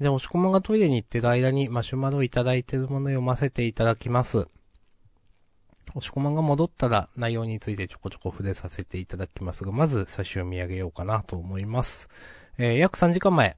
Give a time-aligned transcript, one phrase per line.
[0.00, 4.46] じゃあ、押し込まがトイレに行ってる間にマシュマロをいただいてるものを読ませていただきます。
[5.94, 12.08] 押し込まが戻ったら内容についてちょこちょこ触れさせていただきますが、まず最初読み上げようかなと思います。
[12.58, 13.56] えー、約3時間前。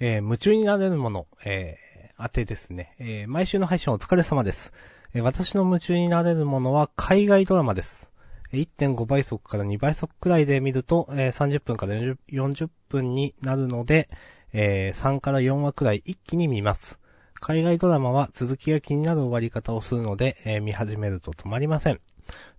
[0.00, 2.94] えー、夢中になれるもの、えー、当てですね。
[2.98, 4.72] えー、毎週の配信お疲れ様です。
[5.14, 8.11] えー私の夢中になれるものは海外ドラマです。
[8.52, 14.08] 1.5倍速から2倍速くらいで見ると、えー30分から40分になるので、
[14.52, 17.00] えー3から4話くらい一気に見ます。
[17.34, 21.98] 海外ドラマは続きが気になる終わり方をするので、えー見始めると止まりません。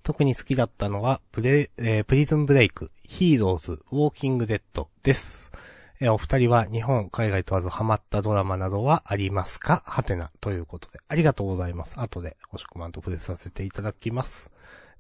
[0.03, 5.51] 特に好きだったのは、プレ、えープリズンブレイク、ヒーローズ、ウォーキングデッドです。
[5.99, 9.83] えーお二人は日本、海外問わずハマったドラマなどはありますか？
[9.85, 10.99] はてな、ということで。
[11.07, 11.99] ありがとうございます。
[11.99, 14.51] 後で、星コマンと触れさせていただきます。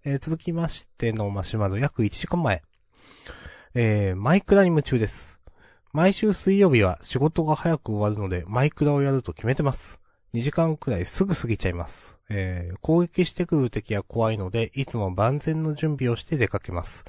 [0.05, 2.61] えー続きましてのマシュマロ、約1時間前。
[3.73, 5.39] えーマイクラに夢中です。
[5.93, 10.01] 毎週水曜日は仕事が早く終わるので、マイクラをやると決めてます。
[10.33, 12.17] 2時間くらいすぐ過ぎちゃいます。
[12.27, 17.05] えー攻撃してくる敵は怖いので、いつも万全の準備をして出かけます。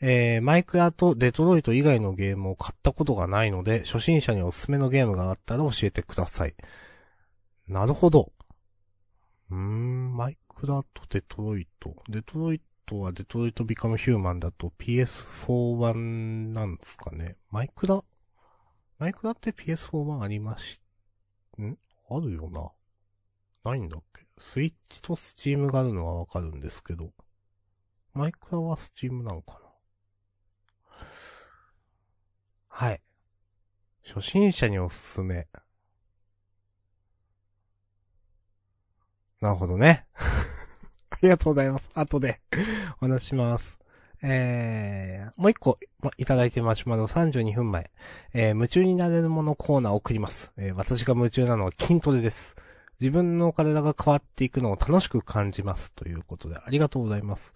[0.00, 6.54] えーマイクラとデトロイト以外のゲームを買ったことがないので、初心者におすすめのゲームがあったら教えてください。
[7.68, 8.32] なるほど。
[9.50, 11.96] うーん、マイクラとデトロイト。
[12.10, 17.38] デトロイトはデトロイトビカムヒューマンだと PS4 版なんですかね。
[17.50, 18.02] マイクラ？
[18.98, 20.82] マイクラって PS4 版ありまし、
[21.58, 21.78] ん？
[22.10, 22.72] あるよな。
[23.70, 24.26] ないんだっけ？
[24.36, 27.10] スイッチとスチームがあるのはわかるんですけど。
[28.12, 30.98] マイクラはスチームなのかな？
[32.68, 33.00] はい。
[34.06, 35.48] 初心者におすすめ。
[39.40, 40.04] なるほどね。
[41.10, 41.90] ありがとうございます。
[41.94, 42.40] 後で
[43.00, 43.78] お話します。
[44.22, 47.90] えー、もう一個、ま、いただいてマシュマロ32分前。
[48.34, 50.52] えー、夢中になれるものコーナーを送ります。
[50.58, 52.54] えー、私が夢中なのは筋トレです。
[53.00, 55.90] 自分の体が変わっていくのを楽しく感じます。
[55.92, 57.54] ということで、ありがとうございます。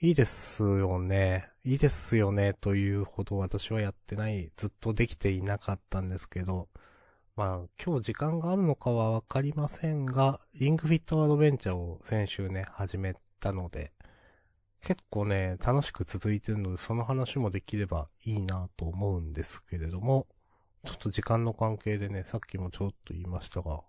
[0.00, 1.50] いいですよね。
[1.62, 2.54] いいですよね。
[2.54, 6.68] というほど私はやってない、ずっとできていなかったんですけど、
[7.36, 13.92] まあ、今日時間があるのかはわかりませんが、リングフィットアドベンチャーを先週ね、始めたので、
[14.82, 20.26] 結構ね、楽しく続いてるので、その話もできればいいなと思うんですけれども、
[20.84, 23.80] ちょっと時間の関係でね、さっきもちょっと言いましたが、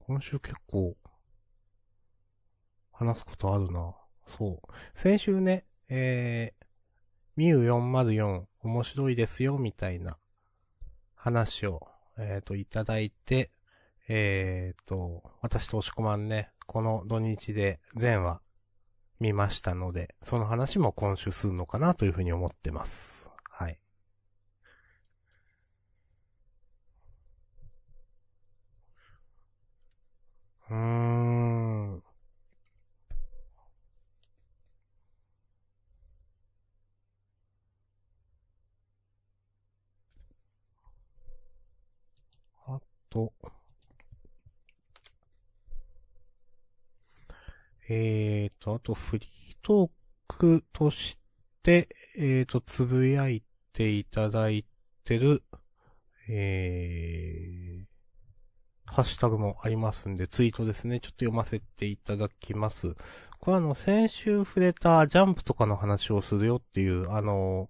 [0.00, 0.96] 今週結構、
[2.92, 3.94] 話すことあるな。
[4.24, 4.72] そう。
[4.94, 6.64] 先週ね、えー、
[7.36, 10.18] ミュー404面白いですよ、みたいな
[11.14, 13.50] 話を、えっ、と、いただいて、
[14.08, 18.40] えっ、と、私と押し込まんね、この土日で全話
[19.20, 23.30] 見ましたので、その話も今週するのかなというふうに思ってます。
[23.50, 23.78] はい。
[30.70, 32.02] うーん。
[42.66, 42.80] あ
[43.12, 43.34] と、
[47.90, 49.90] えーと、あとフリートー
[50.28, 51.18] クとし
[51.62, 53.42] て、えーと、つぶやい
[53.74, 54.64] ていただい
[55.04, 55.42] てる、
[56.26, 61.00] えー、ハッシュタグもありますんで、ツイートですね。
[61.00, 62.94] ちょっと読ませていただきます。
[63.40, 67.68] これあの、先週触れたジャンプとかの話をするよっていう、あの、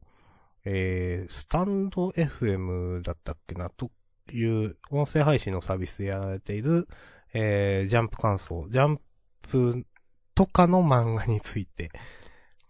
[0.65, 3.91] えー、スタンド FM だったっけな、と
[4.33, 6.89] いう音声配信のサービスでやられている、
[7.35, 9.01] えー、ジャンプ感想、ジャン
[9.43, 9.85] プ
[10.35, 11.91] とかの漫画について、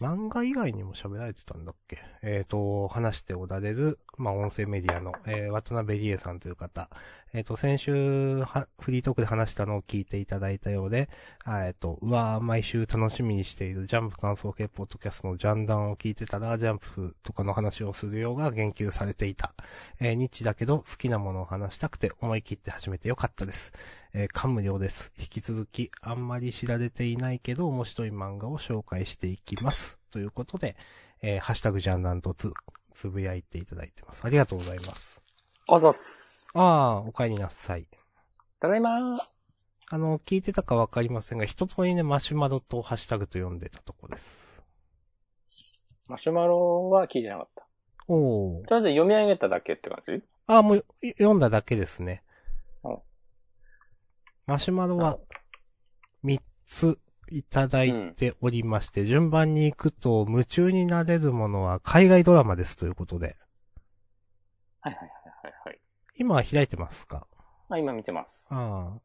[0.02, 1.98] 漫画以外にも喋られてたんだっけ？
[2.22, 6.90] えっ、と、話しておられる、まあ、音声メディアの、えー、渡辺理恵さんという方。
[7.32, 11.08] えっ、と、先週は、フリートークで話したのを聞いていただいたようで、
[11.46, 19.54] えっ、と、うわー毎週楽しみにしているジャンプ感想系ポッドキャストのジャンダンを聞いてたら、ジャンプとかの話をするようが言及されていた。
[20.00, 23.72] えー、ニッチだけど好きなものを話したくて思い切って始めてよかったです。
[24.14, 25.12] えー、感無量です。
[25.18, 29.98] 引き続き、あんまり知られていないけど面白い漫画を紹介していきます。
[30.10, 30.76] ということで、
[31.22, 32.52] えー、ハッシュタグジャンダンとつ、
[32.94, 34.22] つぶやいていただいてます。
[34.24, 35.22] ありがとうございます。
[35.66, 36.50] あざっす。
[36.54, 37.86] あー、お帰りなさい。
[38.60, 39.18] ただいまー。
[39.90, 44.62] あの、聞いてたかわかりませんが、一通りね、マシュマロとハッシュタグと読んでたとこです。
[46.08, 47.66] マシュマロは聞いてなかった。
[48.08, 48.64] おー。
[48.66, 50.22] とりあえず読み上げただけって感じ？
[50.46, 52.31] あー、もう、い読んだだけですねうん。
[54.46, 55.18] マシュマロは、
[56.24, 56.98] 3つ
[57.30, 63.36] いただいておりまして、順番に行くと、夢中になれるものは海外ドラマですということで。
[64.80, 65.80] はいはいはいはい。
[66.16, 67.26] 今開いてますか？
[67.68, 68.52] あ、今見てます。
[68.52, 69.00] ああ。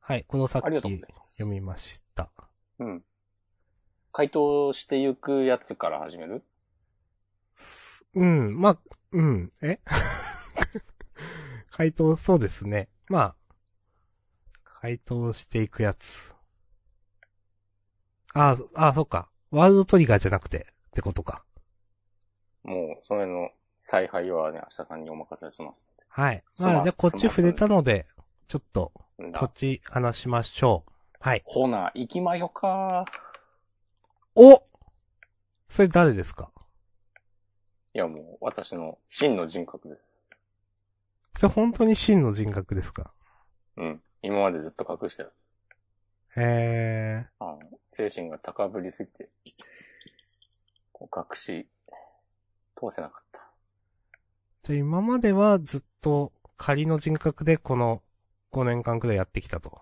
[0.00, 1.36] はい、このさっありがとうきございます。
[1.36, 2.30] 読みました。
[2.78, 3.04] うん。
[4.12, 6.42] 回答していくやつから始める？
[7.56, 8.78] すうん、まあ、
[9.12, 9.80] うん、え？
[11.70, 12.88] 回答、そうですね。
[13.08, 13.36] まあ、
[14.80, 16.32] 回答していくやつ。
[18.32, 19.28] ああ、ああ、そっか。
[19.50, 21.42] ワールドトリガーじゃなくて、ってことか。
[22.62, 26.44] もう、それの采配はね、明日さんにお任せしますはい。
[26.54, 28.06] しまあ、じゃあこっち触れたので、
[28.46, 30.92] ちょっと、んだこっち話しましょう。
[31.18, 31.42] はい。
[31.44, 33.04] ほな、行きまよか
[34.36, 34.62] お
[35.68, 36.52] それ誰ですか？
[37.94, 40.30] いやもう、私の真の人格です。
[41.34, 43.12] それ本当に真の人格ですか？
[43.76, 44.02] うん。
[44.22, 45.30] 今までずっと隠してた。
[45.30, 45.30] へ
[46.36, 47.26] え。
[47.38, 49.28] あの、精神が高ぶりすぎて、
[50.92, 51.68] こう隠し、
[52.76, 53.50] 通せなかった。
[54.62, 58.02] じゃあ今まではずっと仮の人格でこの
[58.52, 59.80] 5年間くらいやってきたと。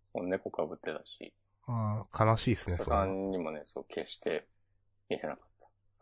[0.00, 1.32] そう、猫かぶってたし、
[1.66, 4.46] ああ、悲しいですね、さんにもね、そう、決して
[5.08, 5.48] 見せなかっ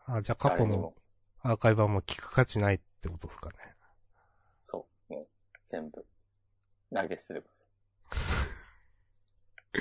[0.05, 0.13] た。
[0.15, 0.93] あじゃあ過去の。
[1.41, 3.55] アーカイブはもう聞く価値ないってことですかね。
[4.53, 5.27] そう、もう、
[5.65, 6.05] 全部、
[6.93, 7.67] 投げ捨ててください。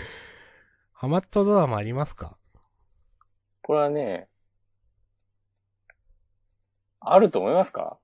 [0.93, 2.37] ハマったドラマありますか？
[3.62, 4.28] これはね、
[7.00, 7.99] あると思いますか？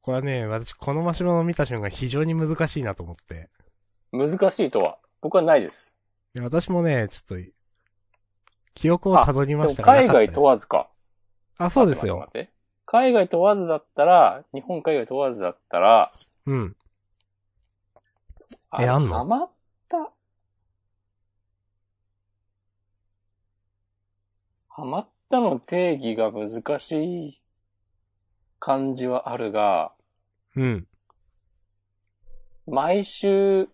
[0.00, 3.48] これはね、私このマシュマロを見た瞬間非常に難しいなと思って。
[4.10, 5.96] 難しいとは、僕はないです。
[6.34, 7.52] いや私もね、ちょっと、
[8.74, 10.90] 記憶を辿りましたがな海外問わずか。
[11.58, 12.28] あ、そうですよ。
[12.84, 16.10] 海外問わずだったら、日本海外問わずだったら、
[16.46, 16.76] うん。
[18.80, 19.14] えあんの？
[19.16, 19.50] ハマっ
[19.88, 20.12] た？
[24.68, 27.42] ハマったの定義が難しい
[28.58, 29.92] 感じはあるが、
[30.56, 30.86] うん。
[32.66, 33.68] 毎週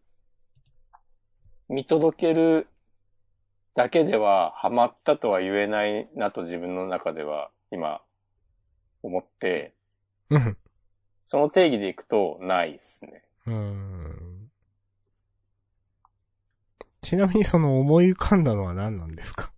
[1.68, 2.66] 見届ける
[3.74, 8.00] だけではハマったとは言えないなと自分の中では今
[9.02, 9.74] 思って、
[10.30, 10.56] うん。
[11.26, 13.22] その定義でいくとないですね。
[13.46, 13.97] うーん。
[17.00, 19.50] ちなみにその思い浮かんだのは何なんですか？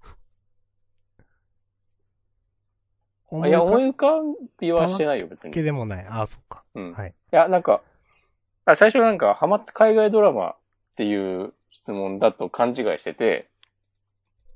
[3.28, 4.12] 思 いや、思い浮か
[4.58, 5.52] びはしてないよ、別に。
[5.54, 6.06] けでもない。
[6.08, 6.64] あ、そっか。
[6.74, 6.92] うん。
[6.92, 7.10] はい。
[7.10, 7.82] いや、なんか、
[8.66, 10.56] あ最初なんか、ハマった海外ドラマっ
[10.96, 13.48] ていう質問だと勘違いしてて、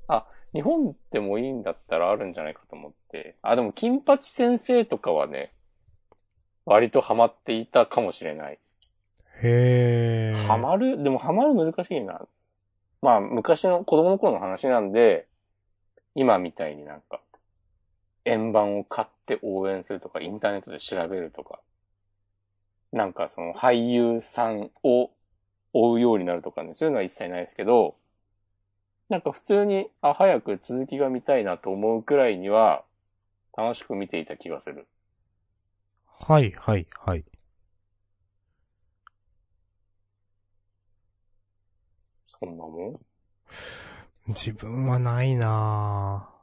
[0.07, 3.35] あ、日本でもいいんだったらあるんじゃないかと思って。
[3.41, 5.51] あ、でも、金八先生とかはね、
[6.65, 8.59] 割とハマっていたかもしれない。
[9.41, 10.47] へー。
[10.47, 11.01] ハマる？
[11.01, 12.25] でもハマる難しいな。
[13.05, 15.27] まあ、昔の子供の頃の話なんで、
[16.15, 17.21] 今みたいになんか、
[18.25, 21.59] 円盤を買って応援するとか、インターネットで調べるとか、
[22.91, 25.11] なんかその俳優さんを
[25.71, 27.95] 追うようになるとかね、そういうのは一切ないですけど、
[29.09, 32.83] なんか普通に、あ、早く続きが見たいなと思うくらいには、
[33.55, 34.87] 楽しく見ていた気がする。
[36.07, 37.23] はい、はい、はい。
[42.39, 42.93] そんなもん？
[44.27, 46.35] 自分はないなぁ。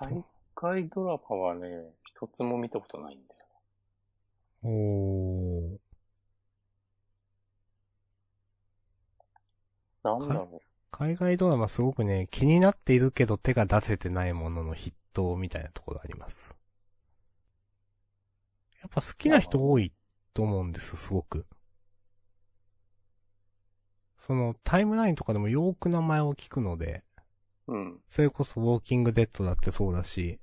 [0.00, 1.68] 海外ドラマはね、
[2.04, 3.40] 一つも見たことないんだよ。
[4.64, 5.78] おー。
[10.04, 16.57] なんだろ海外ドラマすごくね、気になっているけど手が出せてないものの筆頭みたいなところあります。
[18.80, 19.92] やっぱ好きな人多い
[20.34, 21.46] と思うんです、すごく。
[24.16, 27.04] その、タイムラインとかでもよーく名前を聞くので、
[27.66, 27.74] う。
[27.74, 28.00] うん。
[28.08, 30.38] それこそウォーキングデッドだってそうだし、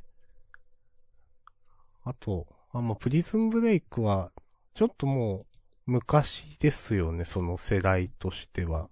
[2.04, 4.32] あと、あ、もうプリズンブレイクは、
[4.74, 5.46] ちょっともう、
[5.86, 8.90] 昔ですよね、その世代としては。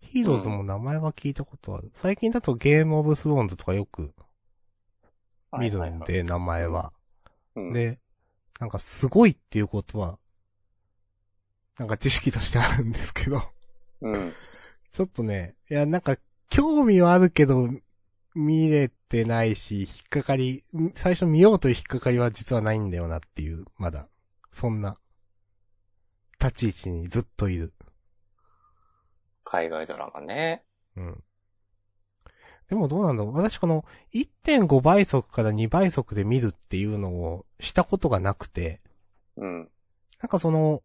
[0.00, 1.90] ヒーローズも名前は聞いたことある。
[1.94, 4.12] 最近だとゲームオブスローンズとかよく
[5.58, 6.92] 見るんで、名前は。
[7.56, 7.98] うん、で、
[8.60, 10.18] なんかすごいっていうことは、
[11.78, 13.42] なんか知識としてあるんですけど、
[14.00, 14.32] うん。
[14.92, 16.16] ちょっとね、いや、なんか、
[16.50, 17.68] 興味はあるけど、
[18.34, 24.06] 見れてないし、引っかかり、ん最初見ようという引っかかりは実はないんだよなっていう、まだ、
[24.52, 24.96] そんな、
[26.40, 27.72] 立ち位置にずっといる。
[29.44, 30.62] 海外ドラマね。
[30.96, 31.24] うん。
[32.68, 38.80] でもどうなんだろう私この1.5倍速から2倍速で見るっていうのをしたことがなくて、
[39.36, 39.58] うん。
[40.20, 40.82] なんかその、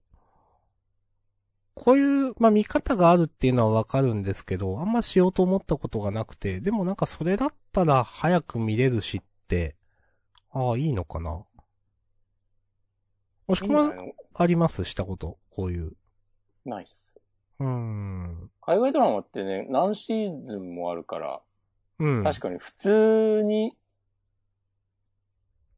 [1.76, 9.76] こういう、まあ、見方があるっていうのはわかるんですけど、あんましようと思ったことがなくて、でもなんかそれだっったら早く見れるしって、
[10.52, 11.46] ああ、いいのかな。
[13.48, 13.94] もしくは
[14.36, 14.84] あります？
[14.84, 15.38] したこと？
[15.52, 15.94] こういう。
[16.66, 17.16] ナイス。
[17.60, 18.52] うーん。
[18.62, 21.42] 海外ドラマってね、何シーズンもあるから、
[22.00, 22.24] うん。
[22.24, 23.76] 確かに普通に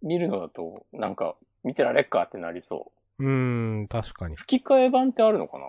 [0.01, 3.23] 見るのだと、なんか、見てられっかってなりそう。
[3.23, 4.35] うーん、確かに。
[4.35, 5.65] 吹き替え版ってあるのかな？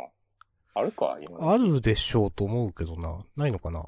[0.74, 1.18] あるか？
[1.20, 3.18] 今あるでしょうと思うけどな。
[3.36, 3.84] ないのかな？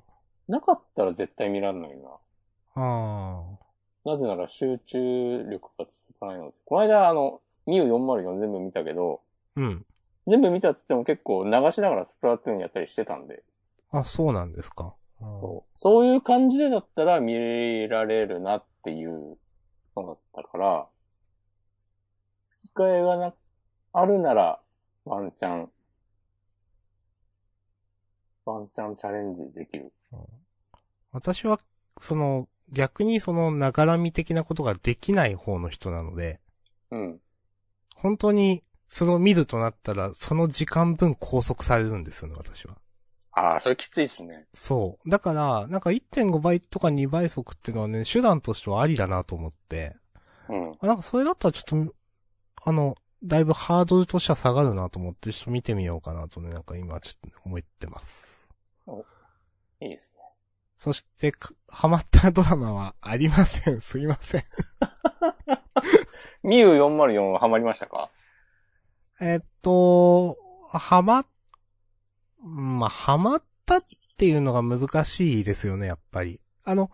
[0.49, 2.11] なかったら絶対見らんのにな。
[2.76, 3.42] あ
[4.04, 6.54] なぜなら集中力が続かないので。
[6.66, 9.23] この間、あの、ミュー404全部見たけど、
[9.56, 9.61] あ。
[9.61, 9.87] うん。
[10.26, 13.42] 全部見たっつっても結構流しながらスプラトゥーンやったりしてたんで。
[13.90, 14.94] あ、そうなんですか。
[15.25, 15.78] そう。
[15.78, 17.35] そういう感じでだったら見
[17.88, 19.38] られるなっていう
[19.97, 20.87] のだったから、
[22.61, 23.35] 吹き替えがな、
[23.93, 24.61] あるなら、
[25.04, 25.71] ワンチャン、
[28.45, 29.93] ワンチャンチャレンジできる。
[31.12, 31.61] 私は、
[32.00, 36.40] その、逆にその、ながらみ的なことができない方の人なので、
[36.90, 37.21] うん。
[37.97, 42.76] 本当に、それを見るとなったら、その時間分拘束されるんですよね、私は。
[43.36, 44.46] ああ、それきついっすね。
[44.54, 45.10] そう。
[45.10, 49.96] だから、なんか1.5倍とか2倍速っていうのはね、手段としてはありだなと思って、
[50.48, 50.72] うん。
[50.80, 51.94] あなんかそれだったらちょっと、
[52.64, 58.48] あの、だいぶハードルとしては下がるなと思って、ちょっと見てみようかなとね、なんか今ちょっと思ってます。
[59.80, 60.22] いいですね。
[60.76, 63.80] そして、かハマったドラマはありません。
[63.82, 64.44] すいません。
[66.42, 68.10] ミュー404はハマりましたか？
[69.20, 70.36] えっと、
[70.72, 71.24] ハマ、
[72.44, 73.82] まあ、ハマったっ
[74.18, 76.40] ていうのが難しいですよね、やっぱり。
[76.64, 76.90] あの、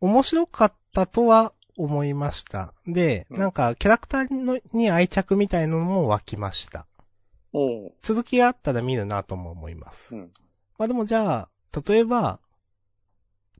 [0.00, 2.74] 面白かったとは思いました。
[2.86, 6.86] で、うんなんか、キャラクターのに愛着みたいなのも湧きました。
[7.52, 7.92] うん。
[8.02, 10.16] 続きがあったら見るなとも思います。
[10.16, 10.32] うん。
[10.76, 11.48] まあでもじゃあ、
[11.88, 12.38] 例えば、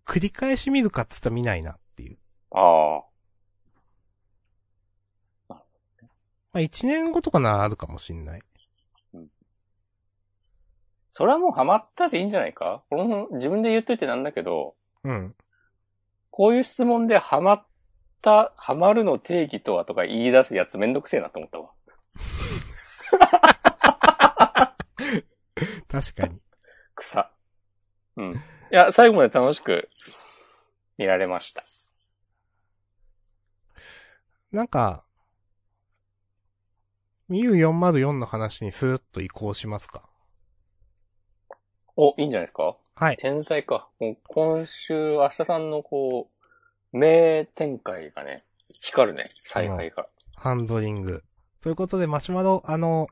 [0.04, 2.18] 繰り返し見るかっつったら見ないなっていう。
[2.50, 3.04] ああ。
[5.48, 5.56] ま
[6.54, 8.40] あ一年後とかならあるかもしんない。
[11.18, 12.84] それはもうハマったでいいんじゃないか？
[12.90, 15.34] この自分で言っといてなんだけど、うん。
[16.30, 17.66] こういう質問でハマっ
[18.22, 21.72] た、ハマるの定義とはとか言い出すやつめんどくせえなと思ったわ。
[25.88, 26.40] 確かに。
[26.94, 27.32] 草。
[28.14, 28.34] うん。
[28.34, 28.36] い
[28.70, 29.88] や、最後まで楽しく
[30.98, 31.64] 見られました。
[34.52, 35.02] なんか、
[37.28, 40.08] ミュー404の話にスーッと移行しますか？
[42.00, 42.76] お、いいんじゃないですか？
[42.94, 43.16] はい。
[43.16, 43.88] 天才か。
[43.98, 46.28] もう今週、明日さんのこ
[46.92, 48.36] う、名展開がね、
[48.80, 50.06] 光るね、采配が。
[50.36, 51.24] ハンドリング。
[51.60, 53.08] ということで、マシュマロ、あの、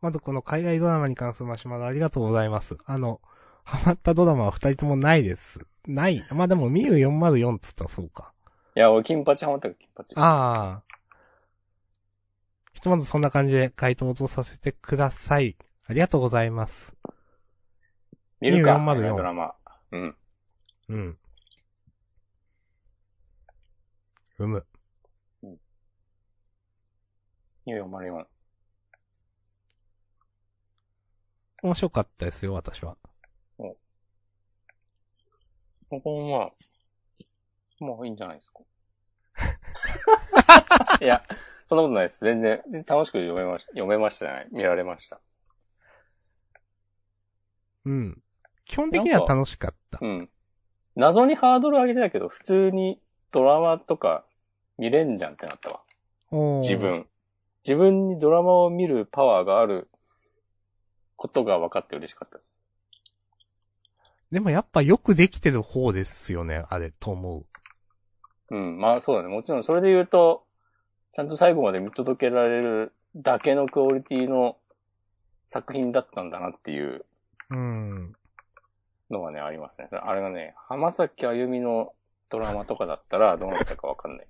[0.00, 2.78] まずこの海外ドラマに関するマシュマロありがとうございます。
[2.86, 3.20] あの、
[3.64, 5.60] ハマったドラマは二人ともないです。
[5.86, 6.24] ない。
[6.30, 8.32] まあでも、ミュー404って言ったらそうか。
[8.74, 10.14] いや、俺、金八ハマったよ、金八。
[10.16, 10.82] ああ。
[12.72, 15.54] ひとまずそんな感じで回答とさせてください。
[15.86, 16.94] ありがとうございます。
[18.42, 19.54] 見るか、404ドラマ。
[19.92, 20.16] うん。
[20.88, 21.18] うん。
[24.38, 24.66] うむ。
[27.64, 28.26] ニュー404。
[31.62, 32.96] 面白かったですよ、私は。
[35.88, 36.50] ここ
[37.80, 38.64] まあ、まあいいんじゃないですか。
[41.00, 41.22] いや、
[41.68, 42.24] そんなことないです。
[42.24, 43.68] 全然、楽しく読めました。
[43.68, 44.48] 読めましたじゃない。
[44.50, 45.20] 見られました。
[47.84, 48.22] うん。
[48.64, 49.98] 基本的には楽しかった。
[50.00, 50.30] うん。
[50.94, 53.00] 謎にハードル上げてたけど、普通に
[53.30, 54.24] ドラマとか
[54.78, 55.80] 見れんじゃんってなったわ。
[56.60, 56.76] 自。
[56.76, 57.06] 分。
[57.66, 59.88] 自分にドラマを見るパワーがある
[61.16, 62.68] ことが分かって嬉しかったです。
[64.32, 67.46] でもやっぱよくできてる方ですよね、あれ、と思う。
[68.50, 68.78] うん。
[68.78, 69.28] まあそうだね。
[69.28, 70.44] もちろんそれで言うと、
[71.12, 74.56] ちゃんと最後まで見届けられるだけのクオリティの
[75.46, 77.04] 作品だったんだなっていう
[77.50, 78.14] うん。
[79.12, 79.88] のがね、ありますね。
[79.90, 81.92] あれがね、浜崎あゆみの
[82.28, 84.26] ドラマとかだったらどうなったかわかんない。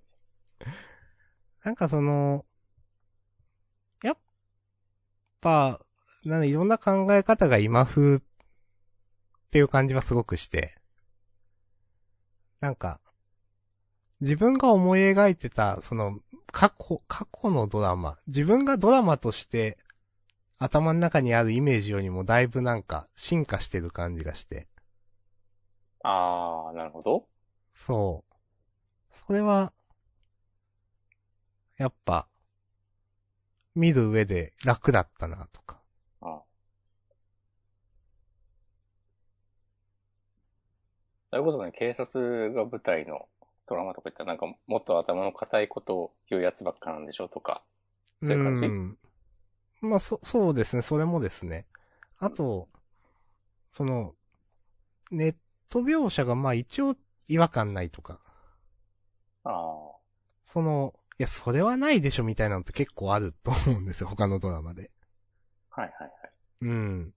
[1.65, 2.45] なんかその、
[4.03, 4.17] やっ
[5.41, 5.81] ぱ、
[6.25, 8.21] なんだいろんな考え方が今風っ
[9.51, 10.75] ていう感じはすごくして、
[12.61, 13.01] なんか、
[14.21, 16.21] 自分が思い描いてた、その、
[16.53, 19.79] 過去、過去のドラマ、自分がドラマとして
[20.59, 24.69] 頭の中にあるイメージよりもだいぶなんか進化してる感じがして、
[26.03, 27.27] あー、なるほど。
[27.75, 28.35] そう。
[29.11, 29.73] それは、
[31.77, 32.29] やっぱ、
[33.75, 35.81] 見る上で楽だったなとか。
[36.21, 36.43] あ
[41.31, 43.27] それこそね、警察が舞台の
[43.67, 47.63] ドラマとか言ったらなんかもっと頭の固いことを言うやつばっかなんでしょとか。
[48.23, 48.67] そういう感じ？
[48.67, 48.99] ん
[49.81, 51.67] まあ、そ、そうですね、それもですね。
[52.19, 52.69] あと、
[53.71, 54.15] その、
[55.11, 55.35] ネッ
[55.73, 56.97] ト描写がまあ一応
[57.29, 58.21] 違和感ないとか。
[59.45, 59.97] ああ。
[60.45, 64.91] その、いや、それはないでしょみたいなのって結構あると思うんですよ、他のドラマで。
[65.71, 66.11] はいはいはい。
[66.63, 67.15] うん。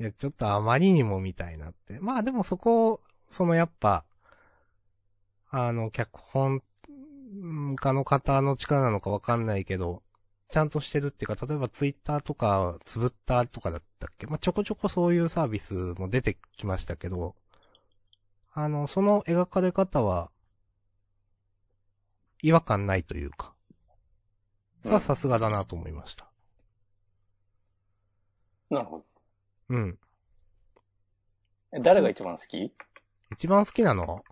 [0.00, 1.98] いや、ちょっとあまりにもみたいなって。
[2.00, 4.04] まあでもそこ、そのやっぱ、
[5.50, 10.02] あの、脚本うん家の方の力なのかわかんないけど、
[10.48, 14.26] ちゃんとしてるっていうか、例えばツイッターとか、つぶったとかだったっけ？
[14.26, 17.36] まあ、ちょこちょこそういうサービスも出てきましたけど、
[18.60, 20.32] あの、その描かれ方は、
[22.42, 23.54] 違和感ないというか、
[24.82, 26.28] さあ、さすがだなと思いました。
[28.68, 29.04] なるほど。
[29.68, 29.98] うん。
[31.72, 32.72] え誰が一番好き？
[33.30, 34.24] 一番好きなの？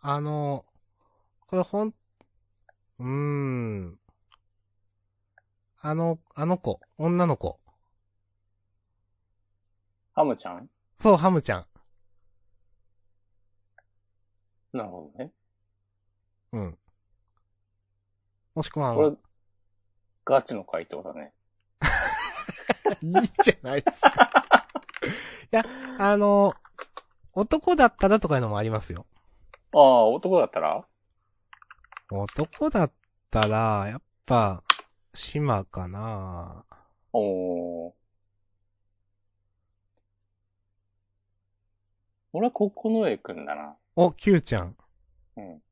[0.00, 0.64] あの、
[1.46, 1.94] これほん、
[2.98, 3.98] うーん。
[5.82, 7.60] あの、あの子、女の子。
[10.14, 10.68] ハムちゃん？
[10.98, 11.64] そう、ハムちゃん。
[14.72, 15.32] なるほどね。
[16.52, 16.78] うん。
[18.54, 19.16] もしくは、これ、
[20.24, 21.32] ガチの回答だね。
[23.00, 23.12] いい
[23.44, 24.66] じゃないですか。
[25.52, 25.64] いや、
[25.98, 26.54] あの、
[27.34, 29.06] 男だったらとかいうのもありますよ。
[29.72, 30.84] ああ、男だったら？
[32.10, 32.92] 男だっ
[33.30, 34.62] たら、やっぱ、
[35.14, 36.64] 島かな
[37.12, 37.92] おー。
[42.32, 43.76] 俺はここの絵くんだな。
[44.00, 44.76] お、キューちゃん。
[45.36, 45.62] うん。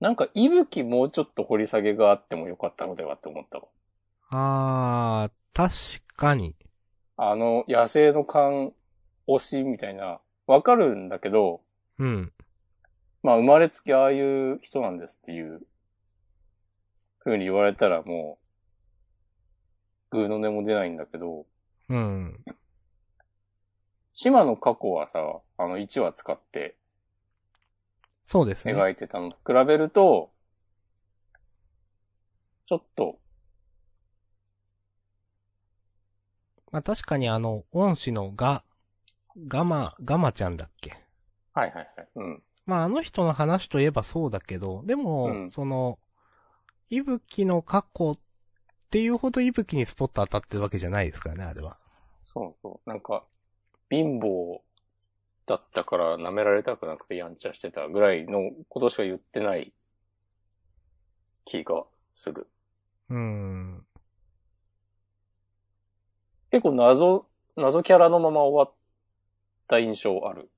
[0.00, 3.68] なんか、いぶきもうちょっと掘り下げがあってもよかったのではって思ったわ。
[4.28, 6.56] あー、確かに。
[7.16, 8.74] あの、野生の勘
[9.26, 11.62] 推しみたいな、わかるんだけど、
[11.98, 12.32] うん。
[13.22, 15.62] まあ生まれつきああいう人なんですっていう、
[17.20, 18.39] 風に言われたらもう、
[20.10, 21.46] グーの音も出ないんだけど、
[21.88, 22.44] うん。
[24.12, 25.20] 島の過去はさ、
[25.56, 26.76] あの1話使って
[28.24, 28.74] そうですね。
[28.74, 30.30] 描いてたのと比べると、
[32.66, 33.18] ちょっと、
[36.70, 38.62] まあ確かにあの、恩師のガ、
[39.48, 40.96] ガマ、ガマちゃんだっけ？
[41.54, 42.08] はいはいはい。
[42.14, 42.42] うん。
[42.66, 45.98] まああの人の話といえばそうだけど、でも、うんその、
[46.88, 48.14] いぶきの過去
[48.90, 51.76] っていうほどいぶきにスポット当たってるわけじゃないですからね、あれは。
[52.24, 52.90] そうそう。
[52.90, 53.22] なんか、
[53.88, 54.58] 貧乏
[55.46, 59.72] だったから舐められたくなくてやんちゃしてたぐらいのことしか言ってない
[61.44, 62.48] 気がする。
[63.10, 63.86] うーん。
[66.50, 68.76] 結構謎、謎キャラのまま終わっ
[69.68, 70.50] た印象ある。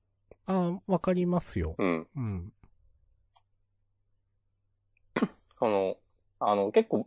[0.47, 1.75] あわかりますよ。
[1.77, 2.07] うん。
[2.15, 2.53] うん。
[5.59, 5.97] その、
[6.39, 7.05] あの、結構、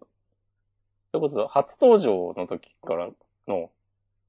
[1.18, 3.08] それこそ初登場の時から
[3.48, 3.70] の、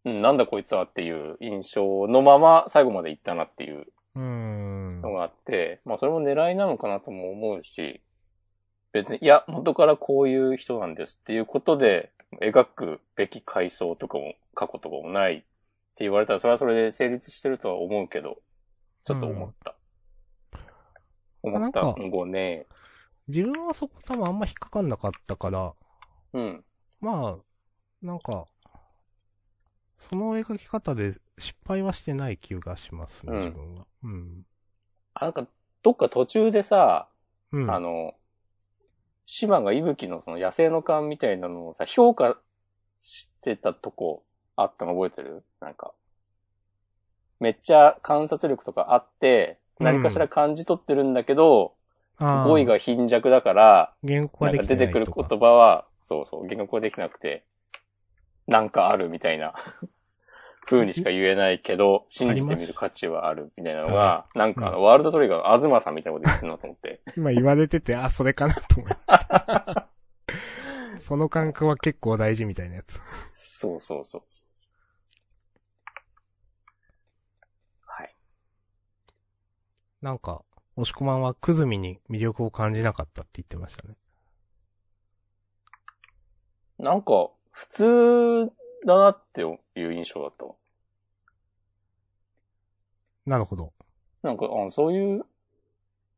[0.05, 3.85] うん、なんだこいつはっていう印象のまま最後まで行ったなっていう。
[4.19, 8.01] のがあって、まあそれも狙いなのかなとも思うし、
[8.91, 15.45] 別に、いや、元からこういう人なんですっていうことで、描くべき階層とかも、過去とかもないって
[15.99, 18.37] 言われたら、それはそれで成立してるとは思うけど、
[19.03, 19.75] ちょっと思った。
[21.43, 21.81] 思った。
[22.09, 22.65] ごね。
[23.27, 25.73] 自分はそこ多分あんま引っかかんなかったから、
[26.33, 26.63] うん。
[26.99, 27.37] まあ、
[28.01, 28.45] なんか、
[29.99, 33.85] その描き方で失敗はしてない気がしますね、うん自分は。
[34.03, 34.45] うん。
[35.13, 35.47] あ、なんか、
[35.83, 37.07] どっか途中でさ、
[37.51, 37.71] うん。
[37.71, 38.15] あの、
[39.25, 42.37] 島が息吹のその野生の勘みたいなのをさ、評価
[42.93, 44.23] してたとこ
[44.55, 45.43] あったの覚えてる？
[45.59, 45.93] なんか。
[47.39, 51.75] めっちゃ観察力とかあって、何かしら感じ取ってるんだけど、
[52.17, 57.43] あー語彙が貧弱だから、言語なんかができてない出てくる言葉は、そうそう、言語できなくて、
[58.47, 59.53] なんかあるみたいな
[60.65, 67.01] 風にしか言えないけど、信じてみる価値はあるみたいなのが、なんかワールドトリガー、アズマさんみたいなこと言ってるなと思って。
[67.17, 69.89] 今言われてて、あ、それかなと思いました。
[70.99, 73.01] その感覚は結構大事みたいなやつ。
[73.33, 74.71] そうそうそうそう。
[77.81, 78.15] はい。
[80.01, 80.45] なんか、
[80.77, 83.97] 押し込まんはくずみに魅力を感じなかったって言ってましたね。
[86.79, 88.51] なんか、普通
[88.85, 90.53] だなっていう印象だったわ。
[93.25, 93.73] なるほど。
[94.21, 95.25] なんか、あそういう、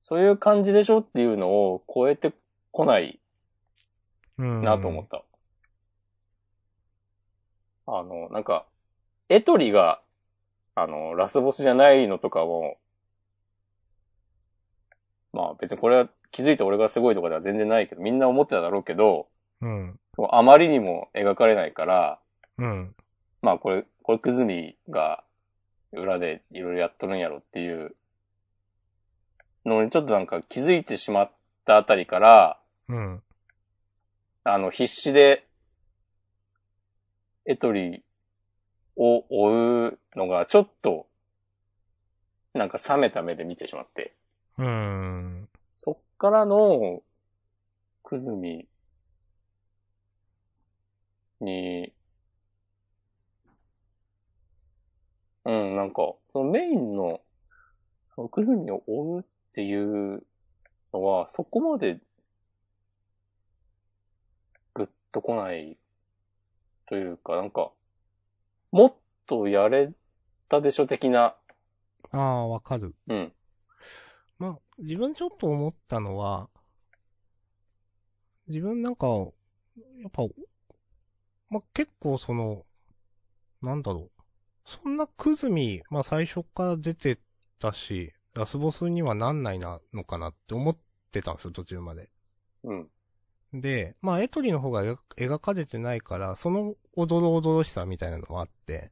[0.01, 2.33] そういう感じでしょっていうのを超えて
[2.71, 3.19] こない
[4.37, 4.63] うん。
[4.63, 5.23] なと思った。
[7.87, 8.65] あの、なんか、
[9.29, 10.01] エトリが、
[10.75, 12.77] あの、ラスボスじゃないのとかも、
[15.31, 19.27] まあ別にこれは気づいて俺がすごいとかでは全然ないけど、みんな思ってただろうけど、
[19.61, 19.99] うん。
[20.31, 22.19] あまりにも描かれないから、
[22.57, 22.95] うん。
[23.41, 25.23] まあこれ、これくずみが
[25.91, 27.95] 裏でいろいろやっとるんやろっていう
[29.65, 31.31] のにちょっとなんか気づいてしまっ
[31.65, 33.21] たあたりから、うん。
[34.43, 35.45] あの必死で
[37.45, 38.03] エトリ
[38.95, 41.07] を追うのがちょっと
[42.53, 44.13] なんか冷めた目で見てしまって、
[44.57, 45.47] うん。
[45.77, 47.01] そっからの
[48.03, 48.67] くずみ
[51.41, 51.93] に。
[55.45, 57.21] うん、なんか、そのメインの、
[58.31, 59.23] くずみを追うっ
[59.53, 60.23] ていう
[60.93, 61.99] のは、そこまで、
[64.73, 65.77] ぐっと来ない、
[66.87, 67.71] というか、なんか、
[68.71, 69.91] もっとやれ
[70.49, 71.35] たでしょ的な、
[72.11, 72.95] ああ、わかる。
[73.07, 73.33] うん、
[74.39, 76.49] まあ、自分ちょっと思ったのは、
[78.47, 80.23] 自分なんか、やっぱ、
[81.49, 82.65] まあ、結構その、
[83.61, 84.21] なんだろう。
[84.65, 87.19] そんなクズミ、まあ最初から出て
[87.59, 90.77] たし、ラスボスにはなんないなのかなって思っ
[91.11, 92.09] てたんですよ、途中まで。
[92.63, 92.89] うん、
[93.53, 98.91] で、まあエトリの方が描描かれてないから、そのおどろおどろしさみたいなのがあって。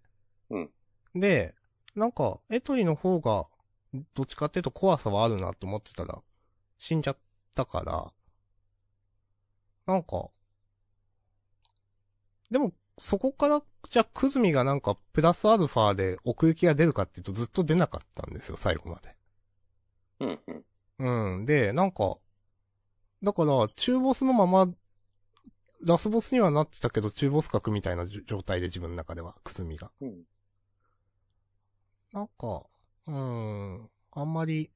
[0.49, 0.69] うん。
[1.15, 1.55] で、
[1.95, 3.45] なんか、エトリの方が、
[4.13, 6.21] どっちかっていうと怖さはあるなと思ってたら、
[6.77, 7.17] 死んじゃっ
[7.55, 8.11] たから、
[9.85, 10.29] なんか、
[12.51, 19.15] でも、そこから、じゃあ、クズミがなんか、プラスアルファで奥行きが出るかっていうとずっと出なかったんですよ、最後まで。
[20.19, 20.51] うん、う
[21.05, 21.35] ん。
[21.39, 21.45] うん。
[21.45, 22.17] で、なんか、
[23.23, 24.73] だから、中ボスのまま、
[25.83, 29.91] ラスボスにはなってたけど、中ボス格みたいな状態で自分の中では、くずみが。
[30.01, 30.23] うん、
[32.11, 32.65] なんか、
[33.07, 34.71] うーん、あんまり、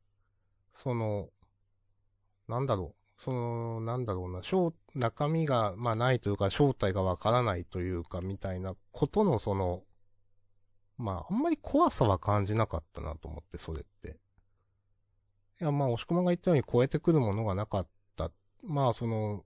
[0.72, 1.30] その、
[2.48, 3.01] なんだろう。
[3.24, 9.84] その、なんだろうな、正、中身が、まあないというか、正体がわからないというか、みたいなことのその、
[10.98, 14.18] まあ、あんまり怖さは感じなかったなと思って、それって。
[15.62, 18.32] いや、まあ、押し込まが言ったように超えてくるものがなかった。
[18.64, 19.46] まあ、その、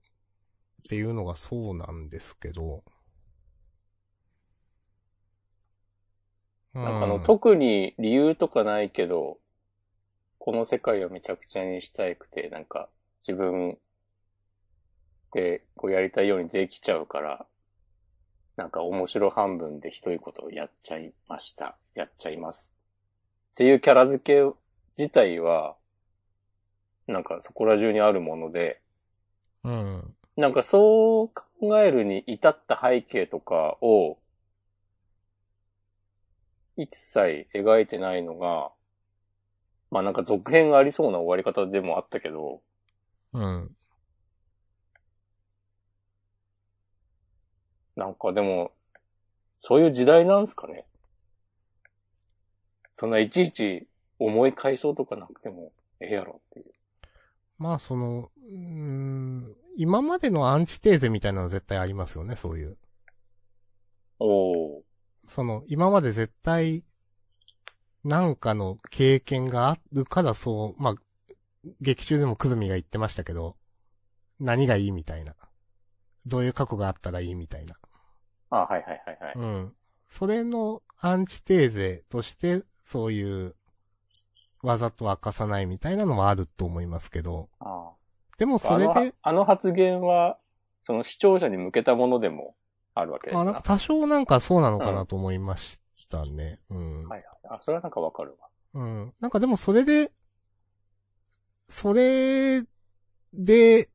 [0.82, 2.82] っていうのがそうなんですけど。
[6.72, 9.36] なんかあの、特に理由とかないけど、
[10.38, 12.88] この世界をめちゃくちゃにしたいくて、なんか
[13.26, 13.76] 自分
[15.32, 17.46] でこうやりたいようにできちゃうから、
[18.56, 21.76] なんか面白半分でひどいことをやっちゃいました。
[21.94, 22.72] やっちゃいます。
[23.52, 24.56] っていうキャラ付け
[24.96, 25.74] 自体は、
[27.08, 28.80] なんかそこら中にあるもので、
[29.64, 30.14] うん。
[30.36, 34.18] なんかそう考えるに至った背景とかを、
[36.76, 38.70] 一切描いてないのが、
[39.90, 42.60] まあなんか続編がありそうな終わり方でもあったけど、
[43.36, 43.76] うん。
[47.96, 48.72] なんかでも、
[49.58, 50.86] そういう時代なんすかね。
[52.94, 53.86] そんないちいち
[54.18, 56.72] 思い返そうとかなくてもええやろっていう。
[57.58, 62.78] まあ、その、うーん、今までのアンチテーゼみたいなの絶対ありますよね、そういう。
[64.18, 64.82] おー。
[65.26, 66.84] その、今まで絶対、
[68.02, 70.94] なんかの経験があるからそう、まあ、
[71.80, 73.56] 劇中でもくずみが言ってましたけど、
[74.40, 75.34] 何がいいみたいな。
[76.26, 77.76] どういう過去があったらいいみたいな。
[78.50, 79.34] あ、はいはいはいはい。
[79.34, 79.72] うん。
[80.08, 83.54] それのアンチテーゼとして、そういう、
[84.62, 87.92] わざと明かさないみたいなのはあると思いますけど、あ
[88.38, 90.38] でもあそれで、あのあの発言は、
[90.82, 92.54] その視聴者に向けたものでも
[92.94, 96.58] あるわけですか多少なんかそうなのかなと思いましたね。
[96.70, 97.08] うん。
[97.08, 97.24] はいはい。
[97.50, 98.48] あ、それはなんかわかるわ。
[98.74, 99.14] うん。
[99.20, 100.10] なんかでもそれで、
[101.68, 102.64] それ
[103.32, 103.88] で、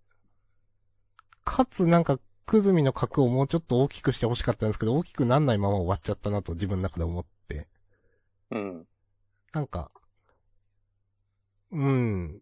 [1.43, 7.65] かつなんか、くずみの角をもうちょっと大きくして欲しかったんですけど、大きくなんないまま終わっちゃったなと自分の中で思って。
[8.51, 8.88] うん。
[9.53, 9.91] なんか、
[11.71, 12.41] うん。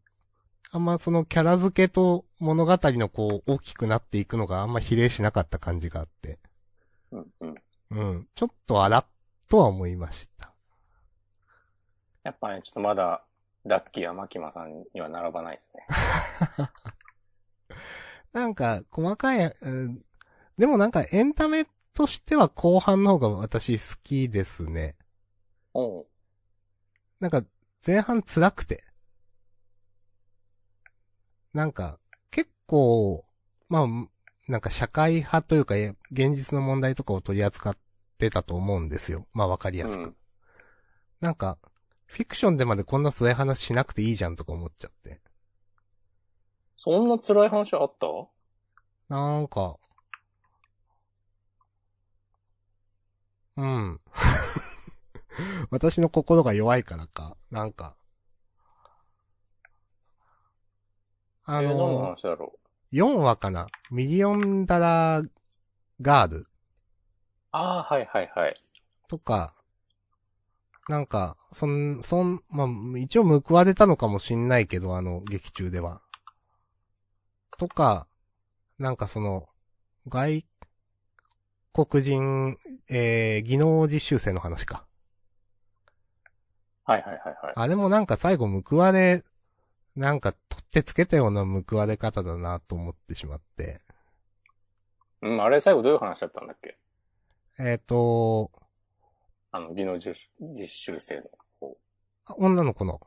[0.72, 6.40] あんまそのキャラ付けと物語のこう大きくなっていくのがあんま比例しなかった感じがあって。
[7.12, 7.28] うん。
[7.42, 7.56] うん。
[7.92, 8.28] うん。
[8.36, 9.06] ちょっとあらっ
[9.50, 10.54] とは思いました。
[12.24, 13.24] やっぱね、ちょっとまだ、
[13.66, 15.86] ラッキーはマキマさんには並ばないですね。
[18.34, 20.06] なんか、細かい、うん、
[20.58, 24.96] でもなんかエンタメとしては後半の方が私好きですね。
[25.74, 26.08] おう。
[27.20, 27.44] なんか、
[27.86, 28.84] 前半辛くて。
[31.54, 32.00] なんか、
[32.32, 33.26] 結構、
[33.68, 33.88] まあ、
[34.48, 37.78] なんか社会派というか、え現実の問題とかを取り扱っ
[38.20, 39.26] ってたと思うんですよ。
[39.34, 40.04] まあわかりやすく。
[40.04, 40.16] うん
[41.22, 41.58] なんか、
[42.10, 45.22] フィクションでまでこんな辛い話しなくていいじゃんとか思っちゃって。
[46.76, 48.08] そんな辛い話あった？
[49.10, 49.78] なんか、
[53.58, 54.02] うん。
[55.70, 57.96] 私の心が弱いからか、なんか。
[61.44, 62.58] あえー、の、話だろ
[62.92, 65.30] う？4話かなミリオンダラー
[66.02, 66.48] ガール
[67.52, 68.56] ああ、はいはいはい。
[69.08, 69.54] とか、
[70.90, 76.02] なんか、そん、そん、まあ、一応報われたのかもしんないけど、あの、劇中では。
[77.60, 78.08] とか、
[78.80, 79.48] なんかその、
[80.08, 80.48] 外
[81.74, 82.58] 国人、
[82.90, 84.88] えー、技能実習生の話か。
[86.86, 87.54] はいはいはいはい。
[87.56, 89.24] あれもなんか最後報われ、
[89.96, 93.80] なんか取ってつけたような報われ方だなと思ってしまって。
[95.22, 96.80] うん、あれ最後どういう話だったんだっけ？
[97.60, 98.50] えっ、と、
[99.52, 101.24] あの、技能実実習生の
[101.60, 101.78] 方。
[102.28, 103.02] あ女の子の。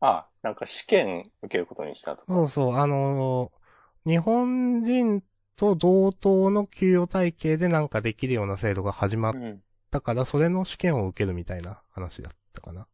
[0.00, 2.32] ああ、なんか試験受けることにしたとか。
[2.32, 3.62] そうそう、あのー
[4.04, 5.22] 日本人
[5.54, 9.62] と同等の給与体系でなんかできるような制度が始まっうん。
[9.92, 12.88] たから、それの試験を受けるみたいな話だったかな。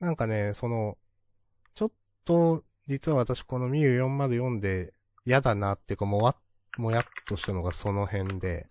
[0.00, 0.96] なんかね、その、
[1.74, 1.92] ちょっ
[2.24, 4.94] と、実は私このミュー404で
[5.26, 6.36] 嫌だなっていうか、もわ、
[6.78, 8.68] もやっとしたのがその辺で、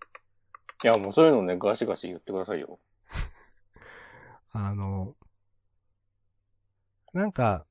[0.82, 2.78] いや、もうそういうのね、ガシガシ言ってくださいよ。
[4.52, 5.14] あの、
[7.12, 7.66] なんか、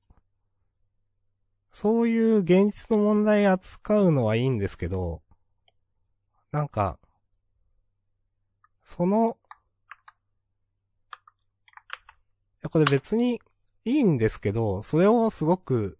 [1.71, 5.23] そういう現実の問題扱うのはいいんですけど、
[6.51, 6.99] なんか、
[8.83, 9.37] その、
[12.55, 13.41] いや、これ別に
[13.85, 15.97] いいんですけど、それをすごく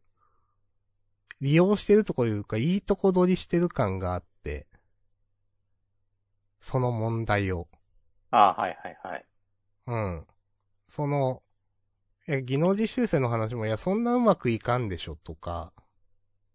[1.42, 4.29] 利用してるとこいうか、いいとこ取りしてる感があって、
[6.62, 7.68] その問題を。
[8.32, 9.26] ああ、はいはいはい。
[9.88, 10.28] うん。
[10.88, 11.44] その、
[12.28, 15.74] え、技能実習生の話も、いや、そんなうまくいかんでしょ、とか、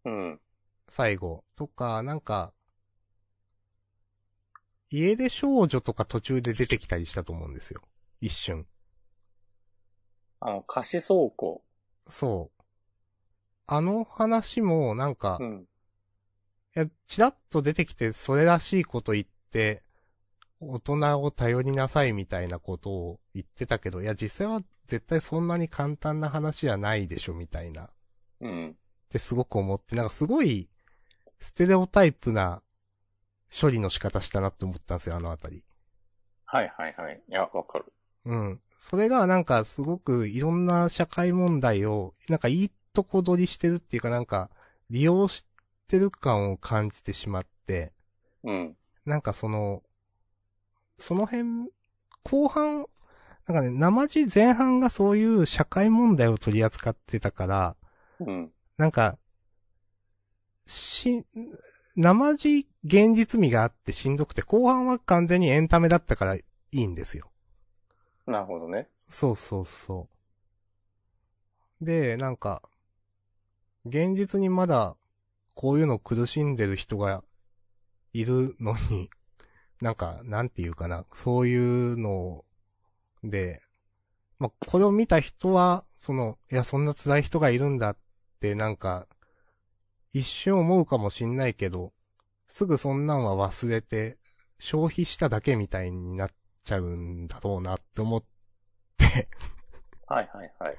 [0.05, 0.40] うん。
[0.88, 2.55] 最後、とか、なんか、
[4.90, 7.83] 家出少女とか途中で出てきたりしたと思うんですよ。
[8.21, 8.67] 一瞬。
[10.40, 11.64] あの、貸し倉庫。
[12.07, 12.64] そう。
[13.67, 15.69] あの話も、なんか、いうん。
[16.75, 19.84] や、ちらっと出てきて、それらしいこと言って、
[20.61, 27.90] 大人を頼りなさいみたいなことを言ってたけど、いや、実際は絶対そんなに簡単な話じゃないでしょ、みたいな。
[28.40, 28.71] うん。
[28.71, 28.75] っ
[29.09, 30.69] てすごく思って、なんかすごい、
[31.38, 32.62] ステレオタイプな
[33.61, 35.62] 処理の仕方したなって思ったんですよ、あのあたり。
[36.45, 37.23] はいはいはい。
[37.29, 37.85] いや、わかる。
[38.25, 38.61] うん。
[38.79, 44.51] それがなんかすごくいろんな社会問題を、なんかいいとこ取りしてるっていうかなんか、
[44.90, 45.45] 利用し
[45.88, 47.93] てる感を感じてしまって、
[48.43, 48.77] うん。
[49.07, 49.84] なんかその、
[50.99, 51.71] その辺、
[52.23, 52.87] 後半、
[53.47, 57.77] なんかね、生地前半がそういう社会問題を取り扱ってたから、
[58.21, 58.53] うん。
[58.79, 59.19] なんか、
[60.67, 61.27] し、
[61.97, 67.31] 生地現実味があってしんどくて、後半は完全にエンタメだったからいいんですよ。
[68.27, 68.89] なるほどね。
[68.97, 70.09] そうそうそ
[71.81, 71.85] う。
[71.85, 72.63] で、なんか、
[73.85, 74.97] 現実にまだ、
[75.55, 77.23] こういうの苦しんでる人が
[78.13, 79.11] いるのに、
[79.81, 82.45] なんか、なんていうかな、そういうの
[83.23, 83.63] で、
[84.39, 87.97] まあ、これを見た人は、その、いや、そんな辛い人がいるんだっ
[88.41, 89.07] て、なんか、
[90.13, 91.93] 一瞬思うかもしんないけど、
[92.47, 94.19] すぐそんなんは忘れて、
[94.59, 96.31] 消費しただけみたいになっ
[96.63, 98.23] ちゃうんだろうなって思っ
[98.97, 99.29] て、
[100.07, 100.77] はいはいはい。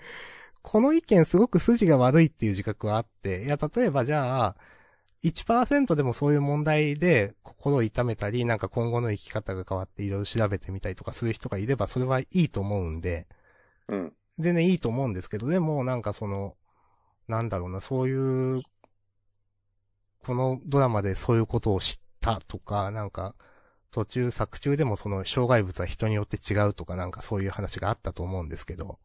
[0.62, 4.56] この意見すごく筋が悪いっていう自覚はあって、いや、例えばじゃあ、
[5.26, 13.28] 1%でもそういう問題で心を痛めたり、なんか今後の生き方が変わっていろいろ調べてみたりとかする人がいれば、それはいいと思うんで、
[13.88, 14.14] うん。
[14.38, 16.56] 全然いいと思うんですけど、でもなんかその、
[17.28, 18.62] なんだろうな、そういう、
[20.20, 23.34] このドラマでそういうことを知ったとか、なんか、
[23.92, 29.00] 途中、作中でもその障害物は人によって違うとかなんかそういう話があったと思うんですけど、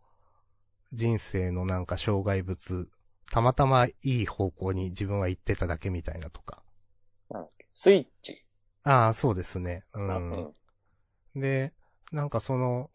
[0.92, 2.90] 人生のなんか障害物、
[3.30, 6.62] たまたまいい方向に自分は行ってただけみたいなとか。
[7.30, 7.66] なんだっけ？
[7.72, 8.44] スイッチ。
[8.82, 9.84] ああ、そうですね。
[9.94, 10.00] う。
[10.00, 10.30] うん
[11.36, 11.40] ん。
[11.40, 11.72] で、
[12.12, 12.90] なんかその、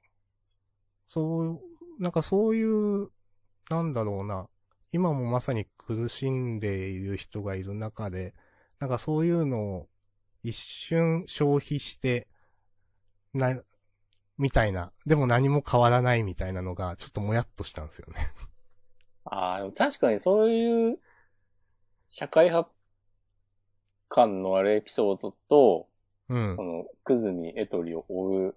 [1.07, 1.61] そう、
[1.99, 3.09] なんかそういう、
[3.69, 4.47] なんだろうな、
[4.91, 8.33] 今もまさに苦しんでいる人がいる中で、
[8.79, 9.89] なんかそういうのを
[10.43, 12.27] 一瞬消費して、
[13.33, 13.61] な、
[14.37, 18.33] みたいな、でも何も変わらないみたいなのが、ちょっともやっとしたんですよね。
[19.25, 20.99] ああ、でも確かにそういう、
[22.07, 22.69] 社会派
[24.07, 25.87] 感のあるエピソードと、
[26.29, 26.63] うんそ。
[26.63, 28.55] の、クズにエトリを追う、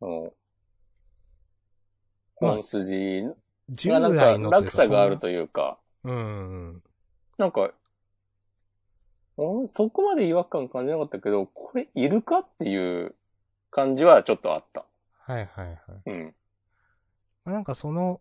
[0.00, 0.32] その、
[2.40, 3.22] まあ本筋
[3.68, 6.82] 従がなんか落差があるとというか、いうん。
[7.36, 7.70] なんか、
[9.36, 13.14] 俺そこまで違和感感じなかったけど、これいるかっていう
[13.70, 14.84] 感じはちょっとあった。
[15.20, 15.76] はいはいはい。
[16.06, 16.34] うん。
[17.44, 18.20] まあなんかその、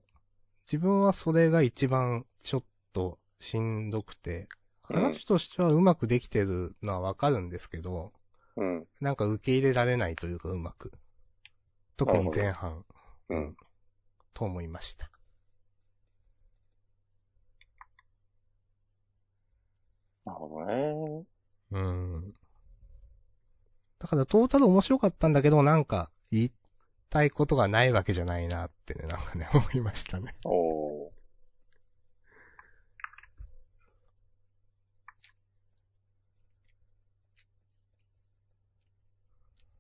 [0.70, 4.48] 自分はそれが一番ちょっとしんどくて、うん
[4.90, 8.14] 話としてはうまくできてるのはわかるんですけど、
[8.56, 8.84] うん。
[9.02, 10.94] なんか受け入れられないというかうまく。
[11.98, 12.86] 特に前半。
[13.30, 13.58] うん。
[14.34, 15.10] と思いました。
[20.26, 21.26] なるほどね。
[21.72, 22.34] うん。
[24.00, 26.52] だからトータル面白かったんだけど、なんか言い
[27.10, 30.36] たいことがないわけじゃないなってね、なんかね、 思いましたね。
[30.46, 31.12] おー。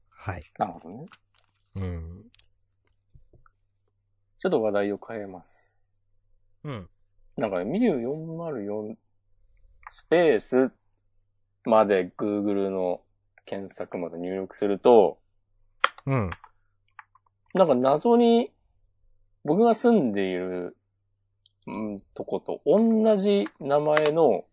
[0.10, 0.44] はい。
[0.58, 1.06] なるほどね。
[1.76, 2.26] うん。
[4.40, 5.92] ちょっと話題を変えます。
[6.64, 6.90] うん。
[7.38, 8.96] なんかね、ミリュ404
[9.90, 10.72] スペース
[11.66, 13.02] まで Google の
[13.46, 15.20] 検索まで入力すると、
[16.06, 16.30] うん。
[17.58, 18.52] なんか謎に
[19.44, 20.76] 僕が住んでいる、
[21.68, 24.46] うん、とこと同じ名前の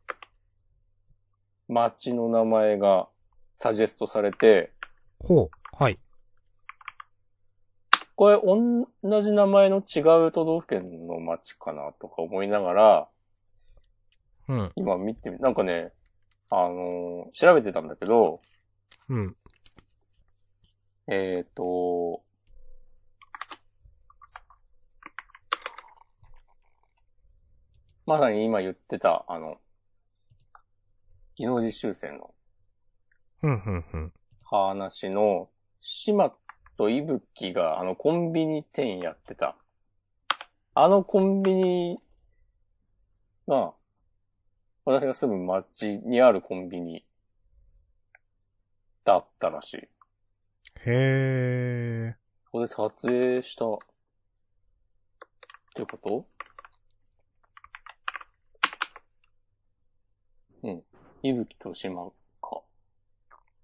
[1.68, 3.08] 街の名前が
[3.56, 4.72] サジェストされて、
[5.20, 5.50] ほう。
[5.72, 5.98] はい。
[8.16, 8.40] これ
[9.02, 13.08] 同じ名前の違う都道府県の街かなとか思いながら、
[14.48, 14.72] うん。
[14.76, 15.92] 今見てみ、なんかね、
[16.50, 18.40] あのー調べてたんだけど、
[19.08, 19.36] うん。
[21.08, 22.22] えっ、と、
[28.06, 29.58] まさに今言ってた、あの、
[31.36, 32.34] 技能実習生の
[33.42, 34.12] うん、うん、うん。
[34.44, 36.32] 話の、島
[36.76, 39.56] と伊吹があのコンビニ店やってた。
[40.74, 41.98] あのコンビニ
[43.46, 43.74] が、
[44.84, 47.04] 私が住む町にあるコンビニ
[49.04, 49.88] だったらしい。
[50.86, 53.78] へここで撮影した、っ
[55.74, 56.26] てこと
[60.64, 60.82] うん。
[61.22, 62.62] 伊吹と島か。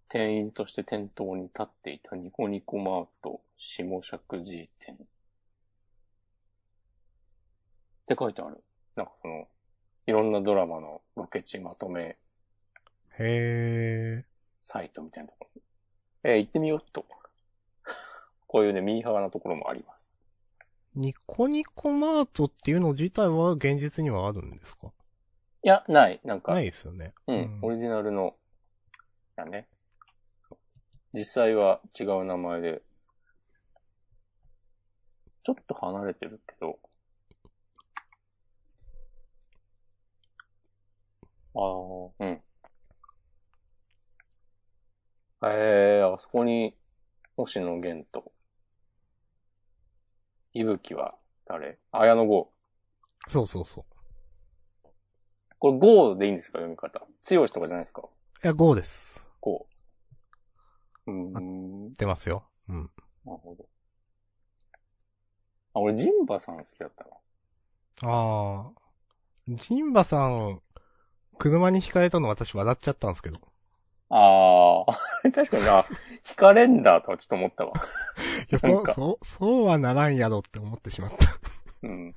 [0.08, 4.94] 店員として店頭に立っていたニコニコマート下石神店。
[4.94, 4.98] っ
[8.06, 8.62] て書いてある。
[8.96, 9.48] なんかその、
[10.06, 13.22] いろんなドラマのロケ地まとめー。
[13.22, 14.24] へ
[14.60, 15.62] サイトみたいなところに。
[16.24, 17.06] えー行ってみようっと。
[18.46, 20.26] こういうね、ミーハーなところもあります。
[20.96, 21.00] ー。
[21.00, 24.92] ニコニコマートっていうの自体は現実にはあるんですか？
[25.62, 26.20] いや、ない。
[26.24, 27.12] なんか、ないですよね。
[27.26, 28.34] うん、オリジナルの、
[29.36, 29.68] だね。
[31.12, 32.82] 実際は違う名前で、
[35.42, 36.78] ちょっと離れてるけど、
[41.54, 42.42] ああ、うん。
[45.42, 46.78] ええあそこに、
[47.36, 48.32] 星野源と、
[50.54, 51.78] 伊吹は誰？
[51.92, 52.52] 綾野剛。
[53.26, 53.99] そうそうそう。
[55.60, 57.02] これ、ゴーでいいんですか読み方。
[57.22, 58.02] 強しとかじゃないですか
[58.42, 59.30] いや、5です。
[59.40, 59.66] こ
[61.06, 61.12] う。
[61.12, 61.92] うーん。
[61.92, 62.44] 出ますよ。
[62.70, 62.90] うん。
[63.26, 63.66] なるほど。
[65.74, 68.10] あ、俺、ジンバさん好きだったな。
[68.10, 68.80] ああ。
[69.48, 70.62] ジンバさん、
[71.38, 73.38] 車に惹かれたの私笑っちゃったんですけど。
[74.08, 74.98] ああ、
[75.30, 75.84] 確かにな、
[76.24, 77.72] 惹かれんだとはちょっと思ったわ。
[78.50, 81.16] いや、そう、そう、そうはならんやろって思ってしまった。
[81.82, 82.14] うん。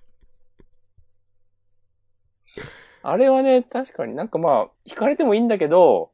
[3.03, 6.11] あれはね、確かになんかまあ、惹かれてもいいんだけど、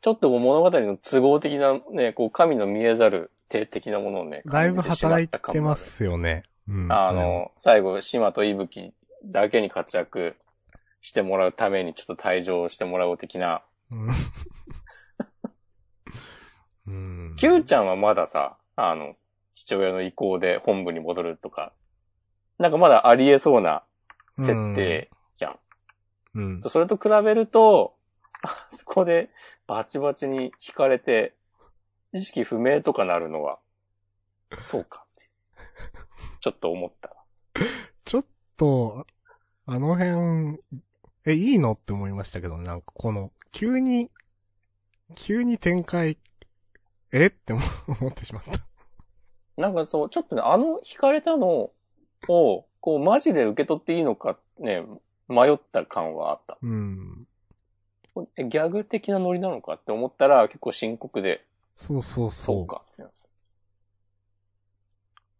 [0.00, 6.44] ちょっと物語の都合的なね、こう神の見えざる手的なものをね、だいぶ働いてますよね。
[6.68, 6.92] うん。
[6.92, 8.94] あの、最後、島と伊吹
[9.24, 10.36] だけに活躍
[11.00, 13.62] してもらうためにちょっと退場してもらおう的な。
[13.90, 14.08] うん。
[16.86, 17.36] うん。
[17.36, 19.16] Q ちゃんはまださ、あの、
[19.52, 21.72] 父親の意向で本部に戻るとか、
[22.58, 23.82] なんかまだありえそうな
[24.38, 25.58] 設定じゃん。
[26.34, 26.62] うん。
[26.62, 27.94] それと比べると、
[28.42, 29.30] あそこで
[29.66, 31.34] バチバチに引かれて、
[32.12, 33.58] 意識不明とかなるのは、
[34.62, 35.28] そうかって。
[36.40, 37.16] ちょっと思った。
[38.04, 38.26] ちょっ
[38.56, 39.06] と、
[39.66, 40.58] あの辺、
[41.26, 44.10] え、いいのって思いましたけど、なんかこの、急に、
[45.14, 46.18] 急に展開、
[47.12, 47.26] え？
[47.26, 47.62] って思
[48.00, 48.52] 思ってしまった。
[49.56, 51.72] なんかそう、ちょっとね、あの引かれたの
[52.28, 54.84] を、こう、マジで受け取っていいのかね、
[55.28, 56.58] 迷った感はあった。
[56.62, 57.26] うん。
[58.36, 61.44] えギャグ的なノリなのかって思ったら結構深刻で、
[61.74, 62.56] そうそうそう。
[62.56, 62.82] そうか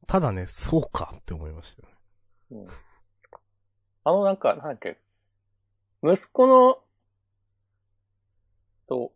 [0.06, 1.94] ただね、そうかって思いましたよね。
[2.50, 2.66] うん
[4.08, 4.98] あのなんか、なんだっけ、
[6.00, 6.78] 息子の、
[8.88, 9.10] と、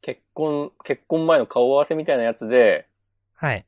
[0.00, 2.86] 結婚、結婚前の顔合わせみたいなやつで、
[3.34, 3.66] はい。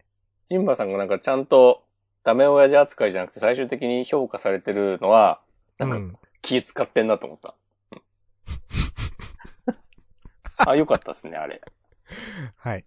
[0.49, 1.83] ジンバさんがなんかちゃんと
[2.23, 5.41] ダメ親父扱いじゃなくて最終的に評価されてるのは、
[5.79, 6.17] なんかうん。
[6.43, 7.55] 気使ってんなと思った。
[7.93, 7.97] う
[10.63, 11.61] んあ、よかったですね、あれ。
[12.57, 12.85] はい。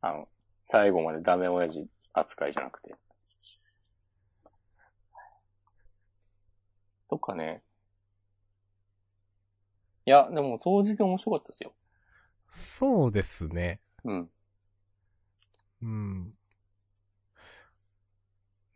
[0.00, 0.28] あの、
[0.64, 2.94] 最後までダメ親父扱いじゃなくて。
[7.08, 7.58] とかね。
[10.04, 11.72] いや、でも、掃除で面白かったですよ。
[12.50, 13.80] そうですね。
[14.04, 14.30] うん。
[15.82, 16.38] うん。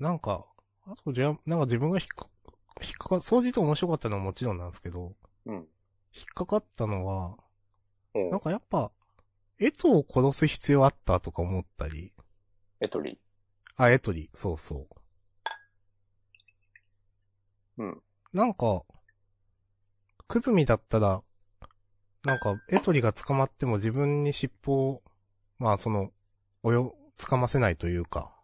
[0.01, 0.47] なんか、
[0.87, 2.27] あとじゃ、なんか自分が引っか、
[2.83, 5.13] 引っかか、掃除と面白かったのはもちろんなんですけど、
[5.45, 5.55] うん。
[5.55, 7.37] 引っかかったのは、
[8.15, 8.91] うんなんかやっぱ、
[9.59, 12.13] エトを殺す必要あったとか思ったり、
[12.81, 13.21] エトリ。
[13.77, 14.89] あ、エトリ、そうそ
[17.79, 17.85] う。
[17.85, 18.03] うん。
[18.33, 18.83] なんか、
[20.27, 21.23] クズミだったら、
[22.25, 25.03] なんか、エトリが捕まっても自分に尻尾を、
[25.59, 26.11] まあその、
[26.63, 28.35] およ、掴ませないというか、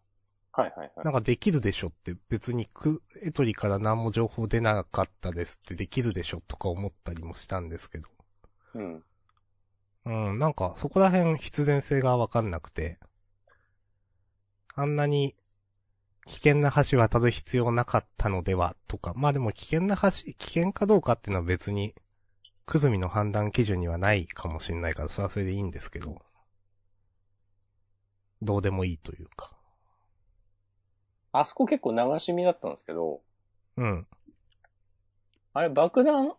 [0.57, 1.05] はいはいはい。
[1.05, 8.09] なんかできるでしょって別にク、エトリから何も情報出なかったですってできるでしょとか思ったりもしたんですけど。
[8.75, 9.05] うん。
[10.07, 12.97] うん、なんかそこら辺必然性がわかんなくて、
[14.75, 15.35] あんなに
[16.27, 21.95] 危険な橋渡る必要なかったのではとか、まあでも危険な橋、危険かどうかっていうのは別に、
[22.65, 26.21] くずみの判断基準にはないかもしれないから、それはそれでいいんですけど、
[28.43, 29.56] どうでもいいというか。
[31.41, 33.21] あそこ結構流し見だったんですけど、
[33.77, 34.07] うん。
[35.53, 36.33] あれ爆弾、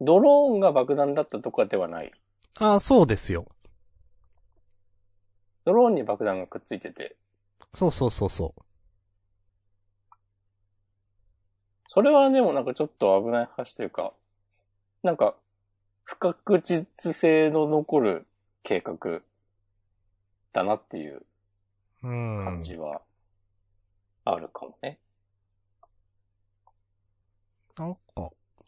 [0.00, 2.10] ドローンが爆弾だったとかではない。
[2.58, 3.46] ああ、そうですよ。
[5.64, 7.16] ドローンに爆弾がくっついてて、
[7.74, 8.62] そうそうそうそう。
[11.88, 14.12] それはでもなんかちょっと危ない橋というか、
[15.02, 15.34] なんか、
[16.04, 18.26] 不確実性の残る
[18.62, 19.20] 計画
[20.52, 21.22] だなっていう
[22.02, 22.44] うん。
[22.44, 23.02] 感じは
[24.26, 24.98] あるかもね。
[27.78, 28.00] なんか、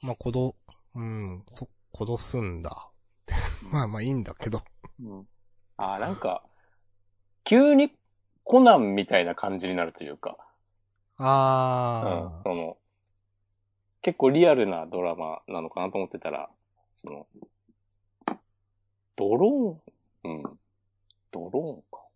[0.02, 0.54] まあ、こど、
[0.94, 2.88] うん、そ、殺すんだ。
[3.72, 4.62] まあまあいいんだけど。
[5.00, 5.28] うん。
[5.76, 6.44] あーなんか、
[7.42, 7.92] 急に
[8.44, 10.36] コナンみたいな感じになるというか、
[11.18, 12.76] うん、あその、
[14.02, 16.48] 結構リアルなドラマなのかなと思ってたら、
[16.94, 17.26] その、
[19.16, 20.34] ドローン？
[20.34, 20.60] うん。
[21.32, 22.07] ドローンか。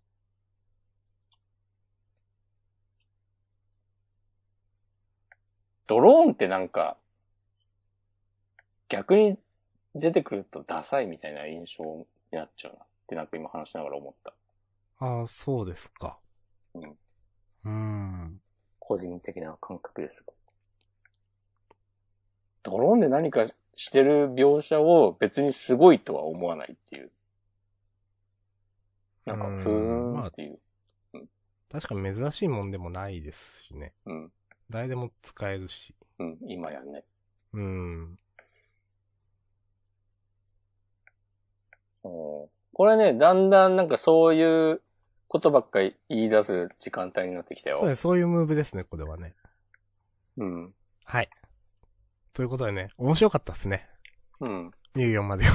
[5.92, 6.96] ドローンってなんか、
[8.88, 9.36] 逆に
[9.94, 14.32] 出てくるとダサいみたいな印象になっちゃうなってなんか今話しながら思った。
[15.00, 15.04] あ。
[15.04, 16.18] ああ、そうですか。
[16.72, 16.96] うん。
[17.66, 18.40] うん。
[18.78, 20.32] 個人的な感覚ですが。
[22.62, 27.10] ドローンで何かしてる描写を別にすごいとは思わないっていう。
[29.26, 29.72] なんか、うんふー
[30.22, 30.58] んっていう。
[31.70, 33.92] 確かに珍しいもんでもないですしね。
[34.06, 34.32] うん。
[34.72, 35.94] 誰でも使えるし。
[36.18, 37.04] うん、今やね。
[37.52, 38.18] うん。
[42.04, 44.80] うんこれね、だんだんなんかそういう
[45.28, 47.76] ことばっかり言い出す時間帯になってきたよ。
[47.76, 49.34] そうです、そういうムーブですね、これはね。
[50.38, 50.74] うん。
[51.04, 51.28] はい。
[52.32, 53.88] ということでね、面白かったっすね。
[54.40, 54.70] うん。
[54.96, 55.52] ニューヨンまでよ。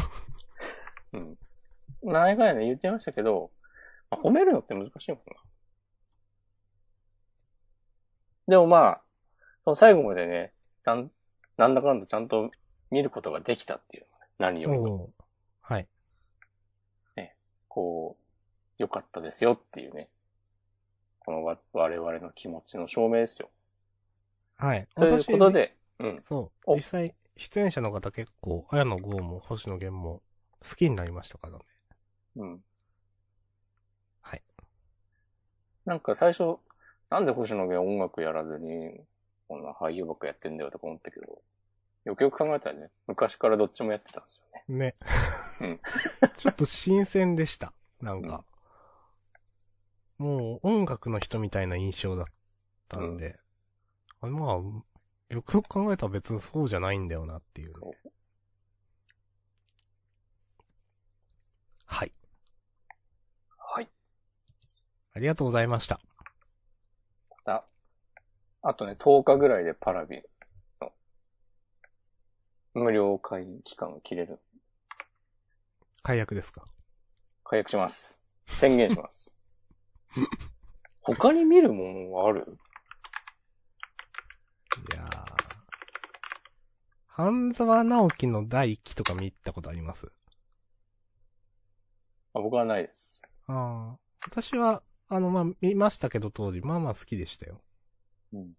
[1.13, 1.37] うん。
[2.03, 3.51] 前がね、言ってましたけど、
[4.09, 5.35] まあ褒めるのって難しいのかな。
[8.47, 9.01] でもまあ、
[9.67, 10.53] その最後までね、
[10.85, 11.11] なん、
[11.57, 12.51] なんだかんだちゃんと
[12.89, 14.09] 見ることができたっていうね、
[14.39, 15.09] 何よりも、
[15.59, 15.89] はい。
[17.67, 18.23] こう、
[18.77, 20.07] 良かったですよっていうね、
[21.19, 23.49] このわ我々の気持ちの証明ですよ。
[24.55, 24.87] はい。
[24.95, 26.19] ということで、うん。
[26.23, 26.71] そう。
[26.71, 30.21] お実際、出演者の方結構、綾野剛も星野源も
[30.61, 31.65] 好きになりましたからね。
[32.37, 32.63] うん。
[34.21, 34.41] はい。
[35.83, 36.55] なんか最初、
[37.09, 39.01] なんで星野源音楽やらずに、
[39.47, 41.41] こんな俳優ばっかやってんだよとか思ったけど、
[42.05, 44.77] よくよく考えたらね、昔からどっちもやってたんですよね。
[44.77, 44.95] ね。
[45.61, 45.79] うん
[46.37, 47.73] ちょっと新鮮でした。
[48.01, 48.45] なんか。
[50.17, 52.25] もう音楽の人みたいな印象だっ
[52.87, 53.39] たんで。
[54.21, 54.55] あまあ、
[55.33, 57.97] よくよく考えたら別にそうじゃないんだよなっていうね。
[61.85, 62.13] はい。
[63.57, 63.89] はい。
[65.13, 65.99] ありがとうございました。
[68.67, 70.21] ああとね、10日ぐらいでパラビ
[70.81, 70.91] の
[72.73, 74.39] 無料会員期間が切れる。
[76.03, 76.65] 解約ですか？
[77.45, 78.21] 解約します。
[78.53, 79.37] 宣言します。
[81.01, 82.57] 他に見るものはある？
[84.93, 85.37] いやー。
[87.07, 90.11] 半沢直樹の第一期とか見たことあります？
[92.33, 93.27] あ僕はないです。
[93.47, 93.99] ああ。
[94.25, 97.61] 私は、あの、まあ、見ましたけど当時、まあまあ好きでしたよ。
[98.33, 98.53] うん。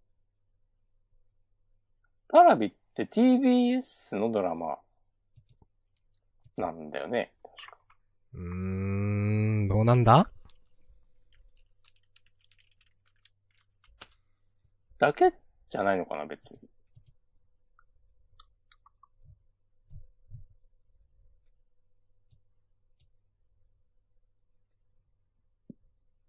[2.27, 4.77] パラビって TBS のドラマ
[6.57, 7.31] なんだよね。
[7.43, 7.77] 確か。
[8.33, 10.29] うーん、どうなんだ？
[14.99, 15.33] だけ
[15.69, 16.59] じゃないのかな、別に。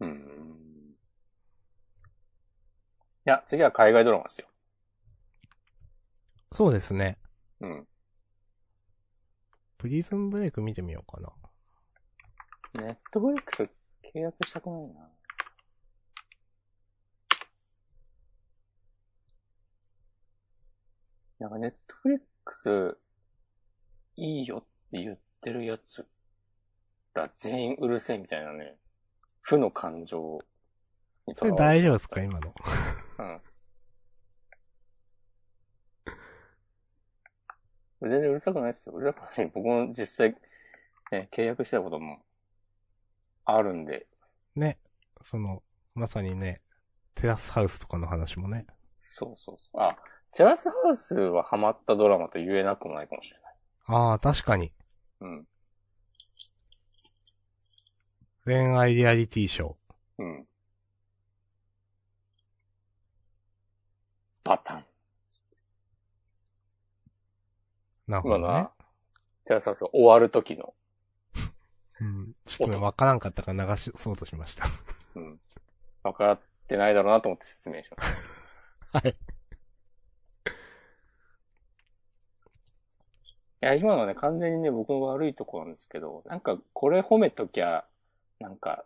[0.00, 0.39] うーん。
[3.26, 4.48] いや、次は海外ドラマですよ。
[6.52, 7.18] そうですね。
[7.60, 7.86] うん。
[9.78, 11.32] プリズンブレイク見てみようかな。
[12.82, 13.68] ネットフリックス契
[14.20, 15.08] 約したくないな。
[21.40, 22.96] なんかネットフリックス
[24.16, 26.06] いいよって言ってるやつ
[27.14, 28.76] ら全員うるせえみたいなね、
[29.40, 30.40] 負の感情
[31.26, 32.22] にそれ大丈夫ですか？
[32.22, 32.54] 今の。
[33.20, 33.40] うん。
[38.08, 38.94] 全然うるさくないですよ。
[38.94, 40.34] うるさくないし、僕も実際、
[41.12, 42.22] ね、契約したことも
[43.44, 44.06] あるんで、
[44.56, 44.78] ね。
[45.22, 45.62] その、
[45.94, 46.62] まさにね、
[47.14, 48.66] テラスハウスとかの話もね。
[48.98, 49.80] そうそうそう。
[49.80, 49.98] あ、
[50.32, 53.54] テラスハウスはハマったドラマと言えなくもないかもしれない。
[53.86, 54.72] ああ、確かに。
[55.20, 55.46] うん。
[58.46, 59.74] 恋愛リアリティショー。
[60.18, 60.46] うん。
[64.50, 64.84] パターン。
[68.08, 68.70] なるほどね今な。、
[69.44, 70.74] テラスハウスが終わる時の、
[72.02, 72.34] うん。
[72.46, 74.64] ちょっとね、わからんかったから流しそうとしました。
[75.14, 75.40] うん。
[76.02, 78.98] 分かってないだろうなと思って説明しました。
[78.98, 79.10] はい。
[79.10, 79.14] い
[83.60, 87.84] や、今のはね、完全にね、僕の悪いところなんですけど、なんか、これ褒めときゃ、
[88.40, 88.84] なんか、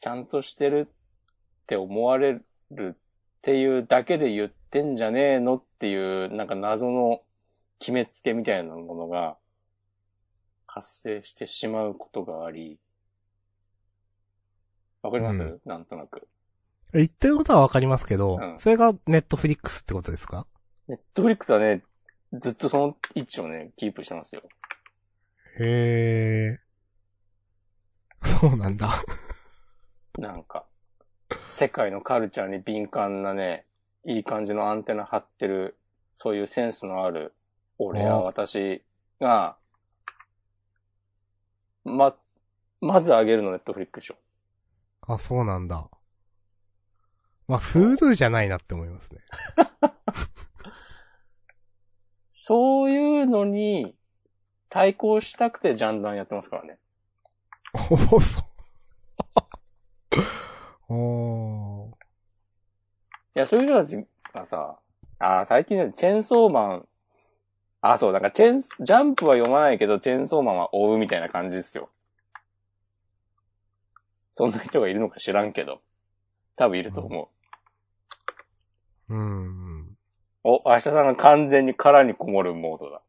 [0.00, 2.38] ちゃんとしてるって思われ
[2.70, 3.00] る
[3.40, 7.22] っていうだけで言ってんじゃねえのっていう、なんか謎の
[7.78, 9.36] 決めつけみたいなものが、
[10.66, 12.78] 発生してしまうことがあり、
[15.02, 16.28] わかります、うんなんとなく。
[16.92, 20.46] 言ってることはわかりますけど、うんそれがネットフリックスってことですか？
[20.86, 21.82] ネットフリックスはね、
[22.34, 24.42] ずっとその位置をね、キープしてますよ。
[25.58, 26.60] へえ。
[28.40, 28.90] そうなんだ。
[30.18, 30.66] なんか、
[31.50, 33.66] 世界のカルチャーに敏感なね、
[34.04, 35.76] いい感じのアンテナ張ってる、
[36.16, 37.34] そういうセンスのある、
[37.78, 38.82] 俺やあ私
[39.20, 39.56] が、
[41.84, 42.14] ま、
[42.80, 44.16] まず上げるのネットフリックでしょ。
[45.06, 45.88] あ、そうなんだ。
[47.48, 49.20] まあ、フードじゃないなって思いますね。
[52.30, 53.96] そういうのに
[54.68, 56.78] 対抗したくてジャンダンやってますからね。
[57.90, 58.49] おお、そう。
[60.90, 61.90] おー。
[63.36, 64.76] いや、そういう人たちがさ、
[65.20, 66.88] あー最近ね、チェーンソーマン、
[67.80, 71.88] あ、そう、なんかチェーン、ジャンプは読まないけど、チェーンソーマンは追うみたいな感じですよ。
[74.32, 75.80] そんな人がいるのか知らんけど。
[76.56, 77.30] 多分いると思
[79.08, 79.14] う。
[79.14, 79.96] うん。
[80.44, 83.02] お、明日さんが完全に殻にこもるモードだ。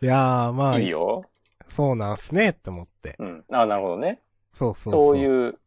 [0.02, 1.24] いやー、まあ、いいよ。
[1.68, 3.16] そうなんすねって思って。
[3.18, 3.44] うん。
[3.52, 4.22] あ、なるほどね。
[4.52, 5.14] そうそうそうそう。
[5.14, 5.18] う。
[5.18, 5.58] いう、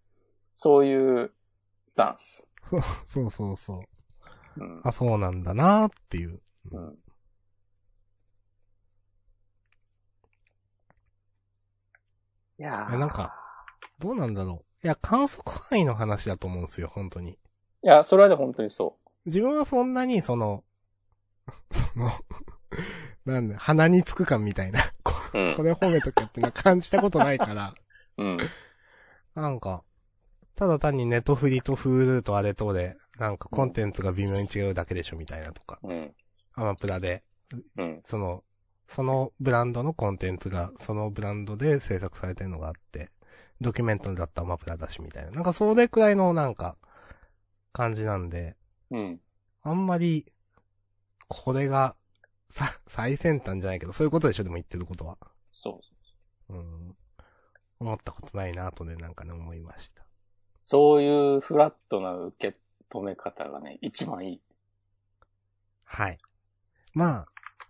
[0.56, 1.32] そういう
[1.86, 2.48] スタンス。
[3.08, 4.64] そうそうそう。
[4.64, 4.82] うん。
[4.84, 6.42] あ、そうなんだなーっていう。
[6.72, 6.98] うん。
[12.58, 13.34] いやえなんか、
[13.98, 14.86] どうなんだろう。
[14.86, 17.32] いや、観測範囲の話だと思うんですよ、本当に。
[17.32, 17.38] い
[17.82, 20.64] や、それはね、本当にそ自分はそんなに、その、
[21.72, 22.12] その、
[23.26, 25.14] なんだ、鼻につく感みたいな、 こ。
[25.64, 27.74] れ褒めとけってのは感じたことないから、
[28.18, 28.38] うん。
[29.36, 29.84] なんか、
[30.56, 36.14] ただ単にネトフリとフールとあれとで、なんかコンテンツが微妙に違うだけでしょみたいなとか、うん。
[36.56, 37.24] アマプラで、
[37.78, 38.02] うん。
[38.04, 38.44] その、
[38.88, 43.12] そのブランドのコンテンツが、そのブランドで制作されてるのがあって、
[43.62, 45.32] ドキュメントだったらアマプラだしみたいな。
[45.32, 46.76] なんかそれくらいのなんか、
[47.74, 48.58] 感じなんで、
[48.90, 49.22] うん。
[49.64, 50.26] あんまり、
[51.28, 51.96] これが、
[52.52, 55.18] さ、最先端じゃないけど、そういうことでしょでも言ってることは。
[55.52, 55.82] そ
[56.50, 56.54] う。
[56.54, 56.96] うん。
[57.80, 60.06] 思ったことないなとね、なんかね、思いました。
[60.64, 64.42] そういうフラットな受け止め方がね、一番いい。
[65.84, 66.18] はい。
[66.94, 67.28] まあ、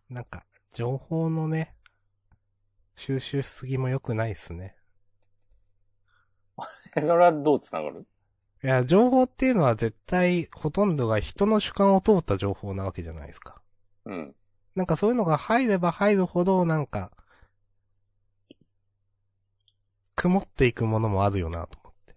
[0.09, 1.75] なんか、情報のね、
[2.95, 4.75] 収集しすぎも良くないっすね。
[6.95, 8.05] え、 それはどう繋がる？
[8.63, 13.61] いや、情報っていうのは絶対ほとんどが人の主観を通った情報なわけじゃないですか。
[14.05, 14.35] うん。
[14.75, 17.11] なんかそういうのが入れば入るほど、なんか、
[20.15, 22.15] 曇っていくものもあるよなと思って。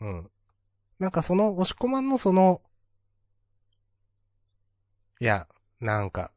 [0.00, 0.30] うん。
[0.98, 2.62] なんかその、押し込まんのその、
[5.20, 5.46] いや、
[5.80, 6.32] なんか、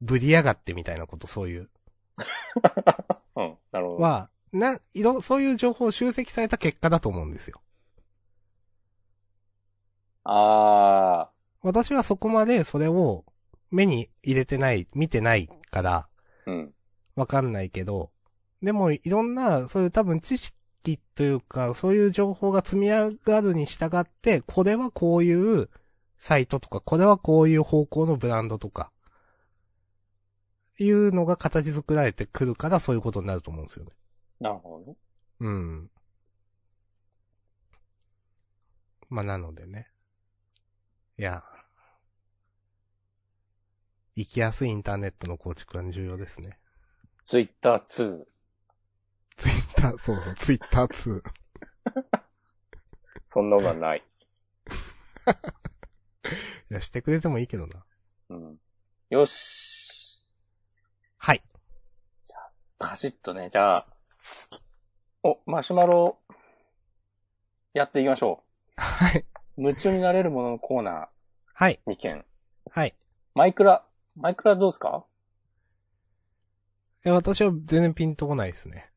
[0.00, 1.70] ぶりやがってみたいなこと、そういう、
[3.36, 3.58] うん。
[3.72, 3.98] なるほど。
[3.98, 7.61] は、な、いろ、そういう情報を集積された結果だと思うんですよ。
[10.24, 11.30] あ
[11.62, 13.24] 私はそこまでそれを
[13.70, 16.50] 目に入れてない、見てないから、ー。
[16.50, 16.74] うん。
[17.16, 18.10] わかんないけど、
[18.62, 25.68] でもいろんな、そういう多分知識というか、そういう情報が積み上がるに従って、これはこういう
[26.18, 28.92] サイトとか、これはこういう方向のブランドとか、
[30.78, 33.92] いうのが形作られてくるからそういうことになると思うんですよね。
[34.40, 34.96] なるほどね。
[35.40, 35.90] うん。
[39.08, 39.91] まあ、なのでね。
[41.22, 41.44] いや。
[44.16, 46.58] 生きやすいインターネットの構築は重要ですね。
[47.24, 48.24] ツイッター2。
[49.36, 51.22] ツイッター、そうそう、ツイッター2。
[53.28, 54.02] そんなのがない。
[56.72, 57.84] いや、してくれてもいいけどな。
[58.30, 58.58] うん。
[59.08, 60.26] よし。
[61.18, 61.42] はい。
[62.80, 63.86] パシッとね、じゃあ。
[65.22, 66.18] お、マシュマロ、
[67.74, 68.42] やっていきましょ
[68.76, 69.24] はい。
[69.56, 69.60] う。
[69.60, 71.08] 夢中になれるもののコーナ
[71.54, 71.80] はい。
[71.86, 72.24] ー2件。
[72.70, 72.94] はい。
[73.34, 73.84] マイクラ、
[74.16, 75.04] マイクラどうですか？
[77.04, 78.90] え、私は全然ピンとこないですね。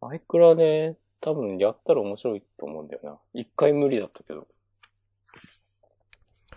[0.00, 3.18] マイクラね、多分やったら面白いと思うんだよな。
[3.34, 4.48] 一回無理だったけど。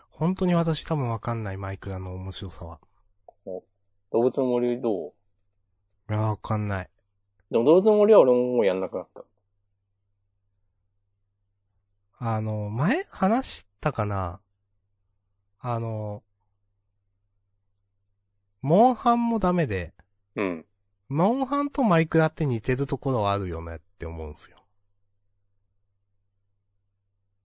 [0.10, 2.80] 本当に私多分わかんないマイクラの面白さは。
[3.46, 5.14] 動物の森どう？
[6.10, 6.90] いや、わかんない。
[7.52, 9.24] でも動物の森は俺ももうやんなくなった。
[12.18, 14.40] あの、前話したかな？
[15.60, 16.24] あの、
[18.62, 19.94] モンハンもダメで、
[20.36, 20.66] うん。
[21.08, 24.58] モンハンとマイクラって似てるところはあるよねって思うんですよ。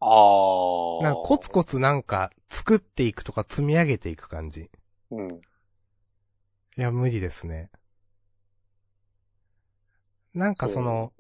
[0.01, 1.03] あー。
[1.03, 4.71] なんかコツコツなんか作っていくとか積み上げていく感じ。
[5.11, 5.29] うん。
[5.29, 5.41] い
[6.77, 7.71] や、無理ですね。
[10.33, 11.13] なんかその、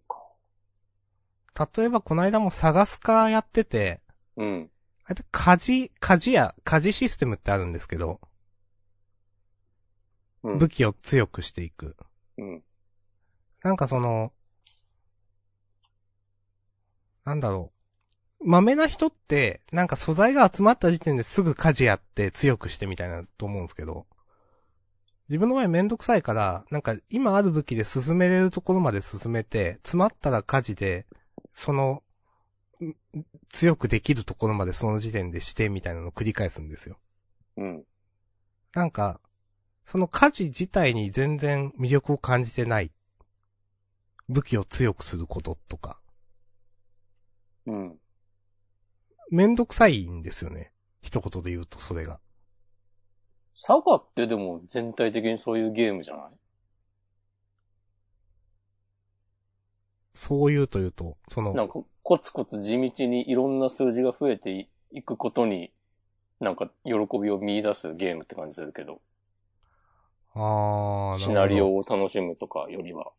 [1.59, 4.01] 例えばこの間も探すかやってて、
[4.36, 4.70] うん。
[5.05, 8.20] あれで家事、家事や、家事システムってあるんですけど、
[10.42, 10.59] うん。
[10.59, 11.96] 武器を強くしていく。
[12.38, 12.62] うん。
[13.62, 14.32] なんかその、
[17.24, 17.70] なんだろ
[18.40, 18.48] う。
[18.48, 24.07] 豆な人って、なんか素材が集まった時点ですぐ家事やって強くしてみたいなと思うんですけど、
[25.28, 31.07] 自分の場合めんどくさいから、なんか今ある武器で進めれるところまで進めて、詰まったら家事で、
[31.61, 32.02] その、
[32.82, 32.94] ん
[33.50, 36.98] 強くできるところまでその時点でしてみたいなのを繰り返すんですよ。
[37.58, 37.84] うん。
[38.72, 39.20] なんか、
[39.84, 42.90] その家事自体に全然魅力を感じてない。
[44.30, 46.00] 武器を強くすることとか。
[47.66, 47.98] うん。
[49.30, 50.72] めんどくさいんですよね。
[51.02, 52.20] 一言で言うとそれが。
[53.52, 56.39] サガってでも全体的にそういうゲームじゃない？
[60.14, 65.72] そう言うと言うと、その、なんかコツコツ地道にいろんな数字が増えていくことに、
[66.40, 69.00] なんか喜びを見出すゲームって感じするけど、
[70.34, 73.12] あー、シナリオを楽しむとかよりは。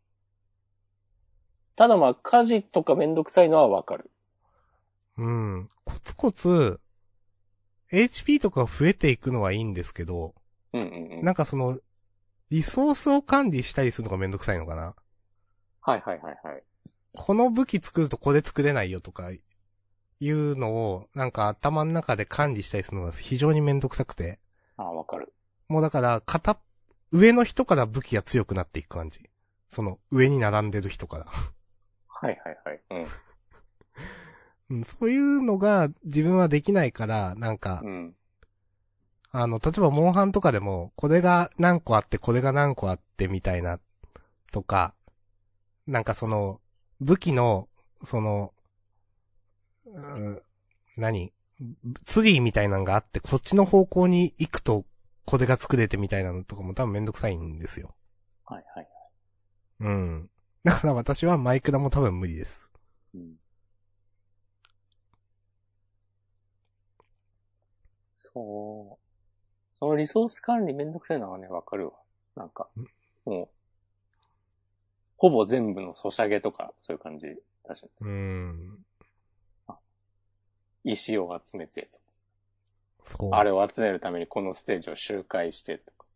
[1.76, 4.10] ただまあ、家事とかめんどくさいのはわかる。
[5.16, 5.24] ど。
[5.24, 5.68] うん。
[5.84, 6.80] コツコツ、
[7.90, 10.34] HP とか増えていくのはいいんですけど、
[10.72, 11.24] うんうんうん。
[11.24, 11.78] なんかその、
[12.50, 14.94] リソースを管理したりするのがめんどくさいのかな。
[15.80, 16.62] はいはいはいはい。
[17.12, 19.30] この武器作るとこれ作れないよとか、
[20.22, 24.38] いうのを、なんか頭の中で管理したりするのが非常にめんどくさくて。
[24.76, 25.32] ああ、わかる。
[25.68, 26.58] もうだから、片、
[27.10, 29.28] 上の人から武器が強くなっていく感じ。
[29.68, 31.26] その、上に並んでる人から。
[32.08, 32.80] はいはいはい。
[34.70, 37.90] うん、そういうのが自分はできないから、なんかう、ん。
[37.90, 38.16] うん。
[39.32, 43.78] あの、例えばモンハンとかでも、これが何個あって、これが何個あってみたいな、
[44.52, 44.94] とか、
[45.88, 46.60] なんかその、
[47.02, 47.68] 武器の、
[48.04, 48.52] その、
[49.86, 50.42] うん、
[50.96, 51.32] 何？
[52.06, 54.84] ツリーみたいなのがあって、こっちの方向に行くと、
[55.24, 57.94] これが作れてみたいなのとかも多分めんどくさいんですよ。
[58.44, 58.86] はいはいはい。
[59.80, 60.30] うん。
[60.64, 62.72] だから私はマイクラも多分無理です。
[63.14, 63.34] うん。
[68.14, 68.98] そう。
[69.74, 71.94] そのリソース管理めんどくさいのはね、わかるわ。
[72.36, 72.68] なんか、
[73.24, 73.48] もう、
[75.22, 78.84] ほぼ全部のソシャゲとか、そういう感じだし、うーん。
[80.82, 82.04] 石を集めてとか、
[83.04, 83.30] そう。
[83.32, 86.06] あれを集めるためにこのステージを周回してとか、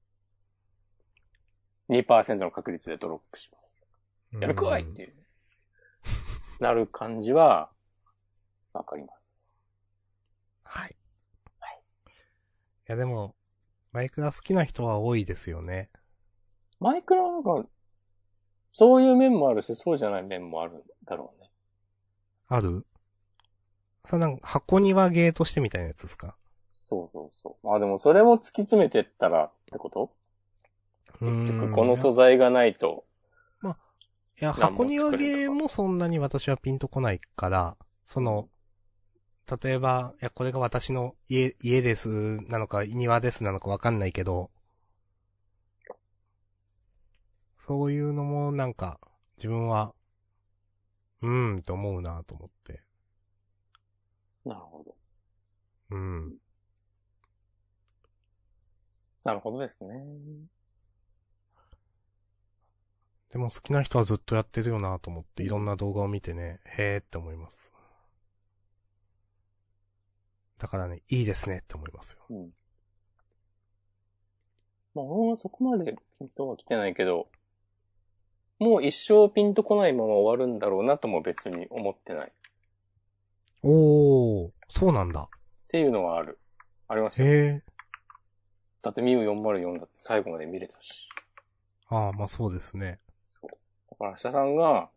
[1.89, 3.77] 2%の確率でドロップします。
[4.33, 5.15] うんやるかいっていう、
[6.59, 7.71] なる感じは、
[8.73, 9.65] わかります。
[10.65, 10.97] はい。
[11.61, 11.81] はい。
[12.09, 12.11] い
[12.87, 13.37] やでも、
[13.93, 15.93] マイクラ好きな人は多いですよね。
[16.81, 17.65] マイクラなんか、
[18.79, 21.49] そういう面もあるし、そうじゃない面もあるんだろうね。
[22.49, 22.85] ある？
[24.05, 26.37] それなんか箱庭ゲーとしてみたいなやつですか？
[26.71, 27.67] そうそうそう。
[27.67, 30.11] まあでもそれも突き詰めてったらってこと？
[31.21, 31.49] 結ん。
[31.59, 33.07] 局この素材がないと、
[33.63, 38.51] いや、何も箱庭ゲーもそんなに私はピンとこないから、その、
[39.63, 44.51] 例えば、いや、これが私の家、家ですなのか、庭ですなのかわかんないけど、
[47.59, 49.01] そういうのもなんか、
[49.37, 49.95] 自分は、
[51.23, 52.83] うーんって思うなと思って。
[54.45, 54.95] なるほど。
[55.91, 56.37] うん。
[59.25, 60.05] なるほどですね。
[63.31, 67.73] でも好きな人はずっとやってるよなと思って、いろんな動画を見てね、へーって思います。
[70.59, 72.25] だからね、いいですねって思いますよ。
[72.31, 72.51] うん。
[74.95, 77.29] まあ俺はそこまでピントは来てないけど、
[78.59, 82.27] もう一生ピンとこないまま終わるんだろうなとも別に思ってない。
[82.27, 82.31] っ
[83.63, 85.29] おー、そうなんだ。
[85.69, 86.39] ていうのはある。
[86.89, 87.27] ありますよ。
[87.27, 87.63] へえ。
[88.83, 91.09] だってミュー404だって最後まで見れたし。
[91.89, 93.01] ああ、まあそうですね。
[93.23, 93.51] そう。
[93.91, 94.89] だから、下さんが、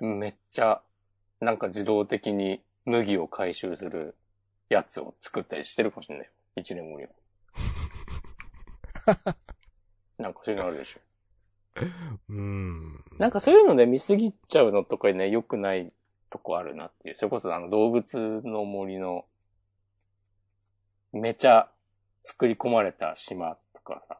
[0.00, 0.82] めっちゃ、
[1.40, 4.14] なんか自動的に麦を回収する
[4.68, 6.32] やつを作ったりしてるかもしれないよ。
[6.56, 7.10] 一年後には。
[10.18, 11.00] なんかそういうのあるでしょ。
[11.76, 13.04] うーん。
[13.18, 15.92] なんかそういうので見すぎちゃうのとかね、良くない
[16.30, 17.16] とこあるなっていう。
[17.16, 19.24] それこそあの動物の森の、
[21.12, 21.68] めちゃ
[22.24, 24.18] 作り込まれた島とかさ、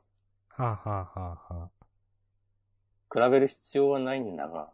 [0.48, 4.70] はあ、はあはあはあ、比べる必要はないんだが。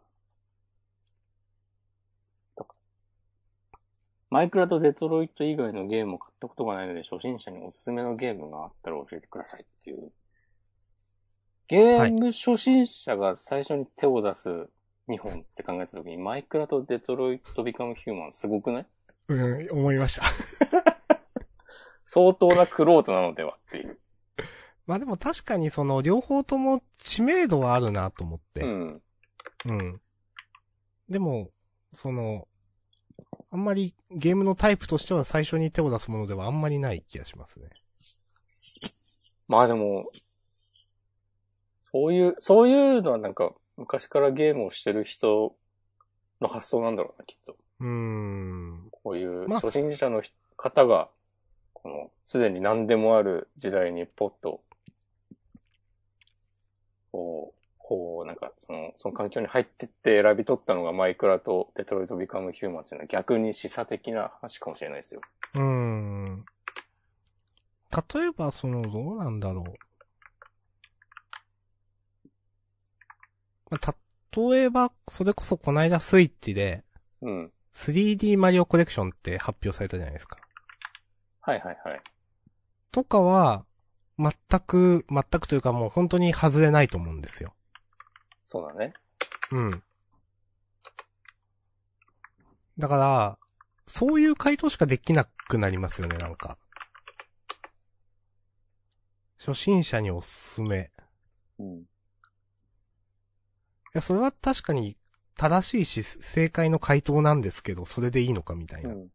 [4.29, 10.11] マイクラとデトロイト以外のゲームを買ったことがないので、初心者におすすめのゲームがあったら教えてくださいっていう。
[11.69, 14.49] ゲーム初心者が最初に手を出す
[15.07, 18.85] 2本って考えたときに、マイクラとデトロイトビカムヒューマンすごくない？
[19.27, 20.25] うん、思いました。
[22.03, 23.99] 相当なクロートなのではっていう。
[24.87, 28.61] まあでも確かにその両方とも知名度はあるなと思って。
[28.61, 29.01] うん。
[29.65, 30.01] うん。
[31.07, 31.51] でも、
[31.91, 32.47] その、
[33.51, 37.69] あんまりゲームのタイプとしては最初に手を出すものではあんまりない気がしますね。
[39.47, 40.05] まあでも、
[41.91, 45.55] そういう、そういうのはなんか、昔からゲームをしてる人
[46.41, 47.55] の発想なんだろうな、きっと。
[47.79, 48.89] うーん。
[48.91, 51.09] こういうまあ初心者の人方が、
[51.73, 54.61] この、すでに何でもある時代にポッと、
[57.11, 65.21] こう、こう、なんか、その、その環境に入ってって選び取ったのがマイクラとデトロイトビカムヒューマンっていうのは逆に示唆的な話かもしれないですよ。
[65.55, 66.45] うーん。
[68.13, 69.88] 例えば、その、どうなんだろう。
[73.69, 73.95] まあ、
[74.35, 76.83] 例えば、それこそこの間スイッチで、
[77.21, 77.51] うん。
[77.73, 80.37] 3D マリオコレクションって発表されたじゃないですか。
[81.41, 82.01] はいはいはい。
[82.91, 83.65] とかは、
[84.17, 87.53] 全く、全くというかもう本当に外れないと思うんですよ。
[88.43, 88.93] そうだね。
[89.51, 89.83] うん。
[92.77, 93.37] だから、
[93.87, 96.57] そういう回答しかできなくなりますよね、なんか。
[99.37, 100.91] 初心者におすすめ。
[101.59, 101.88] うん。
[103.89, 104.97] いや、それは確かに
[105.35, 108.91] 正しいし、正解の回答なんですけど、それでいいのかみたいな。
[108.91, 109.07] うん。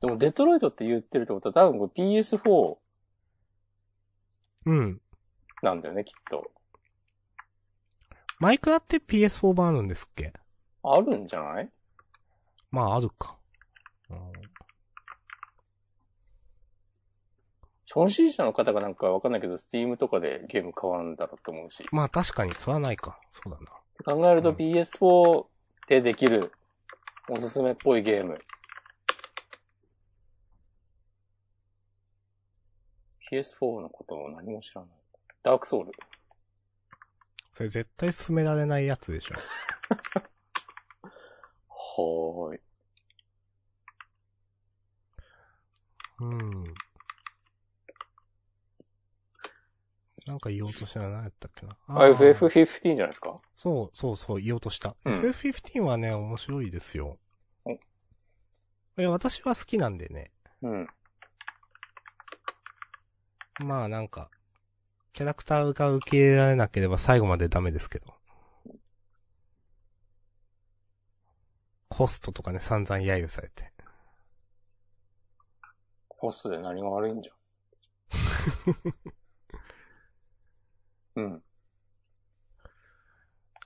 [0.00, 2.76] でもデトロイトって言ってるってことは多分これ PS4
[4.66, 5.00] うん。
[5.62, 6.50] なんだよね、きっと。
[8.40, 10.32] マイクラって PS4 版あるんですっけ？
[10.82, 11.70] あるんじゃない？
[12.70, 13.36] まあ、あるか。
[14.10, 14.32] うん
[17.86, 21.84] 初心者の方がなんかわかんないけど、Steam とかでゲーム買わんだろうと思うし。
[21.92, 23.18] まあ確かに、それはないか。
[23.30, 23.66] そうだな。
[24.04, 25.46] 考えるとうん PS4
[25.88, 26.52] でできる
[27.28, 28.38] おすすめっぽいゲーム。
[33.30, 34.90] PS4 のことを何も知らない。
[35.42, 35.92] ダークソウル。
[37.52, 39.34] それ絶対進められないやつでしょ。
[41.68, 42.60] はーい。
[46.20, 46.74] うん。
[50.26, 51.76] なんか言おうとしたら何やったっけな？
[51.86, 53.36] あ、ー FF15 じゃないですか？
[53.54, 54.96] そう、そうそう、言おうとした。
[55.04, 57.18] うん FF15 はね、面白いですよ。
[57.64, 57.78] おい
[59.02, 60.30] や、私は好きなんでね。
[60.62, 60.86] うん。
[63.66, 64.30] まあなんか、
[65.12, 68.14] キャラクターが受け入れられなければ最後までダメですけど。
[71.90, 73.72] ホストとかね、散々揶揄されて。
[76.08, 77.36] ホストで何が悪いんじゃん。
[81.16, 81.42] うん。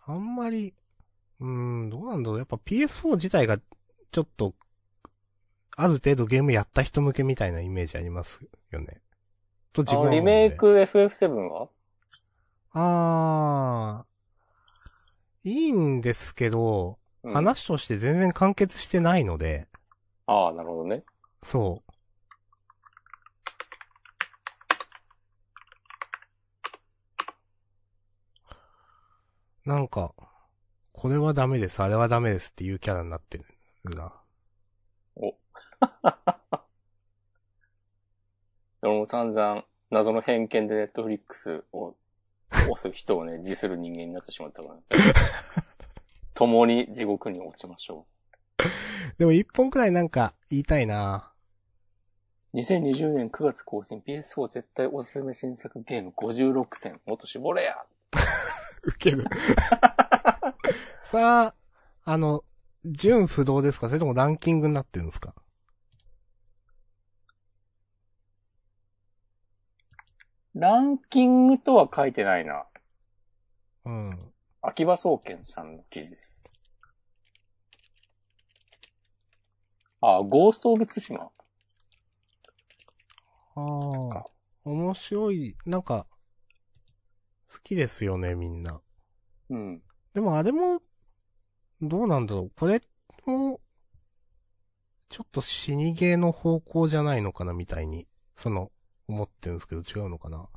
[0.07, 0.75] あんまり、
[1.41, 1.49] うー
[1.87, 2.39] ん、どうなんだろう。
[2.39, 4.55] やっぱ PS4 自体が、ちょっと、
[5.77, 8.41] ある程度ゲームやった人向けみたいなイメージあります
[8.71, 9.01] よね。
[9.73, 11.69] と自分リメイク FF7 は？
[12.73, 19.69] あー、いいんですけど、うん話として全然完結してないので、
[20.27, 21.05] ああ、なるほどね。
[21.43, 21.88] そう。
[29.69, 30.15] なんか、
[30.93, 33.45] これはダメです、あれはダメですっていうキャラになってる
[33.95, 34.15] な。
[35.15, 35.35] 俺
[38.97, 41.95] も散々、謎の偏見でネットフリックスを
[42.51, 44.77] 押す人をね、自する人間になってしまったから。
[46.33, 48.07] 共に地獄に落ちましょ
[49.19, 51.35] でも一本くらいなんか言いたいな
[52.55, 52.57] う。
[52.57, 57.03] 2020年9月更新 PS4 絶対おすすめ新作ゲーム56選。
[57.05, 57.85] もっと絞れや
[58.85, 59.25] ウケる。
[61.05, 61.55] さあ、
[62.05, 62.45] あの、
[62.85, 63.89] 純不動ですか？
[63.89, 65.35] それともランキングになってるんですか？
[70.55, 72.67] ランキングとは書いてないな。
[73.85, 74.33] うん。
[74.61, 76.61] 秋葉総研さんの記事です。
[80.01, 81.31] あ、ゴースト・オブ・ツシマ？
[83.55, 83.61] あ
[84.21, 84.27] あ。
[84.65, 85.57] 面白い。
[85.65, 86.07] なんか、
[87.51, 88.81] 好きですよね、みんな。
[89.51, 89.83] うん。
[90.15, 90.83] でもあれも、
[91.81, 92.53] どうなんだろう。
[92.57, 92.81] これ
[93.25, 93.61] も、
[95.09, 98.71] ちょっと死にゲーの方向じゃないのかな、みたいに、その、
[99.09, 100.49] 思ってるんですけど、違うのかな。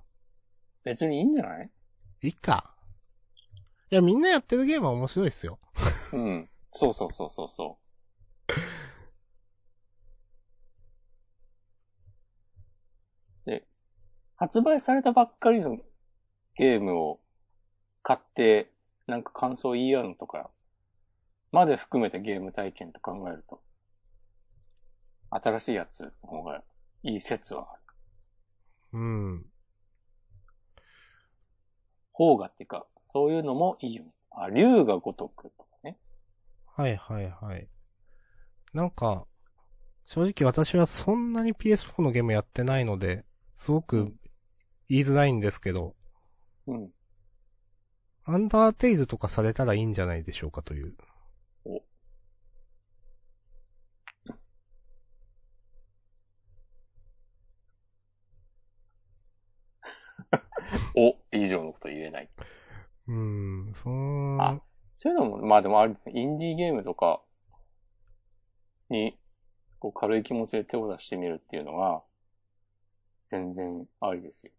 [0.84, 1.72] 別にいいんじゃない？
[2.24, 2.76] いいか。
[3.89, 5.60] いや、みんなやってるゲームは面白いっすよ。
[6.12, 6.50] うん。
[6.74, 7.80] そうそうそうそうそ
[8.48, 8.52] う。
[13.46, 13.66] で、
[14.36, 15.78] 発売されたばっかりの
[16.56, 17.20] ゲームを
[18.04, 18.70] 買って、
[19.08, 20.49] なんか感想言い合うのとか、
[21.52, 23.62] まで含めてゲーム体験と考えると、
[25.30, 26.62] 新しいやつの方が
[27.04, 27.82] いい説はある。
[28.93, 29.45] うん。
[32.12, 34.12] 方がっていうか、そういうのもいいよね。
[34.32, 35.97] あ、竜が如くとかね。
[36.66, 37.68] はいはいはい。
[38.74, 39.26] なんか、
[40.06, 43.26] 正直私はそんなに PS4 のゲームやってないので、
[43.56, 44.14] すごく
[44.88, 45.95] 言いづらいんですけど、
[46.68, 46.91] うん。
[48.26, 50.95] アンダーテイルとかされたらいいんじゃないでしょうかという。
[60.95, 62.30] お、 以上のこと言えない。
[63.07, 64.62] うーん、そーあ
[64.97, 67.22] そういうのも、まあでもある、インディーゲームとか
[68.89, 69.18] に、
[69.80, 72.03] こう軽い気持ちで手を出してみるっていうのが、
[73.26, 74.51] 全然ありですよ。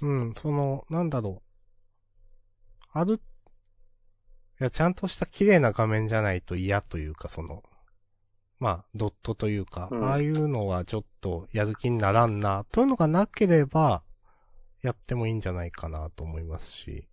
[0.00, 1.42] うん、その、なんだろ
[2.94, 2.98] う。
[2.98, 7.62] ある、いや、ちゃんとした綺麗な画面じゃないと嫌というか、その、
[8.58, 14.02] まあ、ドットというか、うんああいうのはちょっとやる気にならんな、というのがなければ、
[14.82, 17.08] やってもいいんじゃないかなと思いますし。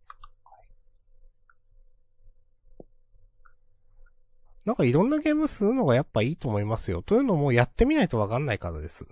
[4.66, 7.02] なんかいろんなゲームするのがやっぱいいと思いますよ。
[7.02, 9.08] というのもやってみないとわかんないからです。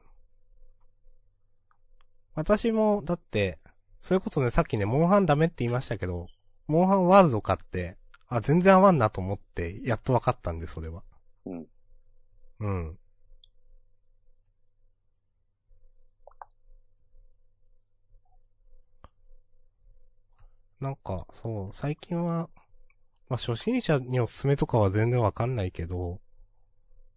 [2.38, 3.58] 私も、だって、
[4.00, 6.28] それこそね、さっきね、モンハンダメって言いましたけど、
[6.68, 11.02] モンハンワールド買って、あ、全然合わんなと思って、やっとわかったんで、それは。
[11.48, 11.68] うん。
[12.60, 12.98] うん。
[20.80, 22.52] なんか、そう、最近は、
[23.30, 26.20] まあ、初心者におすすめとかは全然わかんないけど、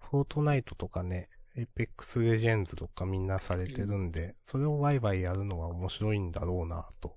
[0.01, 7.17] フォートナイトとかね、エイペックスレジェンズとかみんなされてるんで、それをワイワイやるのは面白いんだろうなと。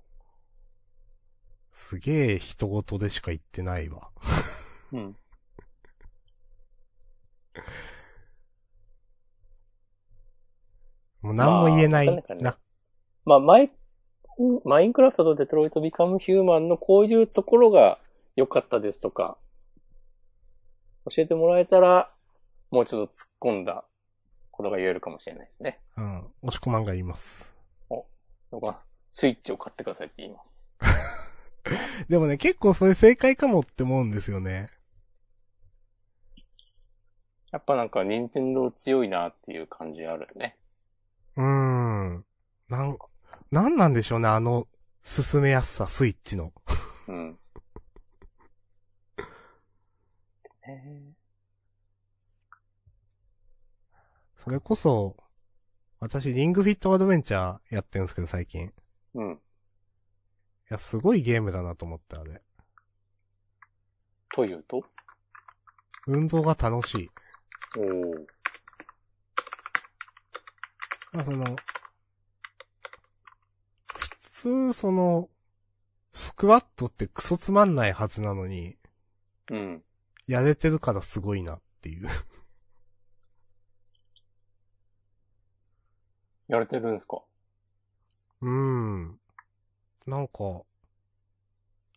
[1.70, 4.10] すげえ他人事でしか言ってないわ。
[4.92, 5.16] うん。
[11.22, 12.58] もう何も言えないまあなんかねな。
[13.24, 13.70] まあ、マイ、
[14.64, 17.98] マインクラフトとデトロイトビカムヒューマンのこういうところが
[18.34, 19.38] 良かったですとか、
[21.08, 22.10] 教えてもらえたら、
[22.70, 23.84] もうちょっと突っ込んだ
[24.54, 25.80] ことが言えるかもしれないですね。
[25.96, 26.18] うん。
[26.42, 27.52] 押し込まんが言います。
[28.52, 30.74] なんかスイッチを買ってくださいって言います。
[32.08, 34.70] でもね、結構それ正解かもって思うんですよね。
[37.50, 40.56] やっぱなんか、任天堂強いなっていう感じあるよね。
[41.36, 42.24] うーん。
[42.68, 42.98] なん、
[43.50, 44.66] なんなんでしょうね、あの、
[45.02, 46.52] 進めやすさ、スイッチの。
[47.08, 47.38] うん。
[50.62, 51.13] へ
[54.44, 55.16] それこそ、
[56.00, 58.70] 私、リングフィットアドベンチャーやってるんですけど、最近。
[59.14, 59.40] うん。
[60.68, 62.42] や、すごいゲームだなと思って、あれ。
[64.34, 64.84] というと？
[66.06, 67.10] 運動が楽しい。
[67.78, 68.26] おー。
[71.12, 71.56] まあ、その、
[73.94, 75.30] 普通、その、
[76.12, 78.76] スクワットってクソつまんないはずなのに、
[79.50, 79.82] うん。
[80.26, 82.08] やれてるからすごいなっていう。
[86.48, 87.22] やれてるんすか？
[88.40, 89.20] うーん。
[90.06, 90.62] なんか、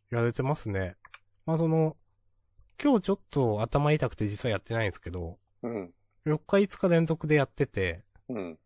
[0.10, 0.96] やれてますね。
[1.46, 1.98] まあ、その、
[2.82, 5.94] 今日ちょっと頭痛くて実はやってないんですけど、うん。
[6.26, 8.60] 4日5日連続でやってて、うん。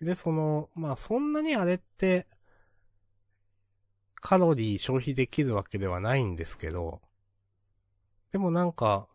[0.00, 2.26] で、その、まあ、そんなにあれって、
[4.16, 7.00] カロリー消費できるわけではないんですけど、
[8.32, 9.08] でもなんか、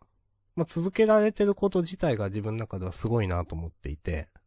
[0.54, 4.45] まあ、続けられてること自体が自分の中ではすごいなと思っていて、うん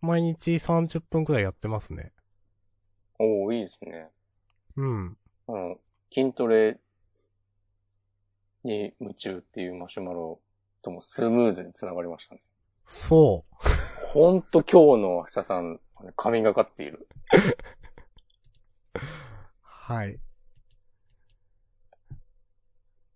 [0.00, 2.12] 毎日30分くらいやってますね。
[3.18, 4.08] おー、いいですね。
[4.76, 5.16] うん。
[5.46, 5.76] あの、
[6.10, 6.78] 筋トレ
[8.64, 10.40] に夢中っていうマシュマロ
[10.82, 12.40] ともスムーズに繋がりましたね。
[12.84, 13.68] そう。
[14.08, 15.80] ほんと今日の明日さん、
[16.16, 17.06] 神がかっている。
[19.62, 20.18] はい。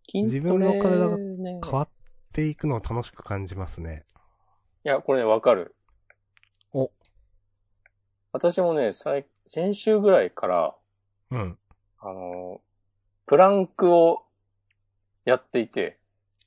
[0.06, 1.88] 筋自分の体がね、変わっ
[2.32, 4.04] ていくのを楽しく感じますね。
[4.84, 5.74] いや、これね、わかる。
[8.34, 8.38] お。
[8.38, 10.74] 私もね、最、先週ぐらいから、
[11.30, 11.58] うん。
[12.00, 12.60] あの、
[13.26, 14.22] プランクを
[15.24, 15.98] やっていて、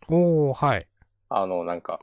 [0.09, 0.88] おー、はい。
[1.29, 2.01] あの、なんか、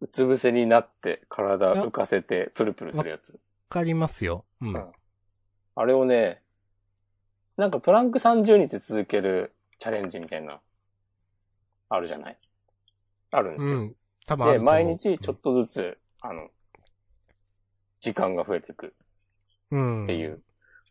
[0.00, 3.32] うつ伏せになって体浮かせてプルプルするやつ。
[3.32, 3.38] わ
[3.70, 4.44] かりますよ。
[4.60, 4.74] うん。
[4.74, 4.92] うん
[5.78, 6.40] あれをね、
[7.58, 10.58] なんかプランク30日続けるチャレンジみたいな、
[11.90, 12.36] あるじゃない？
[13.30, 13.76] あるんですよ。
[13.76, 13.96] うん。
[14.26, 16.48] 多分あるで、と思う毎日ちょっとずつ、あの、
[18.00, 18.94] 時間が増えていく
[19.70, 20.02] うん。
[20.04, 20.42] っていう。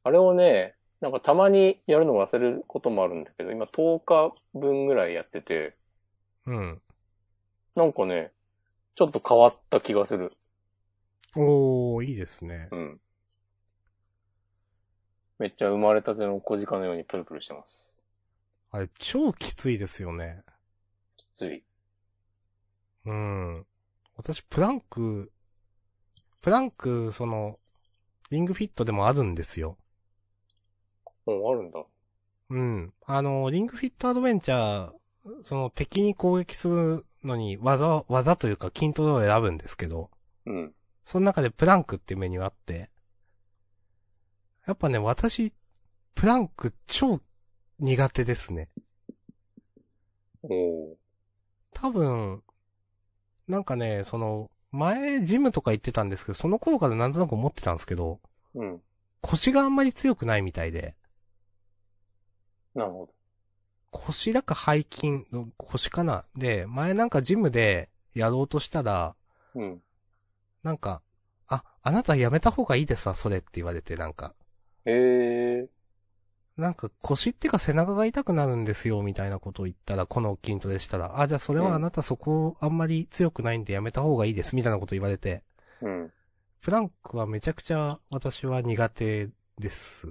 [0.03, 5.73] あれをね、なんかたまにやるの忘れることもあるんだけど、今10日分ぐらいやってて、
[6.47, 6.81] うん。
[7.75, 8.31] なんかね、
[8.95, 10.29] ちょっと変わった気がする。
[11.35, 12.69] おー、いいですね。
[12.71, 12.97] うん。
[15.37, 18.01] めっちゃ生まれたての小鹿のようにプルプルしてます。
[18.71, 20.43] あれ、超きついですよね。
[21.17, 21.63] きつい。
[23.05, 23.65] うん。
[24.15, 25.31] 私、プランク、
[26.45, 27.55] プランク、その、
[28.29, 29.79] リングフィットでもあるんですよ。
[31.25, 31.83] もうあるんだ。
[32.51, 32.93] うん。
[33.07, 34.93] あの、リングフィットアドベンチャー、
[35.41, 40.11] その敵に攻撃するのに技、技というか筋トレを選ぶんですけど、
[40.45, 40.75] うん。
[41.03, 42.91] その中でプランクっていうメニューあって、
[44.67, 45.51] やっぱね、私、
[46.13, 47.21] プランク超
[47.79, 48.69] 苦手ですね。
[50.43, 50.95] おー
[51.73, 52.43] 多分、
[53.47, 58.19] なんかね、その、前、ジムとか行ってたんですけど、その頃からなんとなく思ってたんですけど、
[58.53, 58.81] うん。
[59.21, 60.95] 腰があんまり強くないみたいで、
[62.75, 63.13] なるほど。
[63.91, 69.15] 腰だか背筋の腰かなで、前なんかジムでやろうとしたら、
[69.55, 69.81] うん。
[70.63, 71.01] なんか、
[71.47, 74.35] あ、あなたやめた方がいいですわ、それって言われて、なんか、
[74.85, 75.69] へえ。
[76.57, 85.43] なんか腰っていうか背中が痛くなるんですよ、みたいなことを言ったら、この筋トレしたら、あ、じゃあそれはあなたそこあんまり強くないんでやめた方がいいです、みたいなこと言われて、
[85.81, 86.11] うん。
[86.61, 89.29] プランクはめちゃくちゃ私は苦手
[89.59, 90.07] です。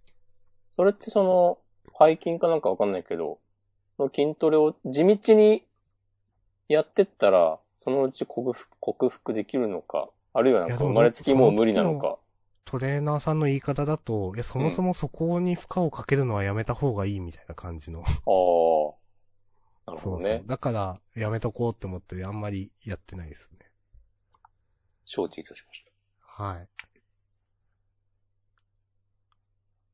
[0.74, 1.58] それってその、
[1.98, 3.38] 背筋かなんかわかんないけど、
[3.98, 5.62] その筋トレを地道に
[6.68, 12.16] やってったら、そのうち克服克服できるのか、あるいはなんか生まれつきもう無理なのか。
[12.66, 18.00] トレーナーさんの言い方だと、いや、そもそもそこに負荷をかけるのはやめた方がいいみたいな感じの。
[18.00, 18.06] ああ。
[19.86, 20.42] なるそうそうほどね。。
[20.44, 23.70] だから、やめとこうって思ってあんまりやってないですね。
[25.04, 25.84] 承知いたしまし
[26.20, 26.66] はい。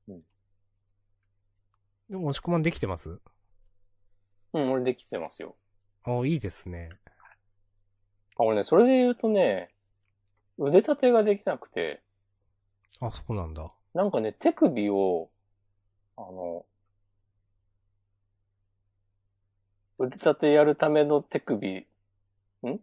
[0.08, 0.22] うん
[2.08, 3.20] でも、押し込まんできてます？
[4.54, 4.58] た。
[4.58, 5.56] うん、俺できてますよ。
[6.04, 6.88] あいいですね。
[8.38, 9.74] あ、俺ね、それで言うとね、
[10.56, 12.02] 腕立てができなくて、
[13.00, 13.72] あ、そうなんだ。
[13.94, 15.30] なんかね、手首を、
[16.16, 16.64] あの、
[19.98, 21.86] 腕立てやるための手首、
[22.66, 22.78] ん？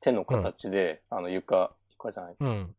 [0.00, 2.36] 手の形で、あの、床、床かじゃない。
[2.38, 2.76] うん。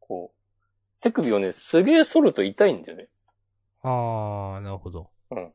[0.00, 3.08] こう、手首をね、すげえ反ると痛いんだよね。
[3.82, 5.10] あー、なるほど。
[5.30, 5.52] うん。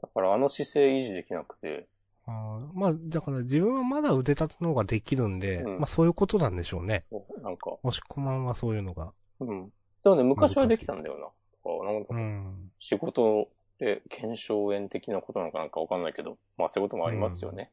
[0.00, 1.86] だからあの姿勢維持できなくて、
[2.26, 7.04] あーまあ、だから自分はまだ腕立ての方ができるんで、うんまあそういうことなんでしょうね。
[7.10, 9.12] そうなんか、押し込まんはそういうのが。
[9.40, 9.72] うん。
[10.02, 11.24] でもね、昔はできたんだよな。
[11.24, 12.70] だからなんかうん。
[12.78, 13.48] 仕事
[13.78, 17.70] で検証炎的なことなのかなんかわかんないけど、まあそういうこともありますよね。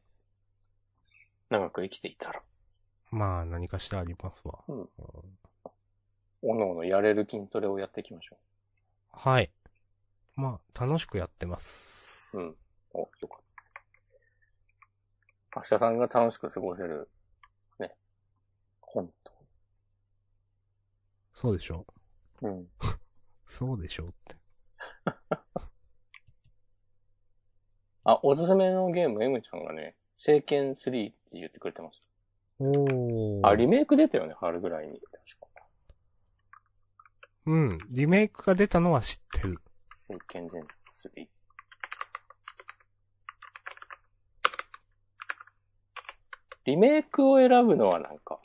[1.50, 2.40] 長く生きていたら、
[3.10, 4.58] まあ何かしらありますわ。
[4.68, 4.88] うんうん
[6.40, 8.36] おのおのやれる筋トレをやっていきましょ
[9.10, 9.50] はい。
[10.36, 12.38] まあ楽しくやってます。
[12.38, 12.40] う。
[12.40, 12.56] うん。
[12.94, 13.47] お、よかった。
[15.58, 17.10] 明日さんが楽しく過ごせる、
[17.80, 17.96] ね。
[18.80, 19.32] 本当。
[21.32, 21.84] そうでしょ
[22.42, 22.48] う。
[22.48, 22.68] うん。
[23.44, 24.36] そうでしょうって。
[28.04, 32.00] あ、おすすめのゲーム、M ちゃんがね、聖剣3って言ってくれてまし
[32.60, 33.48] おた。
[33.48, 35.00] あ、リメイク出たよね、春ぐらいに。
[35.00, 35.66] 確か。
[37.46, 37.78] うん。
[37.90, 39.60] リメイクが出たのは知ってる。
[39.94, 41.37] 聖剣伝説3。
[46.68, 48.38] リメイクを選ぶのはなんか、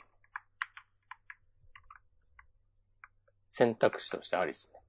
[3.50, 4.80] 選択肢としてありですね。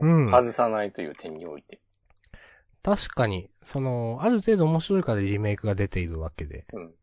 [0.00, 1.80] うん外さないという点において。
[2.84, 6.66] 確かに、その、ある程度面白いからリメイクが出ているわけで。
[6.72, 6.94] うん。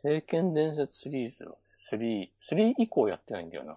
[0.00, 3.76] 聖剣伝説シリーズはね、3、3以降やってないんだよな。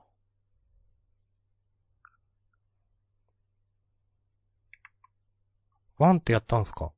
[5.98, 6.92] ワンってやったんすか？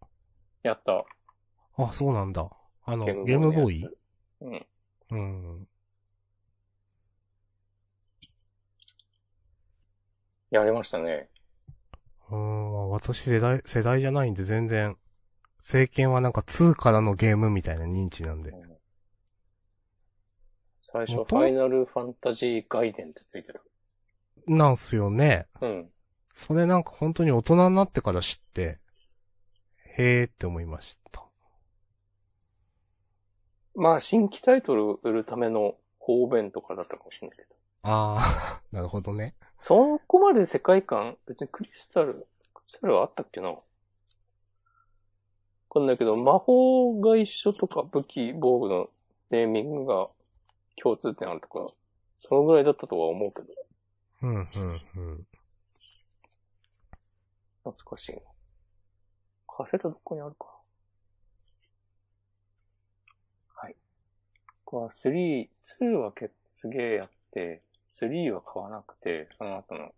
[0.64, 1.06] やった。
[1.78, 2.50] あ、そうなんだ。
[2.86, 3.90] あの、ゲームボーイ
[4.42, 4.68] うん。
[5.12, 5.60] うん。
[10.52, 11.30] やりましたね。
[12.30, 14.98] うーん、私世代、世代じゃないんで全然、
[15.58, 18.52] 政権はなんか2からのゲームみたいな認知なんで。
[20.92, 23.62] 最初、フ元ァイナルファンタジー外伝ってついてた。
[24.48, 25.48] なんすよね。
[25.62, 25.90] うん。
[26.26, 28.80] それなんか本当に大人になってから知って、
[30.00, 31.26] へーって思いました。
[33.76, 37.50] まあ、新規タイトル売るための方便とかだったかもしれないけど。
[37.84, 39.36] あー、 なるほどね。
[39.60, 42.14] そこまで世界観、別にクリスタル、
[42.54, 43.50] クリスタルはあったっけな？
[43.50, 43.58] わ
[45.70, 48.90] かんないけど、魔法が一緒とか武器、防具の
[49.32, 50.08] ネーミングが
[50.82, 51.68] 共通点あるとか、
[52.22, 53.48] そのぐらいだったとは思うけど、
[54.22, 54.46] うん、うん、うん。
[57.64, 58.22] 懐かしいな。
[59.60, 60.46] カセットどこにあるか
[63.58, 63.76] なはい。
[64.64, 65.50] これは3、
[65.82, 69.92] 2はけすげえやって、3は買わなくて、その後の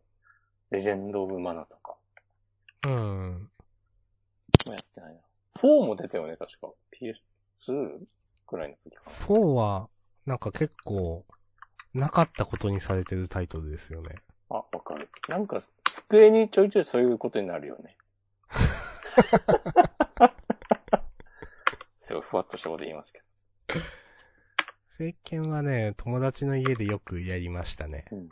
[0.72, 1.93] レジェンド・オブ・マナとか
[2.86, 3.49] うん。
[4.66, 5.20] もやってないな。
[5.62, 6.72] 4も出たよね、確か。
[6.99, 7.99] PS2
[8.47, 9.12] くらいの時かな。
[9.28, 9.89] 4は、
[10.26, 11.24] なんか結構、
[11.93, 14.16] なかったことにされてるタイトルですよね。
[14.49, 15.07] あ、わかる。
[15.30, 17.95] なんか、机にちょいちょいそういうことになるよね。
[21.99, 23.21] すごいふわっとしたこと言いますけ
[24.89, 28.05] 政権はね、友達の家でよくやりましたね。
[28.11, 28.29] うん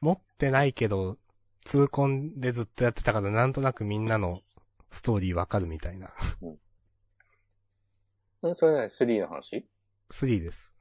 [0.00, 1.18] 持ってないけど、
[1.64, 4.38] 痛恨でずっとやってたからなんとなくみんなの
[4.88, 6.10] ストーリーわかるみたいな。
[8.40, 8.50] ど。
[8.50, 9.66] んそれね、3の話
[10.10, 10.74] ？3です。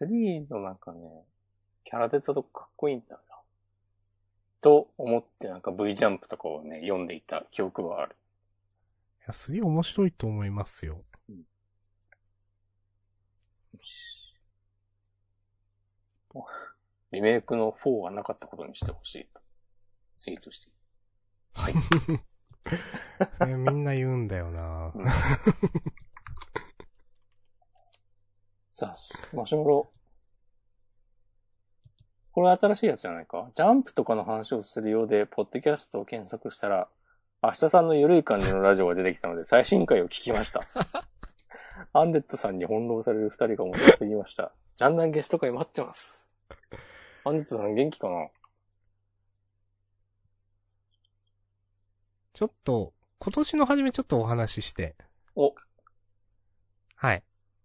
[0.00, 1.00] ?3 のなんかね、
[1.84, 3.29] キャラデザとかかっこいいんだな。
[4.60, 8.16] と思ってなんか V ジャンプとかをね、読んでいた記憶はある。
[9.20, 11.02] いや、3面白いと思いますよ。
[13.72, 14.34] よし
[17.12, 19.40] リメイクの4はなかったことにしてほしいと。
[20.18, 20.72] ツイートして。
[21.54, 21.74] はい。
[23.38, 25.04] それみんな言うんだよなうん
[28.70, 29.90] さあ、マシュマロ。
[32.40, 33.50] これ新しいやつじゃないか？
[33.54, 36.88] ジャンプとかの話をするようで、ポッドキャストを検索したら、
[37.42, 40.62] 明日さんのゆるい感じのラジオが出てきたので、最新回を聞きました。
[41.92, 44.52] アンデッドさんに翻弄される二人が面白すぎました。
[44.76, 46.30] ジャンダンゲスト会待ってます。
[47.24, 48.28] アンデッドさん元気かな？
[52.32, 54.96] ちょっと、今年の初めちょっとお話しして。
[55.36, 55.54] お、
[56.96, 57.22] はい。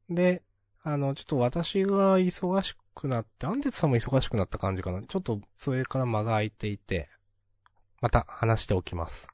[0.09, 0.43] で、
[0.83, 5.03] あの、ちょっと私が忙しくなって、アンデツさんも忙しくなった感じかな。
[5.03, 7.09] ちょっと、それから間が空いていて、
[8.01, 9.27] また話しておきます。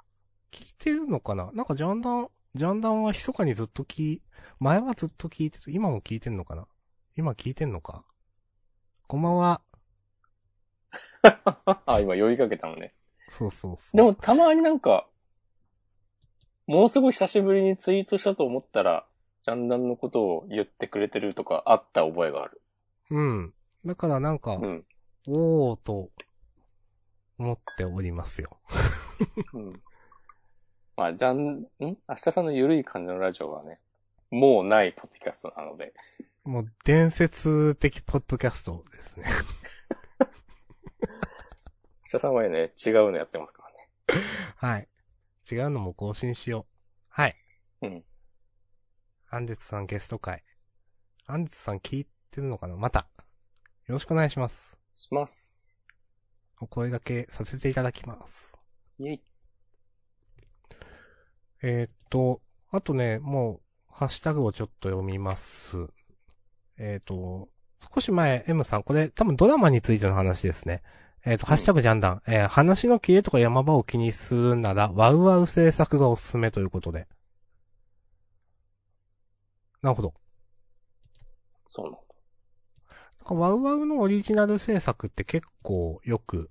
[0.52, 1.52] 聞いてるのかな？
[1.54, 4.22] なんかジャンダン、ジャンダンは密かにずっと聞い、
[4.60, 6.68] 前はずっと聞いてて、今も聞いてんのかな？
[7.16, 8.04] 今聞いてんのか？
[9.08, 9.62] こんばんは。
[11.86, 12.94] あ、今呼びかけたのね。
[13.30, 13.98] そうそうそう。
[13.98, 15.08] でもたまになんか、
[16.68, 19.06] ものすごい久しぶりにツイートしたと思ったら、
[19.44, 22.61] ジャンダンのことを言ってくれてるとかあった覚えがある。
[23.12, 23.54] うん。
[23.86, 24.86] だからなんか、うん。
[25.28, 26.10] おーと、
[27.38, 28.58] 思っておりますよ。
[29.54, 29.82] うん。
[30.96, 31.68] まあ、ジャン、ん？
[31.80, 33.82] 明日さんのゆるい感じのラジオはね、
[34.30, 35.94] もうないポッドキャストなので。
[36.44, 39.26] もう伝説的ポッドキャストですね。
[41.02, 43.90] 明日さんはね、違うのやってますからね。
[44.56, 44.88] はい。
[45.52, 46.66] 違うのも更新しよう。
[47.10, 47.36] はい。
[47.82, 48.06] うん。
[49.30, 50.44] アンデツさんゲスト会。
[51.26, 52.76] アンデツさん聞いてるのかな？
[52.78, 53.08] また。
[53.88, 54.80] よろしくお願いします。
[54.94, 55.84] します。
[56.62, 58.58] お声掛けさせていただきます。
[59.00, 59.22] イェイ。
[61.62, 62.42] えーっと、
[62.72, 65.88] あとね、もう、ハッシュタグをちょっと読みます。
[66.78, 67.50] えーっと、
[67.94, 70.82] 少し前、M さん、これ多分ドラマについての話ですね。
[71.26, 72.22] えーっと、ハッシュタグジャンダン。
[72.28, 77.08] えー話の切れとか山場を気にするなら、ワウワウ制作がおすすめということで。
[79.82, 80.14] なるほど。
[81.68, 82.02] そうなんか
[83.30, 86.50] ワウワウのオリジナル制作って結構よく、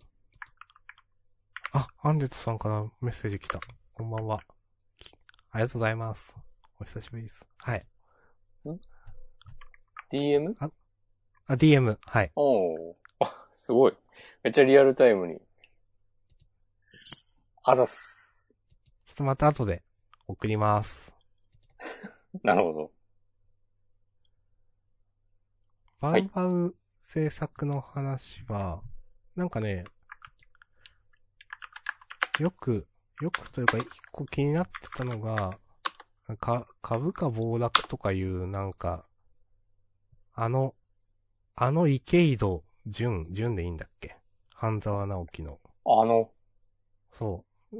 [1.72, 3.60] あ、アンデットさんからメッセージ来た。
[3.92, 4.40] こんばんは。
[4.98, 5.12] き
[5.50, 6.36] ありがとうございます。
[6.80, 7.46] お久しぶりです。
[7.58, 7.84] はい。
[10.10, 10.54] DM?
[10.58, 10.70] あ、
[11.54, 11.98] DM。
[12.06, 12.32] はい。
[12.34, 12.94] おー。
[13.18, 13.92] あ、すごい。
[14.42, 15.38] めっちゃリアルタイムに。
[17.62, 18.56] あざっす。
[19.04, 19.82] ちょっとまた後で
[20.26, 21.14] 送ります。
[22.42, 22.99] なるほど。
[26.00, 28.82] ワはいウワウ制作の話は、
[29.36, 29.84] なんかね、
[32.38, 32.86] よく、
[33.20, 35.58] よくというか一個気になってたのが、
[36.38, 39.04] か、株価暴落とかいうなんか、
[40.32, 40.74] あの、
[41.54, 44.16] あの池井戸淳、淳でいいんだっけ？
[44.54, 45.58] 半沢直樹の。
[45.84, 46.30] あの、
[47.10, 47.76] そう。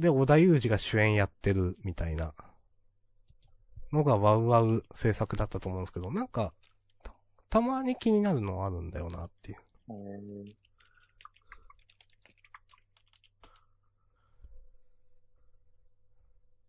[0.00, 2.32] で、小田裕二が主演やってるみたいな
[3.92, 6.54] のがワウワウ制作だったと思うんですけど、なんか、
[7.52, 9.58] たたまに気になるのあるんだよなっていう。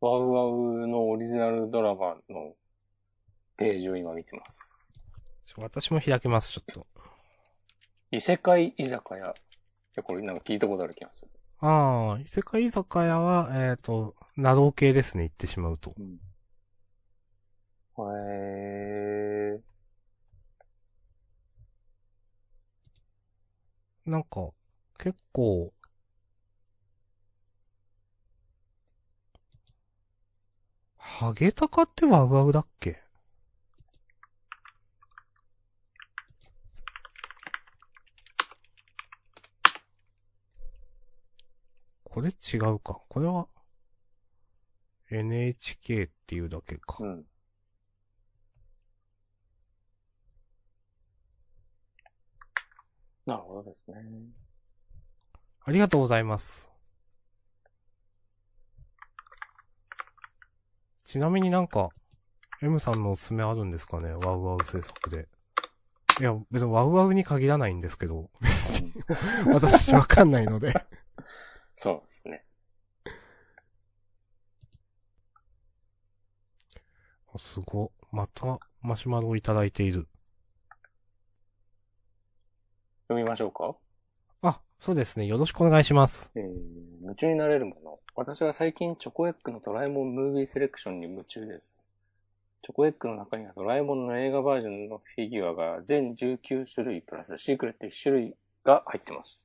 [0.01, 0.45] ワウワ
[0.83, 2.53] ウのオリジナルドラマの
[3.55, 4.93] ページを今見てます。
[5.55, 6.85] 私も開けます、ちょっと。
[8.11, 9.27] 異世界居酒屋。
[9.27, 9.33] い
[9.95, 11.29] や、これなんか聞いたことある気がする。
[11.61, 15.95] ああ、異世界居酒屋は、えっ、と、ナロー系ですね、言ってしまうと。
[15.97, 16.19] うん。
[18.17, 19.12] へー。
[24.05, 24.51] なんか、
[24.97, 25.73] 結構、
[30.97, 33.01] ハゲタカってワウワウだっけ？
[42.03, 43.01] これ違うか。
[43.09, 43.47] これは、
[45.09, 47.07] NHK っていうだけかう。
[47.07, 47.25] ん。
[53.25, 53.95] なるほどですね。
[55.65, 56.71] ありがとうございます。
[61.05, 61.89] ちなみになんか、
[62.61, 64.11] M さんのおすすめあるんですかね？
[64.11, 65.27] ワウワウ制作で。
[66.19, 68.91] いや、別にワウワウに限らないんですけど、別に
[69.53, 70.73] 私わかんないので。
[71.75, 72.45] そうですね。
[77.37, 77.91] すご。
[78.11, 80.07] また、マシュマロをいただいている。
[83.02, 83.75] 読みましょうか？
[84.41, 85.25] あ、そうですね。
[85.25, 86.31] よろしくお願いします。
[86.35, 86.43] えー、
[87.01, 87.99] 夢中になれるもの。
[88.15, 91.77] 私は最近チョコエッグのドラえもんムービーセレクションに夢中です。
[92.61, 99.39] チョコエッグの中にはドラえもんの映画バージョンのフィギュアが全19種類プラスシークレット1種類が入ってます。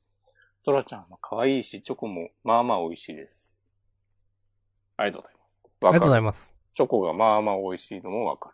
[0.64, 3.72] トラちゃんは可愛いし、チョコもまあまあ美味しいです。
[4.96, 5.60] ありがとうございます。
[5.64, 6.52] ありがとうございいます。
[6.74, 8.52] チョコがまあまあ美味しいのもわか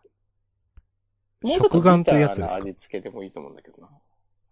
[1.43, 1.51] る。
[1.51, 2.55] 食玩というやつですか？
[2.55, 3.89] 味付けでもいいと思うんだけどな。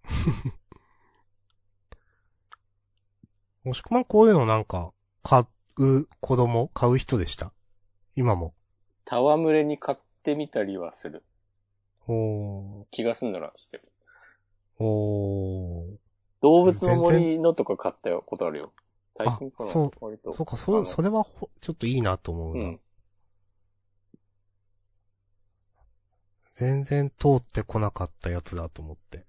[3.64, 4.92] もしくはこういうのなんか、
[5.24, 5.46] 買
[5.78, 7.54] う子供、買う人でした？
[8.16, 8.54] 今も。
[9.06, 11.24] 戯れに買ってみたりはする。
[12.08, 13.84] おー、気が済んだらしてる。
[14.80, 15.98] おー。
[16.42, 18.74] 動物の森のとか買ったことあるよ。
[19.12, 20.34] 最近かなあそう割と。
[20.34, 22.66] そうか、あそ、のそれはほ、ちょっといいなと思うな。
[22.66, 22.80] うん。
[26.56, 29.26] 全然通ってこなかったやつだと思って。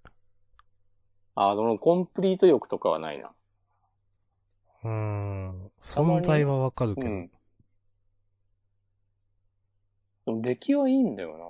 [1.36, 3.32] あの、コンプリート欲とかはないな。
[4.84, 5.70] うーん。
[5.80, 7.08] 存在はわかるけど。
[7.08, 7.30] うん。
[10.26, 11.44] でも出来はいいんだよな。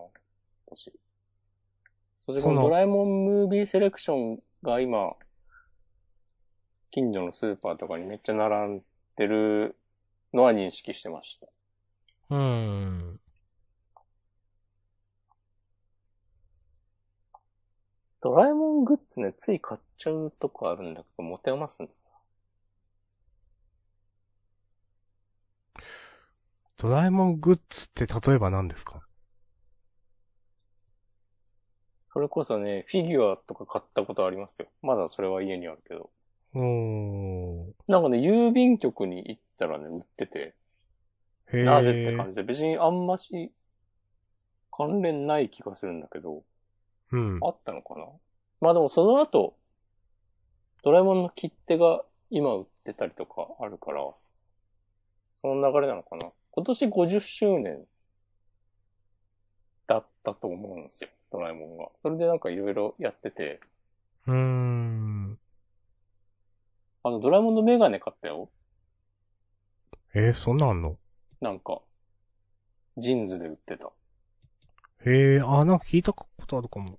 [0.66, 0.92] 私。
[2.26, 5.14] そしてこのドラえもんムービーセレクションが今、
[6.90, 8.82] 近所のスーパーとかにめっちゃ並ん
[9.16, 9.76] でる
[10.32, 11.46] のは認識してました。
[12.30, 13.10] うーん。
[18.24, 21.92] ドラえもんグッズね、つい買っちゃうとこあるんだけど、持て余すんだ。
[26.78, 29.02] ドラえもんグッズって例えば何ですか？
[32.14, 34.68] それこそね、フィギュアとか買ったことありますよ。
[34.80, 36.08] まだそれは家にあるけど。
[36.54, 37.74] うーん。
[37.88, 40.54] なんかね、郵便局に行ったらね、売ってて、
[41.52, 41.64] へえ。
[41.64, 43.52] なぜって感じで、別にあんまし
[44.72, 46.42] 関連ない気がするんだけど、
[47.14, 47.38] うん。
[47.42, 48.06] あったのかな？
[48.60, 49.56] まあでもその後、
[50.82, 54.00] ドラえもんの切手が今売ってたりとかあるから、
[55.40, 56.30] その流れなのかな？
[56.50, 57.84] 今年50周年
[59.86, 61.88] だったと思うんですよ、ドラえもんが。
[62.02, 63.60] それでなんかいろいろやってて、
[64.26, 65.38] うーん。
[67.04, 68.48] あの、ドラえもんのメガネ買ったよ。
[70.14, 70.96] えー、そんなんの？
[71.40, 71.80] なんか、
[72.96, 73.92] ジンズで売ってた。
[75.04, 76.98] へえ、あ、なんか聞いたことあるかも。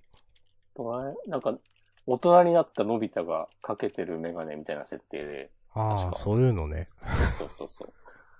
[1.26, 1.58] なんか、
[2.06, 6.88] 大人になったのび太がかけてるメガネみたいな設定で、ああ、そういうのね。
[7.36, 7.92] そうそうそう。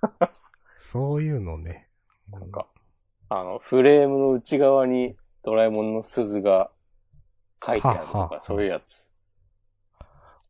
[0.78, 1.88] そういうのね。
[2.30, 2.66] なんか、
[3.28, 6.70] あの、フレームの内側にドラえもんの鈴が
[7.64, 9.16] 書いてあるとははか、そういうやつ。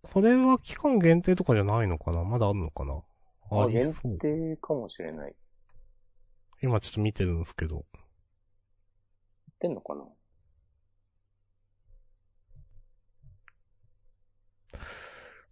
[0.02, 2.22] これは期間限定とかじゃないのかな？
[2.22, 3.02] まだあるのかな？
[3.50, 4.18] あり限そう。
[4.18, 5.34] 定かもしれない。
[6.62, 7.78] 今ちょっと見てるんですけど。
[7.78, 7.84] 売っ
[9.58, 10.04] てんのかな？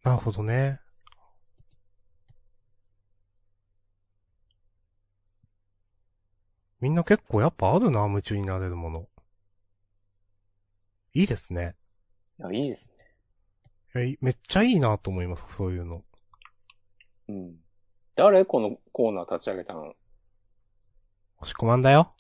[0.03, 0.81] なるほどね。
[6.81, 9.09] みんな結構やっぱあるな、夢中になれるもの。
[11.15, 11.77] いいですね。
[12.39, 12.95] いや、いいですね。
[13.95, 16.05] いやいめっちゃいいなと思います、そういうの。
[17.29, 17.57] うん。
[18.17, 19.95] 誰このコーナー立ち上げたの？
[21.39, 22.13] 押し込まんだよ。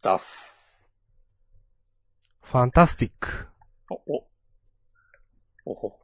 [0.00, 0.90] ザス。
[2.42, 3.48] ファンタスティック。
[3.90, 4.26] お、お。
[5.66, 5.98] おほ。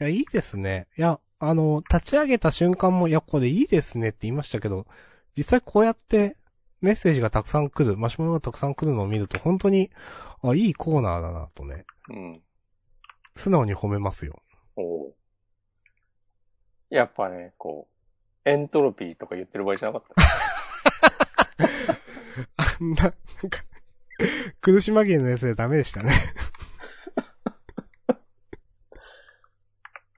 [0.00, 0.88] いや、いいですね。
[0.96, 4.86] いや、あの、立ち上げた瞬間も、いや、これいいですねって言いましたけど、
[5.36, 6.36] 実際こうやって
[6.80, 9.90] メッセージがたくさん来る、マシュマロがたくさん来るのを見ると、本当に、
[10.42, 12.42] あ、いいコーナーだなとね、うん。
[13.34, 14.42] 素直に褒めますよ。
[14.76, 15.12] お
[16.90, 20.22] やっぱね、こう、エントロピーとか言ってる場合じゃなかった。
[22.80, 23.12] あんな、なん
[23.50, 23.64] か、
[24.60, 26.12] 苦し紛れのやつでダメでしたね。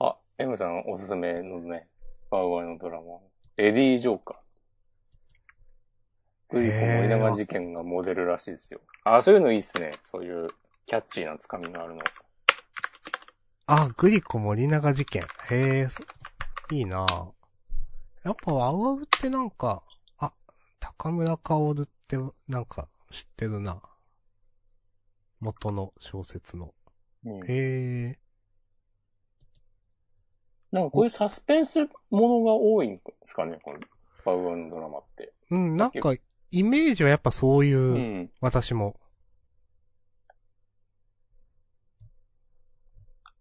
[0.01, 1.89] あ、M さんおすすめのね、
[2.31, 3.19] バウアーのドラマ。
[3.57, 4.37] レディー・ジョーカー。
[6.55, 8.81] グリコ森永事件がモデルらしいですよ。
[9.03, 9.95] あ、そういうのいいっすね。
[10.05, 10.47] そういう
[10.87, 12.03] キャッチーなつかみがあるの。
[13.67, 15.23] あ、グリコ森永事件。
[15.51, 16.05] へえ、そ
[16.71, 17.05] いいな
[18.23, 19.83] やっぱワウワウってなんか、
[20.19, 20.33] あ、
[20.79, 22.17] 高村薫って
[22.47, 23.83] なんか知ってるな。
[25.41, 26.73] 元の小説の。
[27.25, 28.19] うん、へえ。
[30.71, 33.81] なんかこういうサスペンスものが多いんですかね、この
[34.25, 35.33] バウアーのドラマって。
[35.51, 36.15] うん、なんか、
[36.51, 38.31] イメージはやっぱそういう、うん。
[38.41, 39.01] 私も。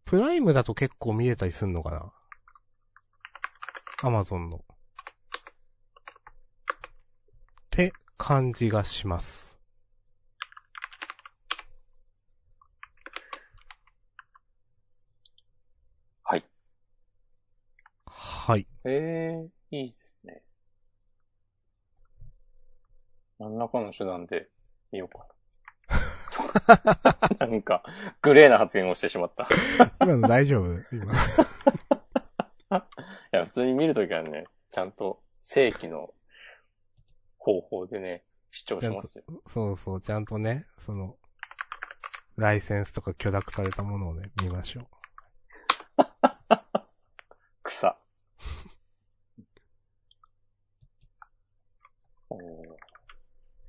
[0.05, 2.13] プライムだと結構見れたりすんのかな？
[4.03, 4.57] アマゾンの。
[4.57, 4.61] っ
[7.69, 9.56] て感じがします。
[18.47, 18.65] はい。
[18.85, 20.41] へえ、いいですね。
[23.39, 24.47] 何らかの手段で
[24.93, 25.27] 見ようか
[27.39, 27.43] な。
[27.45, 27.83] なんか、
[28.21, 29.43] グレーな発言をしてしまった。
[29.43, 29.47] い
[29.99, 30.81] 今の大丈夫？
[30.95, 31.13] 今。
[33.33, 36.13] や、普通に見るときはね、ちゃんと正規の
[37.37, 39.25] 方法でね、視聴しますよ。
[39.45, 41.17] そうそう、ちゃんとね、その、
[42.37, 44.87] ライセンスとか許諾されたものをね、見ましょう。
[47.63, 47.99] 草。
[52.29, 52.77] おー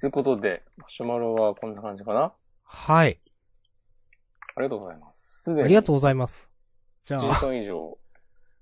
[0.01, 2.33] ということで、マシュマロはこんな感じかな？
[2.63, 3.21] はい。
[4.55, 5.43] ありがとうございます。
[5.43, 6.51] すでにありがとうございます。
[7.03, 7.99] じゃ10あ、分以上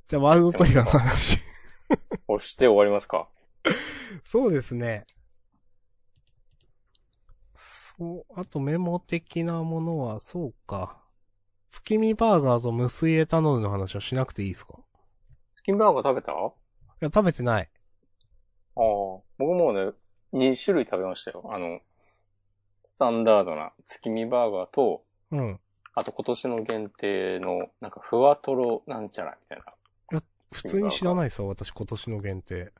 [0.08, 1.38] じゃあワールドトリガーの話。
[2.28, 3.28] 押して終わりますか？
[4.24, 5.06] そうですね。
[7.54, 11.02] そう、あとメモ的なものは、そうか。
[11.70, 14.78] 月見バーガーと無水エタノールの話はしなくていいですか？
[15.54, 16.32] チキンバーガー食べた？
[16.32, 16.48] ああ。
[16.48, 16.50] い
[17.00, 17.70] や、食べてない。
[18.74, 19.92] 僕もうね、
[20.36, 21.48] 2種類食べましたよ。
[21.50, 21.80] あの、
[22.84, 25.60] スタンダードな月見バーガーと、うん。
[25.94, 29.58] あと今年の限定の、なんかふわとろなんちゃらみたい
[30.52, 32.72] 普通に知らないさ、私今年の限定。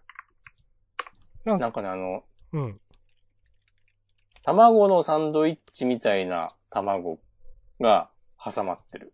[1.44, 1.58] な。
[1.58, 2.80] なんかね、あの、うん。
[4.42, 7.18] 卵のサンドイッチみたいな卵
[7.80, 8.08] が
[8.42, 9.12] 挟まってる。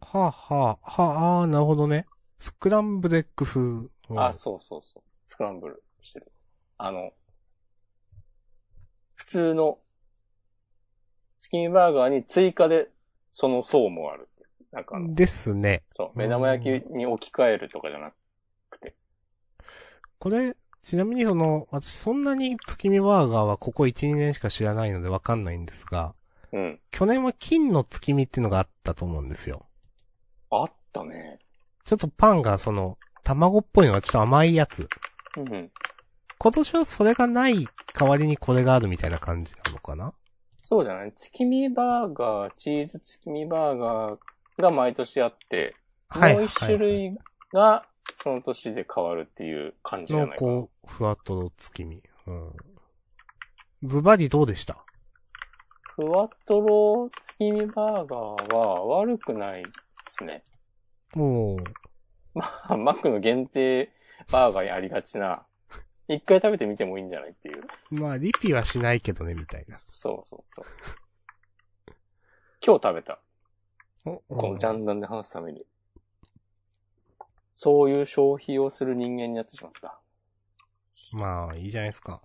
[0.00, 2.06] はあ、はあ、はあ、あーなるほどね。
[2.38, 3.60] スクランブルエッグ風。
[3.60, 5.02] うんあ、そうそうそう。
[5.24, 6.32] スクランブルしてる。
[6.78, 7.12] あの、
[9.18, 9.78] 普通の
[11.38, 12.88] チキンバーガーに追加で
[13.32, 14.26] その層もある。
[14.70, 15.82] なんかですね。
[15.90, 18.12] そう、目玉焼きに置き換えるとかじゃな
[18.70, 18.94] くて。
[20.18, 26.14] これ、ちなみにその、私そんなに月見バーガーはここ1、2年しか知らないのでわかんないんですが、
[26.52, 26.80] うん。
[26.92, 29.66] 去年は金の月見っていうのがあったと思うんですよ。
[30.50, 31.40] あったね。
[31.82, 34.88] ちょっとパンがその、卵っぽいのがちょっと甘いやつ。
[35.36, 35.72] うん。
[36.38, 40.12] 今年はそれがない代わりにこれがあるみたいな感じなのかな？
[40.62, 41.12] そうじゃない？
[41.16, 45.74] 月見バーガー、チーズ月見バーガーが毎年あって、
[46.14, 47.16] もう一種類
[47.52, 50.50] がその年で変わるっていう感じじゃないかな。
[50.52, 52.02] 濃厚、ふわとろ月見。
[52.26, 52.52] うん。
[53.84, 54.84] ズバリどうでした？
[55.96, 59.70] ふわとろ月見バーガーは悪くないで
[60.10, 60.44] すね。
[61.14, 61.58] もう、
[62.38, 63.90] まあ、マックの限定
[64.30, 65.46] バーガーにありがちな、
[66.08, 67.62] 一回食べてみてもいいんじゃないっていう。
[67.90, 69.76] まあ、リピはしないけどね、みたいな。
[69.76, 70.64] そうそうそう。
[72.64, 73.20] 今日食べた。
[74.06, 75.66] おこのジャンダンで話すために。
[77.54, 80.00] そういう消費をする人間になってしまった。
[81.18, 82.22] まあ、いいじゃないですか。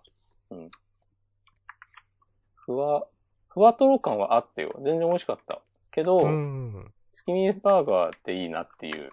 [2.55, 3.05] ふわ、
[3.49, 4.73] ふわとろ感はあってよ。
[4.81, 5.61] 全然美味しかった。
[5.91, 6.93] けど、うん。
[7.11, 9.11] 月見バーガーっていいなっていう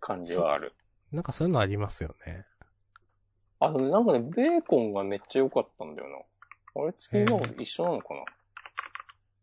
[0.00, 0.72] 感じはある。
[1.12, 2.44] なんかそういうのありますよね。
[3.58, 6.08] あとね、なんかね、ベーコンがめっちゃ良かったんだよ
[6.74, 6.82] な。
[6.82, 8.24] あれ、月見バーガーと一緒なのかな、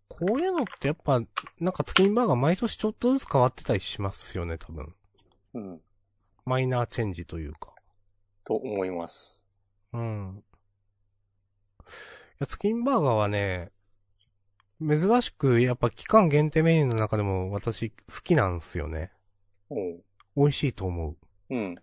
[0.07, 1.19] こういうのってやっぱ、
[1.59, 4.93] なんか月見バーガー毎年ちょっとずつ変わってたりしますよね、多分。
[5.55, 5.81] うん。
[6.45, 7.73] マイナーチェンジというか。
[8.43, 9.41] と思います。
[9.93, 10.37] うん。
[10.37, 10.41] い
[12.39, 13.71] や、月見バーガーはね、
[14.79, 19.11] 珍しく、やっぱ期間限定メニューの中でも私好きなんですよね。
[19.69, 20.03] おう。
[20.35, 21.17] 美味しいと思う。
[21.49, 21.75] うん。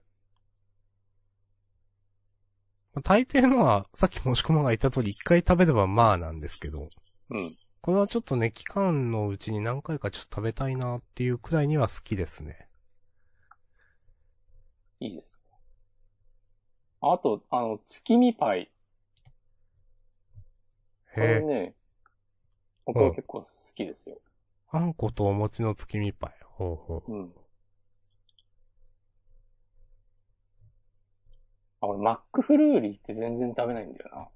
[2.95, 7.51] まあ大抵のは、さっきもしこまが言った通り一回食べればまあなんですけど、うん。
[7.81, 12.69] これはちょっとね、期間のうちに何回かちょっと食べたいなっていうくらいには好きですね。
[14.99, 17.13] いいですか。
[17.13, 18.71] あと、あの、月見パイ。
[21.15, 21.41] これ。
[21.41, 21.75] ね、
[22.85, 24.19] 僕は結構好きですよ。
[24.69, 26.35] あんことお餅の月見パイ。
[26.43, 27.13] ほうほう。
[27.13, 27.35] うん。
[31.81, 34.29] あ、俺、マックフルーリーって全然食べないんだよな。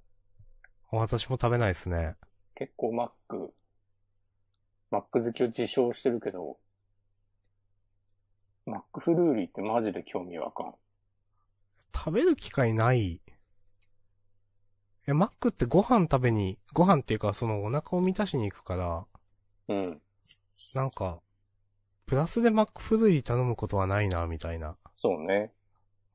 [0.90, 2.16] 私も食べないですね。
[2.54, 3.52] 結構マック、
[4.90, 6.58] マック好きを自称してるけど、
[8.66, 10.74] マックフルーリーってマジで興味わかん。
[11.94, 13.20] 食べる機会ない。
[15.06, 19.06] え、マックってご飯食べに、ご飯っていうかそのお腹を満たしに行くから、
[19.68, 20.02] うん。
[20.74, 21.20] なんか、
[22.06, 24.76] プラスでマックフルーリー頼むことはないな、みたいな。
[24.96, 25.52] そうね。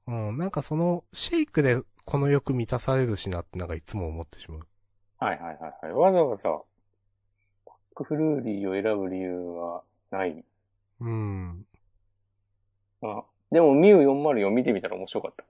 [0.09, 4.59] うん、なんかその、シェイクでこの欲満たされるしなってなんかいつも思ってしまう。
[5.19, 5.93] はいはいはいはい。
[5.93, 6.59] わざわざ、マッ
[7.93, 10.43] クフルーリーを選ぶ理由はない。
[10.99, 11.63] うん。
[13.03, 15.45] あ、でも、ミュー404見てみたら面白かった。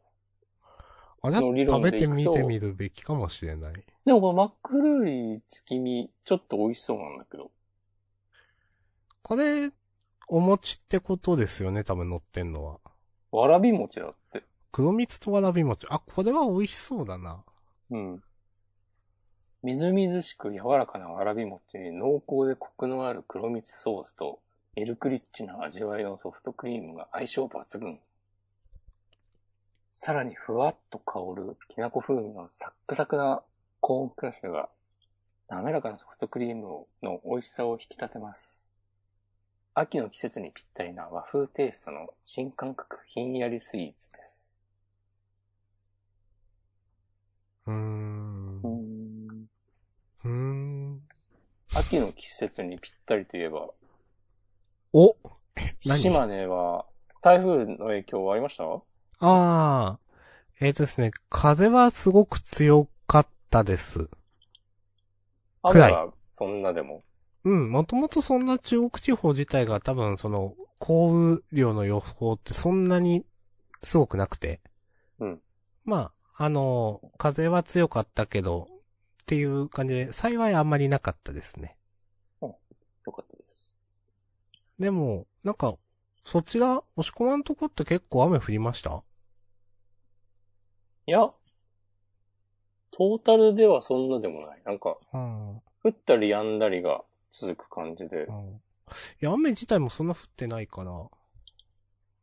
[1.21, 3.73] あ、じゃあの理食べてみてみるべきかもしれない。
[4.05, 7.49] でもこのマックフルーリー月見、ちょっと美味しそうなんだけど。
[9.21, 9.71] これ、
[10.27, 12.79] お餅ってことですよね、多分乗ってんのは。
[13.31, 14.48] わらび餅だって。
[14.71, 15.87] 黒蜜とわらび餅。
[15.89, 17.43] あ、これは美味しそうだな。
[17.89, 18.23] うん。
[19.61, 24.39] みずみずしく柔らかなわらび餅に濃厚でコクのある黒蜜ソースと
[24.75, 27.99] ミルクリッチな味わいのソフトクリームが相性抜群。
[29.91, 33.41] さらにふわっと香るきなこ風味のサックサクな
[33.81, 34.69] コーンクラッシュが
[35.49, 38.71] 滑らかなソフトクリームの美味しさを引き立てます。
[39.73, 44.48] 秋の季節にぴったりな和風テイストの新感覚ひんやりスイーツです。
[47.69, 48.61] うーん。
[50.23, 51.01] うーん。
[51.75, 53.69] 秋の季節にぴったりといえば、
[54.91, 55.15] お
[55.81, 56.85] 島根は
[57.21, 58.63] 台風の影響ありました？
[58.65, 58.81] あ
[59.19, 59.99] あ。
[60.59, 64.09] えっ、とですね、風はすごく強かったです。
[65.61, 67.03] 暗い雨はそんなでも？
[67.45, 73.25] うん、もともとそんな中国地方自体が多分その、降雨量の予報ってそんなに
[73.83, 74.59] すごくなくて。
[75.19, 75.41] うん。
[75.85, 76.11] まあ、
[76.41, 81.75] あの、風は強かったけど、っていう感じで、幸いあんまりなかったですね。
[82.41, 82.55] よ
[83.11, 83.93] かったです。
[84.79, 85.75] でも、なんか、
[86.15, 89.03] そちら、押し込まんとこって結構雨降りました？
[91.07, 91.27] いや、
[92.91, 94.61] トータルではそんなでもない。
[94.63, 95.61] なんか、うん。
[95.83, 98.31] 降ったり止んだりが続く感じでう。
[98.31, 98.61] ん。
[99.21, 101.09] いや、雨自体もそんな降ってないから、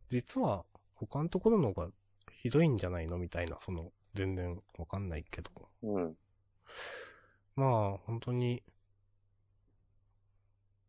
[0.09, 0.65] 実は、
[0.95, 1.91] 他のところの方が
[2.33, 3.19] ひどいんじゃないの？
[3.19, 5.51] みたいな、その、全然わかんないけど。
[5.83, 6.17] うん。
[7.55, 8.63] まあ、本当に、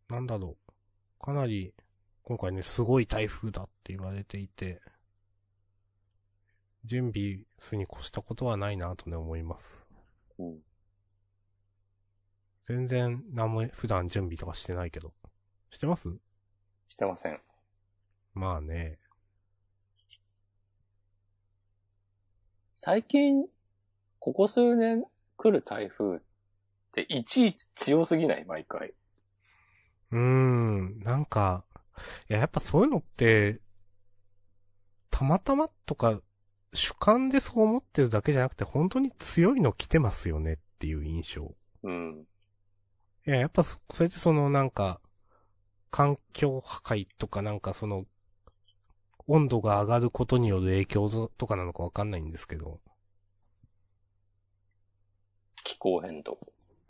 [0.09, 1.23] なんだろう。
[1.23, 1.75] かなり、
[2.23, 4.81] 今回ね、すごい台風だって言われていて、
[6.85, 9.87] 準備するに越したことはないなとね、思います。
[10.39, 10.59] うん。
[12.63, 15.13] 全然、何も普段準備とかしてないけど。
[15.69, 16.17] してます？
[16.89, 17.41] してません。
[18.33, 18.93] まあね。
[22.79, 23.47] 最近、
[24.19, 25.03] ここ数年
[25.35, 26.19] 来る台風っ
[26.93, 28.45] ていちいち強すぎない？
[28.45, 28.93] 毎回。
[30.11, 31.65] うーん、なんか、
[32.29, 33.61] いや、やっぱそういうのって、
[35.09, 36.21] たまたまとか、
[36.71, 41.55] 主観でそう思ってるだけじゃなくて、本当に強いの来てますよねっていう印象。
[41.81, 42.27] うん。
[43.25, 44.99] いや、やっぱそ、それってそのなんか、
[45.89, 48.05] 環境破壊とかなんかその、
[49.27, 52.79] 温度が上がることによる影響とかなのかわかんないんですけど。
[55.63, 56.39] 気候変動。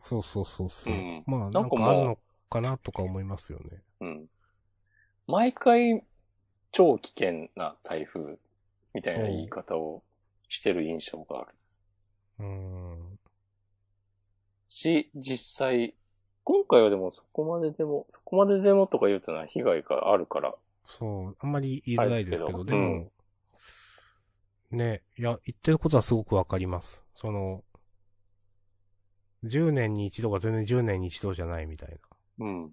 [0.03, 0.91] そうそうそうそう。
[0.91, 2.17] うんまあ、ななんんかまあるの
[2.49, 3.83] かなとか思いますよね。
[3.99, 4.27] うん。
[5.27, 6.03] 毎回、
[6.71, 8.37] 超危険な台風
[8.93, 10.03] みたいな言い方を
[10.49, 11.55] してる印象がある。
[12.39, 13.19] うーん。
[14.69, 15.93] し、実際、
[16.49, 20.53] 今回はでもそこまででも、そこまででもとか言うとのは被害があるから。
[20.85, 23.11] そう、あんまり言いづらいですけど、ですけどでも、
[24.71, 27.03] ね、いや、言ってることはすごくわかります。
[27.13, 27.65] その、
[29.43, 31.89] 10年に一度が全然10年に一度じゃないみたい
[32.39, 32.45] な。
[32.45, 32.65] うん。
[32.67, 32.69] い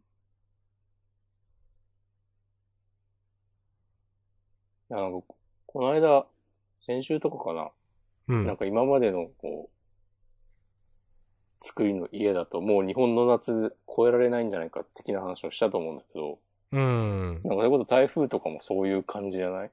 [4.90, 5.26] や、なんか、
[5.66, 6.28] この間、
[6.80, 7.70] 先週とかかな。
[8.28, 8.46] うん。
[8.46, 9.72] なんか今までの、こう、
[11.66, 16.38] 作りの家だともう日本の夏超えられないんじゃないか的な話をしたと思うんだけど、
[16.72, 17.32] うん。
[17.32, 19.70] なんかそういうこと台風とかもそういう感じじゃない？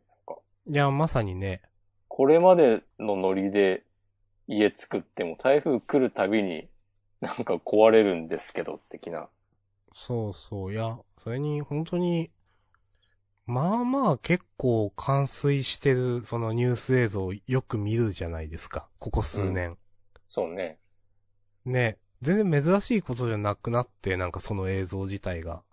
[0.68, 1.62] いや、まさにね、
[2.08, 3.84] これまでのノリで
[4.48, 6.70] 家作っても台風来るたびに
[7.20, 9.28] なんか壊れるんですけど、的な。
[9.94, 12.32] そうそう、いや、それに本当に、
[13.48, 18.88] まあまあ結構冠水してる、そのニュース映像をよく見るじゃないですか。
[19.00, 19.78] ここ数年。
[20.30, 20.78] そうね。
[21.66, 25.64] ね、全然珍しいことじゃなくなって、なんかその映像自体が。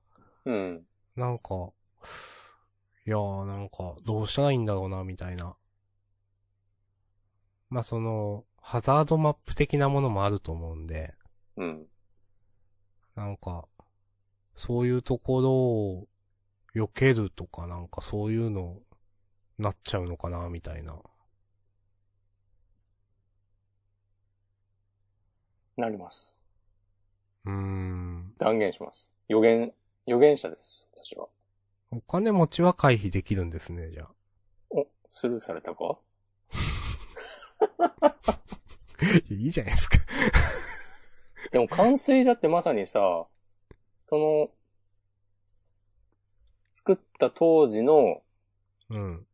[0.44, 0.86] うん。
[1.16, 1.72] なんか、
[3.06, 5.56] いやーなんか、どうしたらいいんだろうな、みたいな。
[7.70, 11.14] まあその、ハザードマップ的なものもあると思うんで、
[11.56, 11.86] うん。
[13.14, 13.66] なんか、
[14.54, 16.08] そういうところを
[16.74, 18.78] 避けるとかなんかそういうの
[19.58, 20.98] なっちゃうのかな、みたいな。
[25.80, 26.48] なります。
[27.44, 28.34] うーん。
[28.36, 29.10] 断言します。
[29.28, 29.72] 予言、
[30.06, 31.28] 予言者です、私は。
[31.90, 34.08] お金持ちは回避できるんですね、じゃあ。
[34.70, 35.98] お、スルーされたか？
[39.30, 39.98] いいじゃないですか。
[41.52, 43.26] でも冠水だってまさにさ、
[44.04, 44.50] その、
[46.74, 48.22] 作った当時の、
[48.90, 49.26] うん。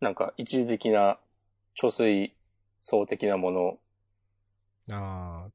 [0.00, 1.18] なんか一時的な
[1.80, 2.34] 貯水
[2.82, 3.78] 層的なもの
[4.90, 5.50] ああ、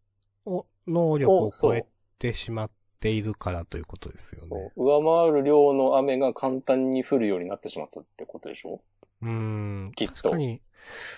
[0.46, 1.86] お、能力を超え
[2.20, 4.72] てしまっているからということですよね。
[4.76, 8.82] 上回る量の雨が簡単に降るようになってしまったってことでしょ？
[9.22, 9.92] うーん。
[9.96, 10.62] きっと確かに、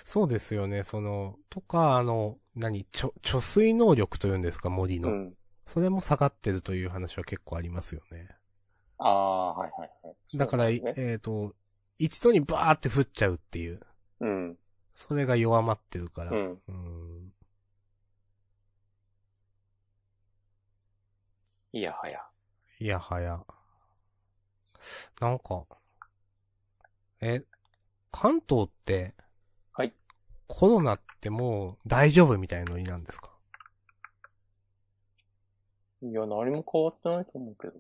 [0.06, 0.84] そうですよね。
[0.84, 5.10] その、とか、あの、何、ちょ、貯水能力というんですか、森の。
[5.10, 5.34] うん。
[5.66, 8.30] それも下がってるという話は結構ありますよね。
[8.98, 10.38] ああ、はいはいはい。
[10.38, 11.54] だから、ねえっ、と、
[11.98, 13.80] 一度にバーって降っちゃうっていう。
[14.22, 14.58] うん。
[14.96, 16.32] それが弱まってるから。
[16.32, 16.52] うん。
[16.54, 17.34] うーん。
[21.72, 22.26] いやはや。
[22.80, 23.40] いやはや。
[25.22, 25.66] なんか、
[27.22, 27.44] え、
[28.12, 29.14] 関東って、
[29.74, 29.94] はい。
[30.48, 33.32] コロナってもう大丈夫みたいなノリなんですか？
[36.02, 37.74] いや、何も変わってないと思うけど。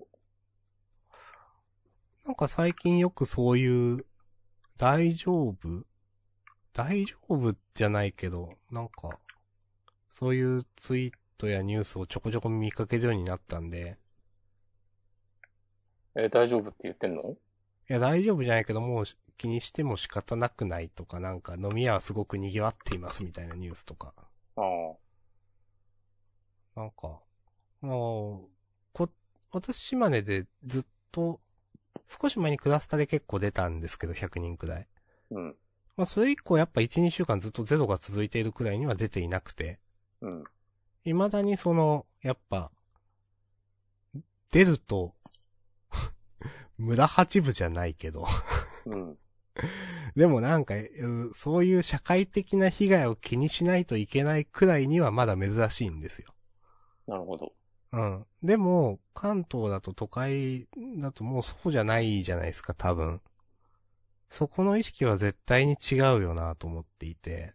[2.25, 4.05] なんか最近よくそういう、
[4.77, 5.85] 大丈夫？
[6.73, 9.19] 大丈夫じゃないけど、なんか、
[10.09, 13.97] そういうツイートやニュースをちょこちょこ見かけるようになったんで、
[16.15, 17.23] えー大丈夫って言ってんの？
[17.89, 19.05] いや大丈夫じゃないけどもう
[19.37, 24.13] 気にしても仕方なくないとか、なんか飲み屋はすごく賑わっていますみたいなニュースとか。
[24.57, 24.97] ああ。
[26.75, 27.19] なんか、
[27.81, 28.49] もう、
[28.91, 29.09] こ、
[29.51, 31.39] 私島根でずっと
[32.07, 34.87] 少し前にクラスタで結構出たんですけど、100人くらい。
[35.31, 35.55] うん。
[35.95, 39.79] まあ、それ以降やっぱ1、2週間ずっとゼロが続いているくらいには出ていなくて、
[40.21, 40.43] うん。
[41.13, 42.71] 未だにその、やっぱ、
[44.51, 45.15] 出ると、
[46.77, 48.25] 村八部じゃないけど、
[48.85, 49.17] うん。
[50.15, 56.33] でもなんか、うそういう社会的な被害を気にしないといけないくらいにはまだ珍しいんですよ。
[57.07, 57.53] なるほど。
[57.91, 58.25] うん。
[58.43, 60.67] でも、関東だと都会
[60.97, 63.21] だともうそうじゃないじゃないですか、多分。
[64.29, 67.51] そこの意識は絶対に違うよなと思っていて。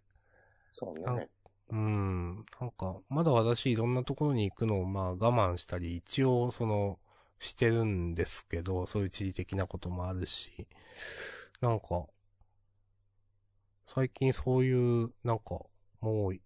[0.73, 1.29] そうあね。
[1.71, 2.45] うん。
[2.61, 6.99] なんか、まだ私いろんなところに行くのをまあ我慢したり、一応その、
[7.41, 10.67] してるんですけど、そういう地理的なこともあるし、
[11.61, 12.07] なんか、
[13.87, 15.61] 最近そういう、なんか、
[16.01, 16.43] もうい、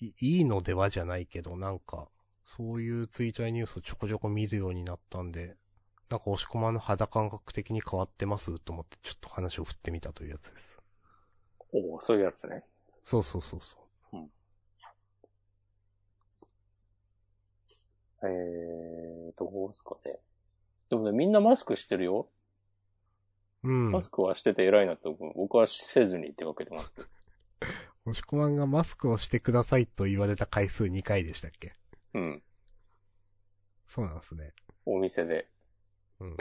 [0.00, 2.08] いいのではじゃないけど、なんか、
[2.44, 5.56] そういうツイートやニュースをちょこちょこ見るようになったんで、
[6.08, 8.60] なんか押し込まんの肌感覚的に変わってます？
[8.60, 10.78] と思って、ちょっと話を振ってみたというやつです。
[11.72, 12.62] おおそういうやつね。
[13.02, 13.78] そうそうそうそ
[18.22, 20.18] えー、どうすかね。
[20.90, 22.28] でもね、みんなマスクしてるよ。
[23.62, 23.68] う。
[23.68, 23.92] うん。
[23.92, 25.32] マスクはしてて偉いなと思う。
[25.36, 26.92] 僕はせずに出かけてます。
[28.06, 31.72] 押し込まんがマスクをしてくださいと言われた回数2回でしたっけ？
[32.14, 32.42] うん。
[33.86, 34.54] そうなんですね。
[34.84, 35.48] お店で。
[36.20, 36.36] うん。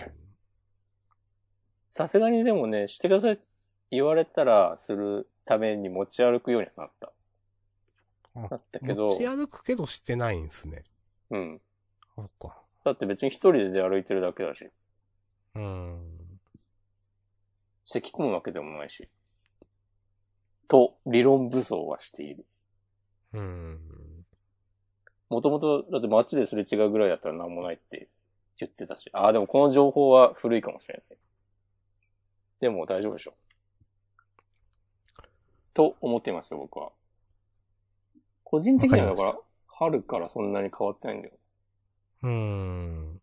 [1.89, 3.47] さすがにでもね、してくださいって
[3.89, 7.11] 言われたら、するために持ち歩くようにはなった。
[8.35, 10.83] あなったけど持ち歩くけどしてないんですね。
[11.29, 11.61] うん。
[12.15, 12.61] そっか。
[12.83, 14.69] だって別に一人で出歩いてるだけだし、
[15.55, 15.99] うん。
[17.85, 19.09] 咳込むわけでもないし。
[20.67, 22.45] と、理論武装はしている。
[23.33, 23.79] うん。
[25.29, 28.07] もともと、だって街ですれ違うぐらいだったら何もないって
[28.57, 29.09] 言ってたし。
[29.13, 31.17] ああ、でもこの情報は古いかもしれない。
[32.61, 33.33] でも大丈夫でしょ。
[35.73, 36.91] と思っていますよ、僕は。
[38.43, 39.37] 個人的にはだから
[39.67, 41.33] 春からそんなに変わってないんだよ。
[42.23, 43.21] うん。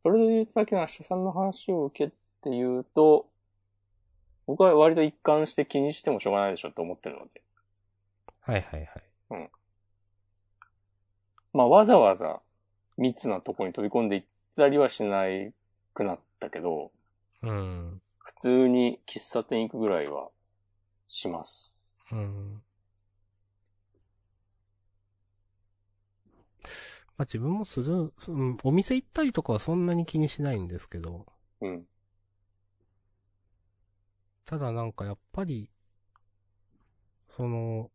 [0.00, 2.10] それで言うとさっきの明日さんの話を受け
[2.42, 3.28] て言うと、
[4.46, 7.42] 僕は割と一貫して気にしてもしょうがないでしょって思ってるので。
[8.40, 9.02] はいはいはい。
[11.52, 12.40] まあわざわざ
[12.96, 14.24] 密なとこに飛び込んでいっ
[14.56, 15.52] たりはしない
[15.94, 16.90] くなったけど、
[17.42, 18.00] うん。
[18.18, 20.28] 普通に喫茶店行くぐらいは
[21.08, 22.00] します。
[22.10, 22.62] うん。
[27.22, 31.26] まあ自分もする、うん、お店行ったりとかはそんなに気にしないんですけど、
[31.60, 31.84] うん。
[34.44, 35.70] ただなんかやっぱり、
[37.28, 37.90] その、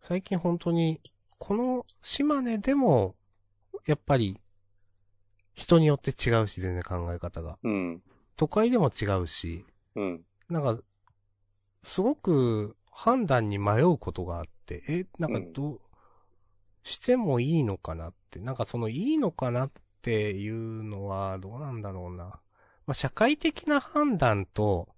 [0.00, 1.00] 最近本当に、
[1.38, 3.16] この島根でも、
[3.86, 4.40] やっぱり、
[5.54, 7.58] 人によって違うし、全然考え方が。
[7.64, 8.02] うん。
[8.36, 9.66] 都会でも違うし、
[9.96, 10.24] うん。
[10.48, 10.80] なんか、
[11.82, 15.80] すごく判断に迷うことがあって、え、なんかどう、
[16.82, 19.70] してもいいのかなって、なんかそのいいのかなっ
[20.02, 22.24] ていうのはどうなんだろうな。
[22.24, 22.40] ま
[22.92, 24.88] あ、社会的な判断と、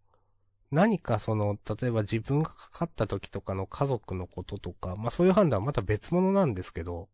[0.73, 7.09] 何かその、例えば自分がかかった時とかの家族のこととか、まあそういう判断はまた別物なんですけど、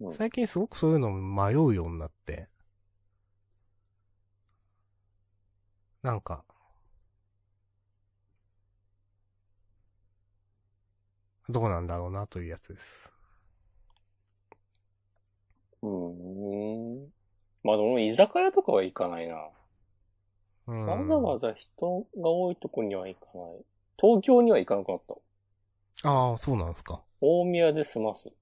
[0.00, 2.48] うん最近すごくそういうの迷うようになって、
[6.02, 6.44] なんか、
[11.48, 13.12] どうなんだろうなというやつです。
[15.82, 17.12] うーん。
[17.68, 19.46] まあでも居酒屋とかは行かないな。
[20.68, 20.86] うん。
[20.86, 23.64] わざわざ人が多いとこには行かない。
[24.00, 25.02] 東京には行かなくなっ
[26.02, 26.08] た。
[26.08, 27.02] ああ、そうなんですか。
[27.20, 28.32] 大宮で済ます。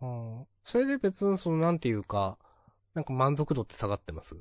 [0.00, 0.46] うん。
[0.64, 2.38] それで別にその、なんていうか、
[2.94, 4.34] なんか満足度って下がってます？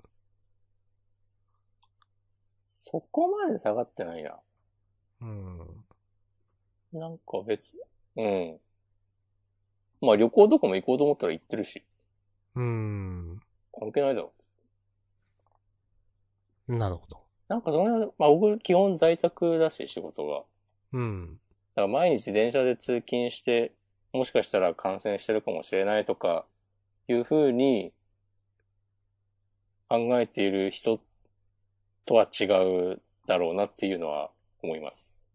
[2.53, 4.39] そこまで下がってないな。
[5.23, 5.57] うん。
[6.93, 7.73] なんか別、
[8.15, 8.57] うん。
[9.99, 11.84] まあ旅行とかも行こうと思ったら行ってるし、
[12.55, 13.28] うん。
[13.80, 14.34] 関係ないだろ。
[14.38, 14.49] つっ
[16.68, 17.19] てなるほど。
[17.47, 20.43] なんかその、まあ僕基本在宅だし仕事が。
[20.93, 21.39] うん。
[21.76, 23.73] だから毎日電車で通勤して、
[24.14, 26.45] もしかしたら感染してるかもしれないとか、
[27.07, 27.91] いうふうに
[29.88, 30.99] 考えている人
[32.06, 32.45] とは違
[32.93, 34.30] うだろうなっていうのは
[34.61, 35.26] 思います。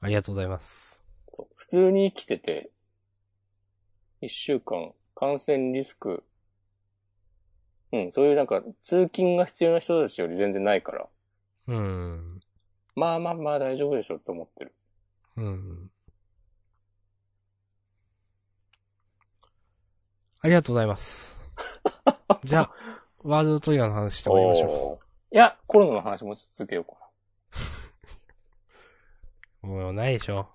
[0.00, 1.00] ありがとうございます。
[1.28, 1.46] そう。
[1.56, 2.70] 普通に生きてて、
[4.20, 6.22] 一週間感染リスク、
[8.04, 11.06] うん、そういうなんか通勤が必要な人たちより全然ないから、
[11.68, 12.40] うん。
[12.94, 14.74] まあまあまあ大丈夫でしょって思ってる。
[15.36, 15.90] うん。
[20.40, 21.36] ありがとうございます。
[22.44, 22.70] じゃあ、
[23.24, 26.92] ワールドトリガーの話して終わりましょおーいや、コロナの話も続けようか
[29.64, 29.66] う。
[29.66, 30.48] もうないでしょ。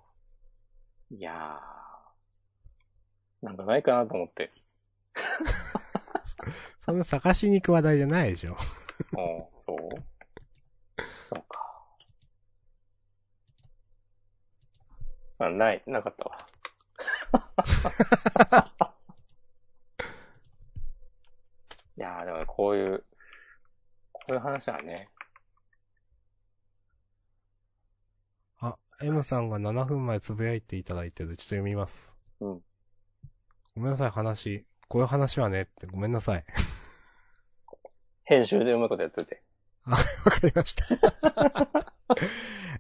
[1.12, 1.18] な。
[1.18, 3.46] いやー。
[3.46, 4.50] なんかないかなと思って。
[6.82, 8.58] そんな探しに行く話題じゃないでしょ。
[9.16, 9.78] おーそう？
[11.24, 11.86] そうか。
[15.40, 16.38] あ、ない、なかったわ。
[21.98, 23.04] いやー、でもこういう、
[24.12, 25.08] こういう話はね、
[28.60, 31.30] あ、M さんが7分前つぶやいていただいてる。
[31.30, 32.18] ちょっと読みます。
[32.40, 32.62] うん。
[33.76, 34.66] ごめんなさい、話。
[34.92, 36.44] こういう話はねって、ごめんなさい。
[38.26, 39.42] 編集でうまいことやっといて。
[39.86, 40.86] わかりました。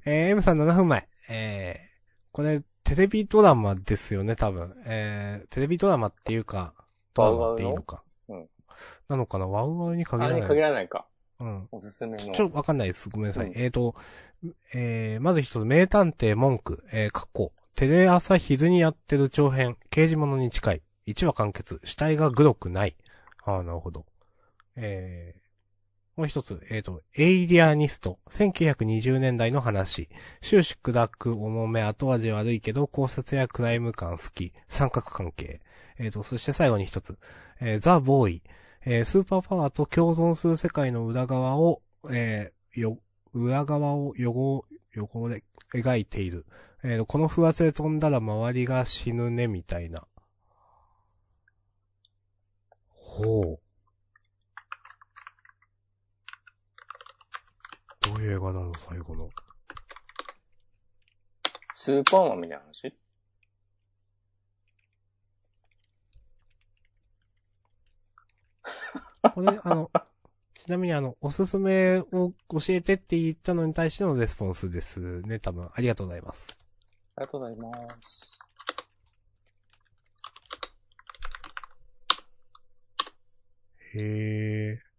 [0.03, 1.07] えー、M さん7分前。
[1.29, 1.79] えー、
[2.33, 4.75] これ、テレビドラマですよね、多分。
[4.85, 6.73] えー、テレビドラマっていうか、
[7.13, 7.81] ドラマっていいの？
[7.81, 8.03] か。
[8.27, 8.49] うん
[9.07, 9.47] なのかな？
[9.47, 10.57] ワウワウに限あれにらない。
[10.57, 11.07] 限らないか。
[11.39, 11.69] うん。
[11.71, 12.33] おすすめの。
[12.33, 13.07] ちょ、わかんないです。
[13.07, 13.47] ごめんなさい。
[13.47, 13.95] うんえーと、
[14.73, 20.81] えー、まず一つ、名探偵文句、えー、過去、テレ朝昼にやってる長編、刑事物に近い、
[21.13, 22.95] 1話完結、死体がグロくない。
[23.43, 24.05] ああ、なるほど。
[24.75, 30.09] えー、もう一つ、えーと、エイリアニスト、1920年代の話、
[30.41, 35.61] 終始砕く重め後味悪いけど、考察やクライム感好き、三角関係。
[35.97, 37.17] えーと、そして最後に一つ、
[37.59, 38.43] えーザ・ボーイ、
[38.85, 41.81] えースーパーパワーと共存する世界の裏側を、
[42.11, 42.97] えーよ、
[43.33, 44.65] 裏側を汚、
[44.95, 45.43] 汚れ、
[45.73, 46.45] 描いている。
[46.83, 50.07] えーこの風圧で飛んだら周りが死ぬね、みたいな。
[53.11, 53.59] ほう。
[57.99, 59.29] どういう映画だろう、最後の。
[61.75, 62.95] スーパーマンみたいな話？
[69.33, 69.91] これ、あの、
[70.55, 72.05] ちなみにあの、おすすめを
[72.49, 75.69] 教えてって言ったのに対してのレスポンスですね、多分。
[75.73, 76.47] ありがとうございます。
[77.17, 77.71] ありがとうございま
[78.01, 78.40] す。
[83.95, 84.91] へえ。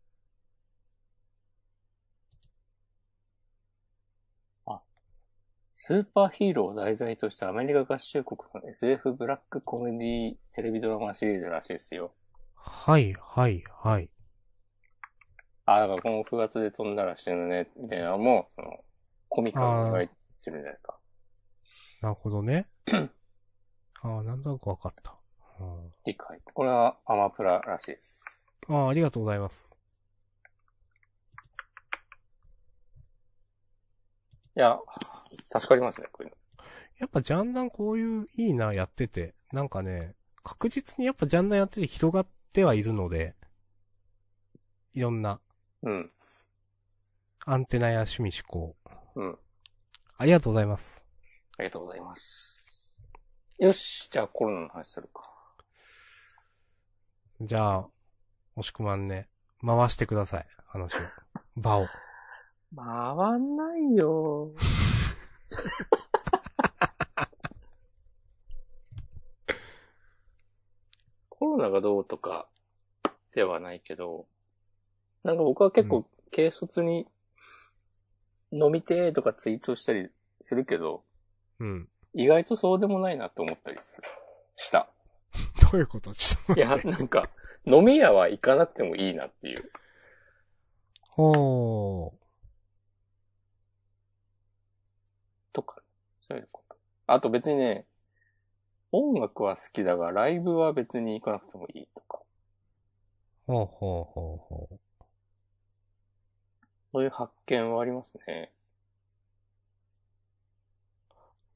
[5.84, 12.12] スーパーヒーローを題材としたアメリカ合衆国の SF ブラックコメディテレビドラマシリーズらしいですよ。
[12.54, 14.08] はい、はい、はい。
[15.64, 18.84] あ、だからこの9月で飛んだら死ぬね、みたいなのも、その、
[19.28, 20.08] コミカルに描い
[20.40, 20.98] てるんじゃないか。
[22.02, 22.68] なるほどね。
[24.02, 25.16] ああ、なんとなくわかった。
[25.58, 26.40] うん理解。
[26.52, 28.41] これはアマプラらしいです。
[28.68, 29.78] ああ、ありがとうございます。
[34.54, 34.78] いや、
[35.44, 36.36] 助かりますね、こういうの。
[36.98, 39.34] やっぱジャンダンこういういいな、やってて。
[39.52, 43.34] なんかね、確実にやっぱジャンダンやってて広がってはいるので、
[44.94, 45.40] いろんな
[45.82, 46.10] うん。
[47.44, 48.76] アンテナや趣味思考。
[49.16, 49.38] うん。
[50.18, 51.02] ありがとうございます。
[51.58, 53.08] ありがとうございます。
[53.58, 55.28] よし、じゃあコロナの話するか。
[57.40, 57.88] じゃあ、
[58.54, 59.26] もしくまんね、
[59.64, 60.46] 回してください。
[60.66, 60.98] 話を。
[61.56, 61.86] 場を。
[62.76, 64.50] 回んないよ。
[71.28, 72.46] コロナがどうとか
[73.34, 74.26] ではないけど、
[75.24, 77.06] なんか僕は結構軽率に
[78.52, 80.10] 飲みてーとかツイートしたり
[80.42, 81.02] するけど、
[81.58, 81.88] うん。
[82.14, 84.02] 意外とそうでもないなと思ったりする。
[84.56, 84.88] した。
[85.72, 86.14] どういうこと？
[86.14, 87.30] ちょっといや、なんか、
[87.66, 89.70] 飲み屋は行かなくてもいいなっていう。
[91.10, 92.12] ほー。
[95.52, 95.82] とか、
[96.26, 96.76] そういうこと。
[97.06, 97.86] あと別にね、
[98.90, 102.20] 音楽は好きだが、ライブは別に行かなくてもいいとか、
[103.46, 104.78] ほうほうほうほう。
[106.92, 108.52] そういう発見はありますね。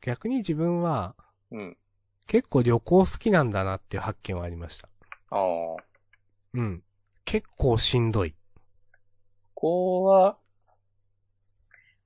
[0.01, 1.15] 逆に自分は、
[1.51, 1.77] うん。
[2.27, 4.89] 結構旅行好きなんだなっていう発見はありました。
[5.31, 5.96] ああ。
[6.57, 6.83] うん。
[7.27, 8.35] 結構しんどい。
[9.55, 10.39] こうは、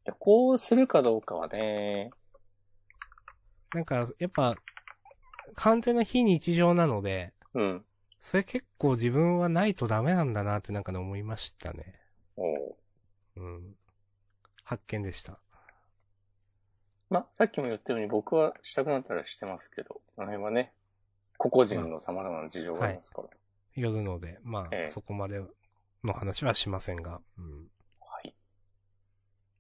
[0.05, 2.11] 旅行するかどうかはね、
[3.73, 4.57] なんか、やっぱ、
[5.55, 7.85] 完全な非日常なので、うん。
[8.19, 11.95] それ結構自分はないとダメなんだなってなんかね思いましたね。
[12.37, 12.77] おう
[13.37, 13.77] うん。
[14.65, 15.39] 発見でした。
[17.09, 20.73] ま、さっきも言ったように僕はしたくなったらしてますけど、この辺はね、
[21.39, 23.29] 個々人の様々な事情がありますから。
[23.81, 25.41] よるので、まあ、ええそこまで
[26.05, 27.21] の話はしませんが。
[27.39, 27.69] うん。
[28.01, 28.35] はい。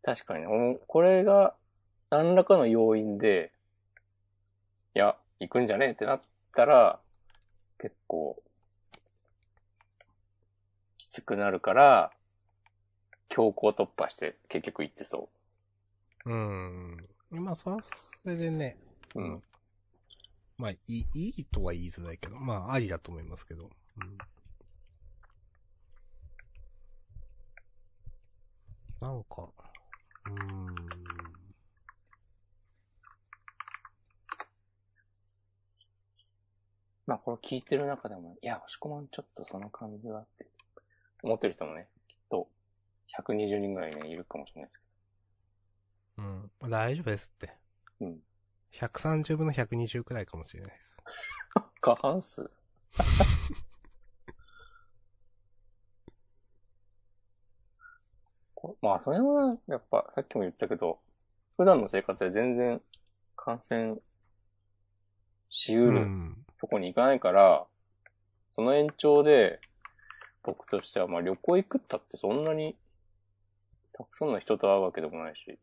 [0.03, 1.55] 確かにね、おこれが
[2.11, 3.53] 何らかの要因で、
[4.95, 6.23] いや、行くんじゃねえってなっ
[6.55, 7.01] たら、
[7.79, 8.43] 結構、
[10.99, 12.13] きつくなるから、
[13.29, 15.29] 強行突破して結局行ってそ
[16.27, 17.09] うん。
[17.31, 18.77] まあ、それはそれでね、
[19.15, 19.21] う。
[19.21, 19.43] うん。
[20.59, 23.71] まあ、いい、いいとは言いづらいけど、まあ、ありだと思いますけど。
[23.99, 24.19] うん。
[29.01, 29.49] なんか、
[30.27, 31.11] うーん。
[37.07, 40.47] まあこれ聞いてる中でも、いや、押し込まんちょっとその感じはって
[41.23, 42.49] 思ってる人もね、きっと
[43.19, 44.85] 120人ぐらいね、いるかもしれないですけ
[46.19, 46.51] うん。
[46.61, 47.57] まあ大丈夫ですって。
[48.01, 48.07] ど。
[48.07, 48.19] うん。
[48.73, 50.99] 130分の120くらいかもしれないです。
[51.81, 52.51] 過半数
[58.83, 60.99] まあ、それは、やっぱ、さっきも言ったけど、
[61.57, 62.81] 普段の生活で全然
[63.37, 63.97] 感染
[65.49, 66.37] しうるん。
[66.59, 67.67] とこに行かないから、
[68.51, 69.61] その延長で、
[70.43, 72.77] 僕としては、まあ旅行行くったってそんなに、
[73.93, 75.59] たくさんの人と会うわけでもないし、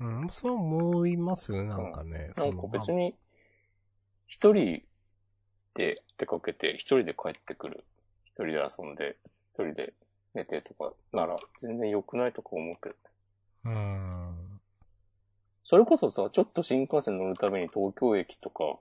[0.00, 2.32] うん、そう思いますよね、なんかね。
[2.36, 3.16] なんか別に、
[4.26, 4.82] 一人
[5.74, 7.84] で出かけて、一人で帰ってくる、
[8.24, 9.16] 一人で遊んで、
[9.52, 9.94] 一人で
[10.34, 12.94] 寝てとかなら、全然良くないとか思うけど。
[13.64, 14.60] うん。
[15.64, 18.78] それこそさ、ちょっと新幹線乗るために東京駅とか、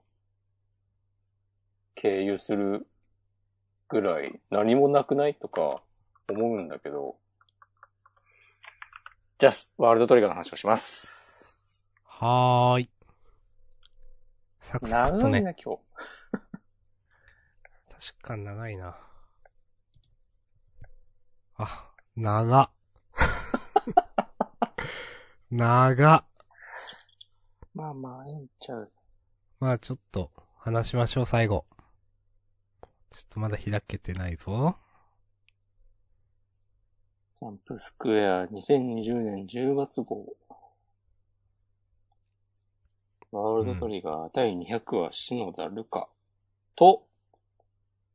[1.95, 2.87] 経由する
[3.89, 5.81] ぐらい何もなくないとか
[6.29, 7.17] 思うんだけど、
[9.39, 11.63] じゃあ、ワールドトリガーの話をします。
[12.03, 12.89] はーい。
[14.59, 15.41] サクサクっとね。
[15.41, 15.81] 長いな、今日。
[18.13, 19.06] 確かに長いな。
[21.59, 22.69] あ、長。
[25.49, 26.25] 長。
[27.73, 28.91] まあまあ、ええんちゃう。
[29.59, 31.65] まあちょっと話しましょう、最後。
[33.09, 34.77] ちょっとまだ開けてないぞ。
[37.39, 40.37] キャンプスクエア2020年10月号。
[43.31, 46.07] ワールドトリガー第200話篠田ルカ
[46.75, 47.07] と、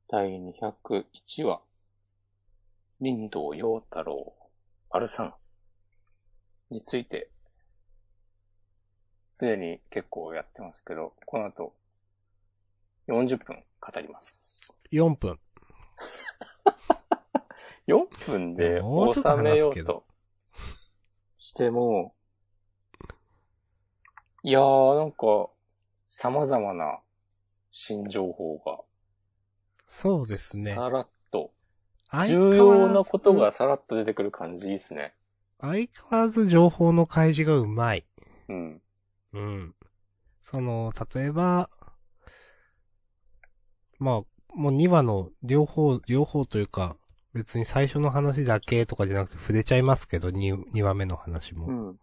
[0.09, 1.61] 第201話
[3.05, 4.33] 林道陽太郎、
[4.89, 5.35] 丸さん
[6.71, 7.33] について、
[9.33, 11.75] すでに結構やってますけど、この後、
[13.09, 14.79] 40分語ります。
[14.93, 15.41] 4分。
[17.89, 20.07] 4分でもうちょっと収めようと
[21.39, 22.15] しても、
[24.45, 25.51] いやーなんか、
[26.07, 27.01] 様々な
[27.73, 28.79] 新情報が、
[29.89, 30.77] そうですね。
[30.77, 31.09] さらっ
[32.27, 35.15] 重要なことがさらっと出てくる感じいいっすね。
[35.61, 38.05] 相変わらず情報の開示がうまい。
[38.49, 38.83] うん。
[39.33, 39.75] うん。
[40.43, 41.71] その、例えば、
[43.99, 46.97] まあ、もう2話の両方、両方というか、
[47.33, 51.67] 別に最初の話だけとかじゃなくて触れちゃいますけど、2, 2話目の話も。
[51.67, 51.99] うん。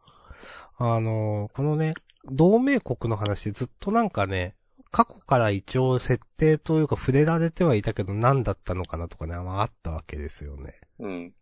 [0.77, 1.93] あの、このね、
[2.25, 4.55] 同盟国の話でずっとなんかね、
[4.91, 10.79] 過去から一応設定というか触れられてはいたけど何だったのかなとかね、まああったわけですよね。
[10.99, 11.33] うん。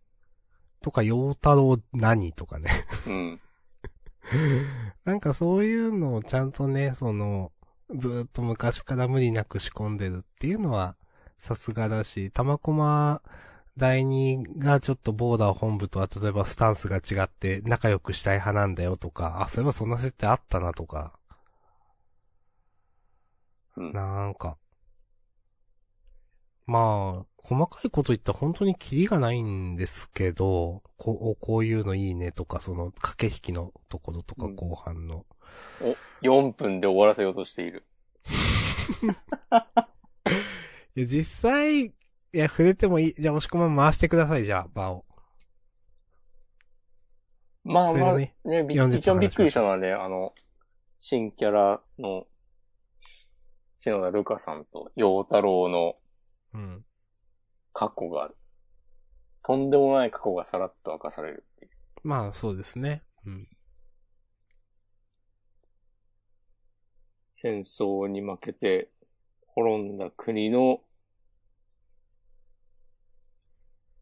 [0.82, 2.69] とか、陽太郎何とかね。
[3.07, 3.40] うん。
[5.06, 7.52] なんかそういうのをちゃんとね、その、
[7.95, 10.94] ずーっと昔から無理なく仕込んでるっていうのは、
[11.38, 13.22] さすがだし、玉駒
[13.78, 21.16] 第二がちょっとボーダー本部とは例えばスタンスが違って仲良くしたい派なんだよとか、あ、そういえばそんな設定あったなとか、
[23.78, 23.94] うん。
[23.94, 24.58] なんか。
[26.66, 35.26] まあ、細かいこと言ったら本当にキリがないんですけど、こう、こういうのいいねとか、その駆け引きのところとかうん後半の。
[35.82, 35.95] お、
[36.26, 37.86] 4分で終わらせようとしている。
[40.98, 41.94] いや、実際、い
[42.34, 43.14] や、触れてもいい。
[43.14, 45.06] じゃあ、押し込まん回してください、じゃあ、場を。
[47.64, 50.34] まあまあ、ね、び40分一番びっくりしたのはね、あの、
[50.99, 52.28] 新キャラの、
[53.80, 55.95] 篠田ルカさんと陽太郎の
[56.54, 56.86] うん。
[57.74, 58.32] 過去が、
[59.44, 61.72] とんでもない過去がさらっと明かされるっていう。
[62.04, 63.04] まあ、そうですね。
[63.26, 63.48] うん。
[67.30, 68.90] 戦争に負けて
[69.45, 70.82] 滅んだ国の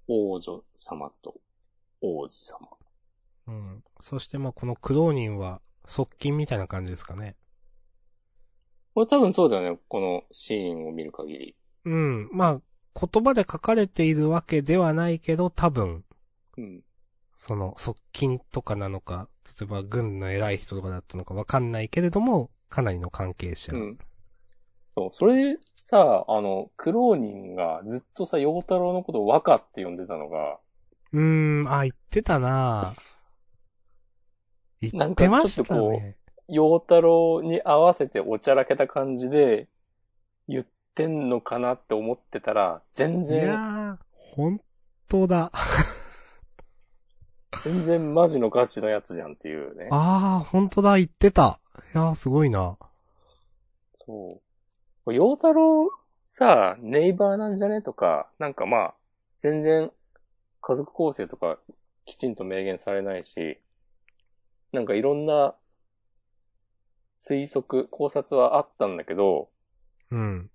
[0.07, 1.35] 王女様と
[1.99, 2.69] 王子様。
[3.47, 3.83] うん。
[3.99, 7.35] そして、まあ、このクローニンは、側近みたいな感じですかね。
[8.95, 11.55] これ多分そうだよね、このシーンを見る限り。
[11.83, 12.29] うん。
[12.31, 12.61] まあ、
[13.07, 16.05] 言葉で書かれているわけではないけど、多分、
[16.57, 16.81] うん。
[17.35, 19.27] その、側近とかなのか、
[19.59, 23.73] 例えば軍の偉い人とかだったのかわかんないけれども、かなりの関係者。
[23.73, 23.97] うん。
[24.95, 30.57] そう、それさ、あの、クローニンがずっとさ、陽太郎のことを若って呼んでたのが、
[31.11, 32.95] うーん、あ、言ってたな
[34.79, 36.15] 言なんかってましちょっとこうたね。
[36.47, 39.67] 陽太郎に合わせておちゃらけた感じで
[40.47, 43.97] 言ってんのかなって思ってたら、全いや然、ー、
[44.35, 44.61] 本
[45.07, 45.51] 当だ。
[47.59, 49.97] 全然マジのガチのやつじゃんっていうね。
[49.97, 51.59] あー、本当だ、言ってた。
[51.93, 52.77] いやー、すごいな。
[53.95, 54.41] そ
[55.07, 55.13] う。
[55.13, 55.89] 陽太郎
[56.27, 58.95] さ、ネイバーなんじゃねとか、なんかまあ、
[59.39, 59.91] 全然
[60.61, 61.59] 家族構成とか
[62.05, 63.59] きちんと明言されないし、
[64.71, 65.55] なんかいろんな
[67.17, 69.49] 推測、考察はあったんだけど、
[70.11, 70.49] うん。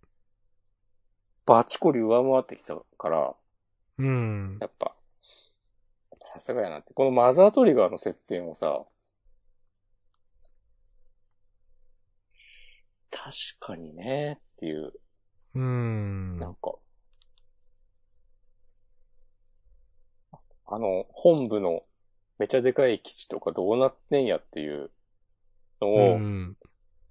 [1.47, 3.35] バチコリ上回ってきたから、
[3.99, 4.59] うん。
[4.61, 4.95] やっぱ、
[6.23, 6.95] さすがやなって。
[6.95, 8.85] このマザートリガーの設定もさ、
[13.11, 14.93] 確かにね、っていう、
[15.55, 16.39] うん。
[16.39, 16.75] なんか、
[20.67, 21.83] あの、本部の
[22.39, 24.91] めちゃでかい基地とかどうなってんやっていう
[25.81, 26.57] のを、うん。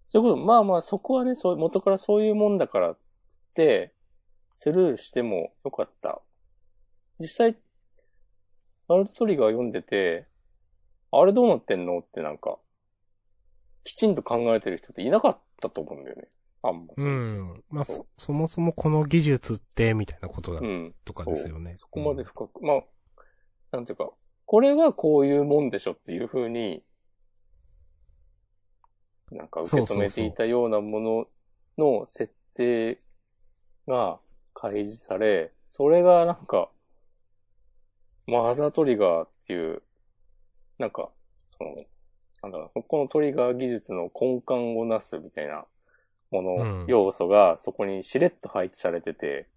[0.08, 2.96] そういうこと、まあまあそこはね、そう、元からそういうもんだから、
[3.30, 3.94] つって、
[4.56, 6.22] スルーしてもよかった。
[7.20, 7.58] 実際、
[8.88, 10.28] ナルトトリガー読んでて、
[11.12, 12.58] あれどうなってんのってなんか、
[13.84, 16.30] きちんと考えてる人っていなかったと思うんだよね。
[16.62, 16.94] あんま。
[16.98, 17.64] うん。
[17.70, 20.96] まあ、そうそ、そもそもこの技術って、みたいなことだう、ん。
[21.06, 21.76] とかですよね。
[21.78, 22.84] そこまで深く、まあ、
[23.72, 24.12] なんていうか、
[24.46, 26.84] これはこういうもんでしょっていう風に、
[29.32, 31.28] なんか受け止めていたようなもの
[31.78, 32.98] の設定
[33.88, 34.20] が
[34.54, 36.70] 開示され、それがなんか、
[38.28, 39.82] マザートリガーっていう、
[40.78, 41.10] なんか、
[41.48, 41.76] その、
[42.42, 45.66] なんだろう、このトリガー技術の根幹をなすみたいな
[46.32, 49.48] もの、うん要素がそこにしれっと配置されてて、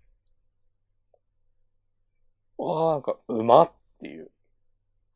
[2.58, 3.70] わあ、なんか、うまっ
[4.00, 4.30] ていう。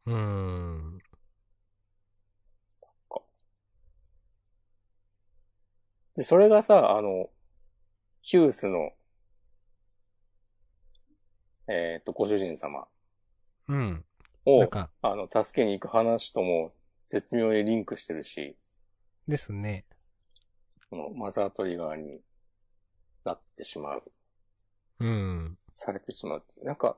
[0.07, 0.95] うん。
[6.16, 7.28] で、それがさ、あの、
[8.22, 8.90] ヒュースの、
[11.68, 12.86] えっ、と、ご主人様
[13.68, 14.05] うん。
[14.44, 16.72] をなん、か、あの、助けに行く話とも
[17.09, 18.56] 絶妙にリンクしてるし、
[19.28, 19.84] ですね。
[20.88, 22.20] このマザートリガーに
[23.24, 24.02] なってしまう、
[25.01, 25.59] うん。
[25.74, 26.66] されてしまうっていう。
[26.66, 26.97] なんか、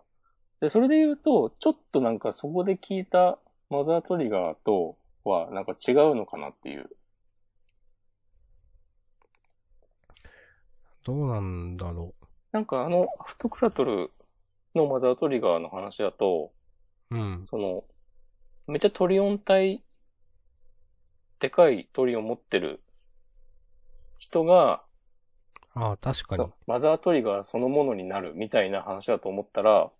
[0.60, 3.38] で、それで言うと、ちょっとなんかそこで聞いた
[3.70, 6.90] マザートリガーとはなんか違うのかなっていう。
[11.04, 12.14] どうなんだろ
[12.52, 14.10] なんかあの、アフトクラトル
[14.74, 16.52] のマザートリガーの話だと、
[17.10, 17.16] う。
[17.16, 17.46] うん。
[17.50, 17.84] その、
[18.66, 19.82] めっちゃトリオン体、
[21.40, 22.80] でかいトリオン持ってる
[24.18, 24.82] 人が、
[25.74, 26.46] ああ、確かに。
[26.66, 29.90] マザートリガーそのものになるみたいな話だと思ったら、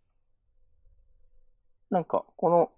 [1.91, 2.71] なんか、この、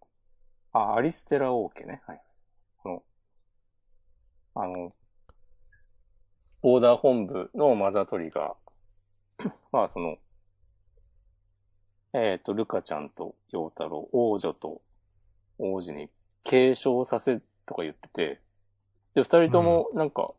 [0.72, 2.02] あ、アリステラオーケね。
[2.06, 2.22] はい。
[2.82, 3.02] この、
[4.54, 4.92] あの、
[6.62, 9.50] ボーダー本部のマザートリガー。
[9.72, 10.18] まあ、その、
[12.12, 14.82] えっ、と、ルカちゃんと陽太郎、王女と
[15.58, 16.10] 王子に
[16.44, 18.40] 継承させとか言ってて、
[19.14, 20.34] で、二人ともなんか、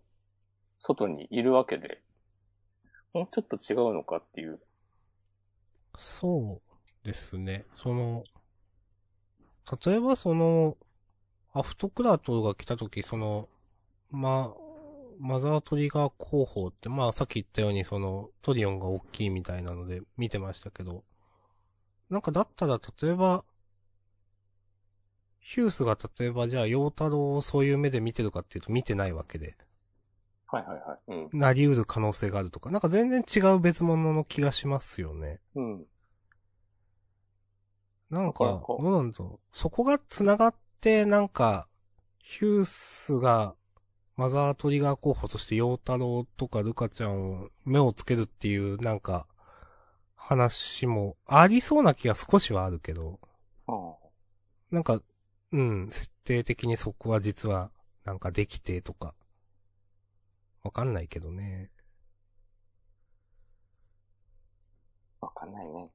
[0.78, 2.02] 外にいるわけで、
[3.14, 4.60] もうちょっと違うのかっていう。
[5.96, 6.62] そ
[7.04, 7.66] うですね。
[7.74, 8.24] その、
[9.86, 10.78] 例えばその、
[11.54, 13.50] アフトクラトルが来た時、その、
[14.12, 14.54] ま、
[15.22, 21.04] マザートリガー候補って、まあさっき言ったようにその、トリオンが大きいみたいなので見てましたけど、
[22.10, 23.46] なんかだったら例えば、
[25.40, 29.56] ヒュースが例えばじゃあ、陽太郎をそういう目で見てるかっていうと見てないわけで、
[30.48, 31.30] はいはいはい。
[31.32, 31.40] うん。
[31.40, 35.40] なり得る可能性があるとか、なんか全然違う別物の気がしますよね。
[35.56, 35.86] うん。
[38.10, 39.56] なんか、どうなんだろう。
[39.56, 41.68] そこが繋がって、なんか、
[42.18, 43.56] ヒュースが、
[44.22, 49.26] マザートリガー候補として、陽太郎とかルカちゃんを目をつけるっていう、なんか、
[50.16, 53.20] 話もありそうな気が少しはあるけど、
[54.70, 55.02] なんか、
[55.52, 57.72] うん、設定的にそこは実は、
[58.06, 59.16] なんかできてとか、
[60.62, 61.72] わかんないけどね。
[65.20, 65.90] わかんないね。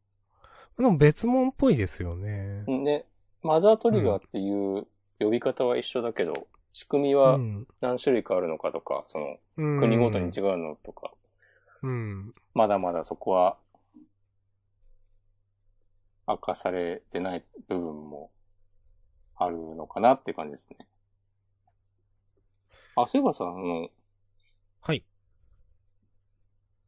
[0.77, 2.65] でも別物っぽいですよね。
[2.69, 3.07] んで、
[3.44, 4.89] マザートリガーっていう
[5.20, 7.66] 呼び方は一緒だけど、仕組みうはん。
[7.81, 11.11] 何種類かあるのかとか、その、うん国ごとに違うのとか、
[11.82, 12.35] うん。
[12.53, 13.57] まだまだそこは、
[16.27, 18.31] 明かされてない部分も
[19.36, 20.86] あるのかなっていう感じですね。
[22.94, 23.89] あ、そういえばさ、あの、
[24.81, 25.05] はい。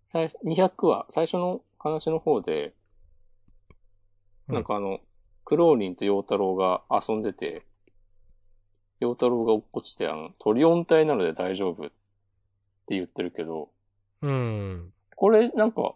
[0.07, 2.75] 最初、200話、最初の話の方で、
[4.49, 5.01] うんなんかあの、
[5.45, 7.65] クローリンと陽太郎が遊んでて、
[9.01, 11.91] 陽太郎が落っこちて、あの、トリオン体なので大丈夫っ
[12.87, 13.71] て言ってるけど、
[14.23, 14.93] うん。
[15.15, 15.95] これなんか、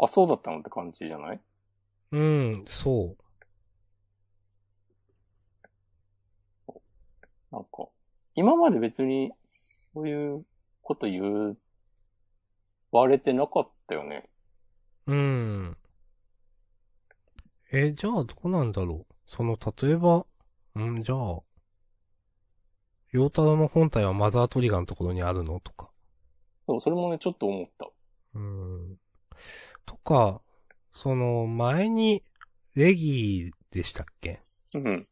[0.00, 1.40] あ、そうだったのって感じじゃない？
[2.12, 3.16] うん、そ
[6.68, 6.72] う。
[7.50, 7.88] なんか、
[8.34, 10.44] 今まで別に、そういう
[10.82, 11.56] こと言
[12.92, 14.28] われてなかったよね。
[15.06, 15.76] うん。
[17.72, 19.14] え、じゃあどうなんだろう？
[19.26, 20.26] その、例えば、
[20.78, 21.40] んじゃあ、
[23.16, 25.58] 陽太郎の本体はマザートリガーのところにあるの？
[25.60, 25.88] とか。
[26.66, 27.88] そう、それもね、ちょっと思った。
[28.34, 28.98] うん。
[29.86, 30.42] とか、
[30.92, 32.22] その、前に、
[32.74, 34.38] レギーでしたっけ？
[34.74, 35.02] うん。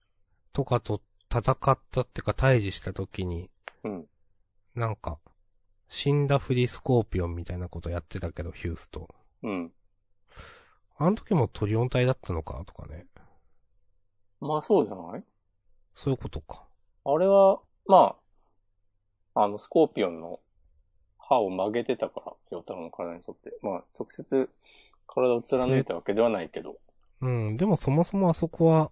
[0.53, 1.01] とかと
[1.33, 1.55] 戦っ
[1.91, 3.49] たっていうか対峙した時に、
[3.85, 4.07] うん。
[4.75, 5.19] なんか、
[5.89, 9.09] 死んだフリースコーピオンみたいなことやってたけど、ヒュースと。
[9.43, 9.73] うん。
[10.99, 12.63] あの時もトリオン体だったのか？
[12.67, 13.07] とかね。
[14.41, 15.25] まあそうじゃない？
[15.95, 16.65] そういうことか。
[17.07, 18.17] あれは、ま
[19.35, 20.41] あ、あの、スコーピオンの
[21.19, 23.57] 歯を曲げてたから、ヨ太郎の体に沿って。
[23.63, 24.49] まあ、直接
[25.07, 26.77] 体を貫いたわけではないけど。
[27.21, 28.91] うん、でもそもそもあそこは、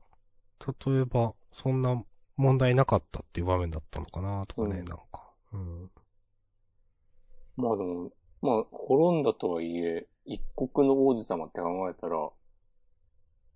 [0.85, 2.03] 例えば、そんな
[2.37, 5.31] 問題なかったっていう場面だったのかなとかね、うんなんか。
[5.53, 5.91] うん。
[7.57, 8.11] まあでも、
[8.41, 12.31] まあ、滅んだとはいえ、一国の王子様って考えたら、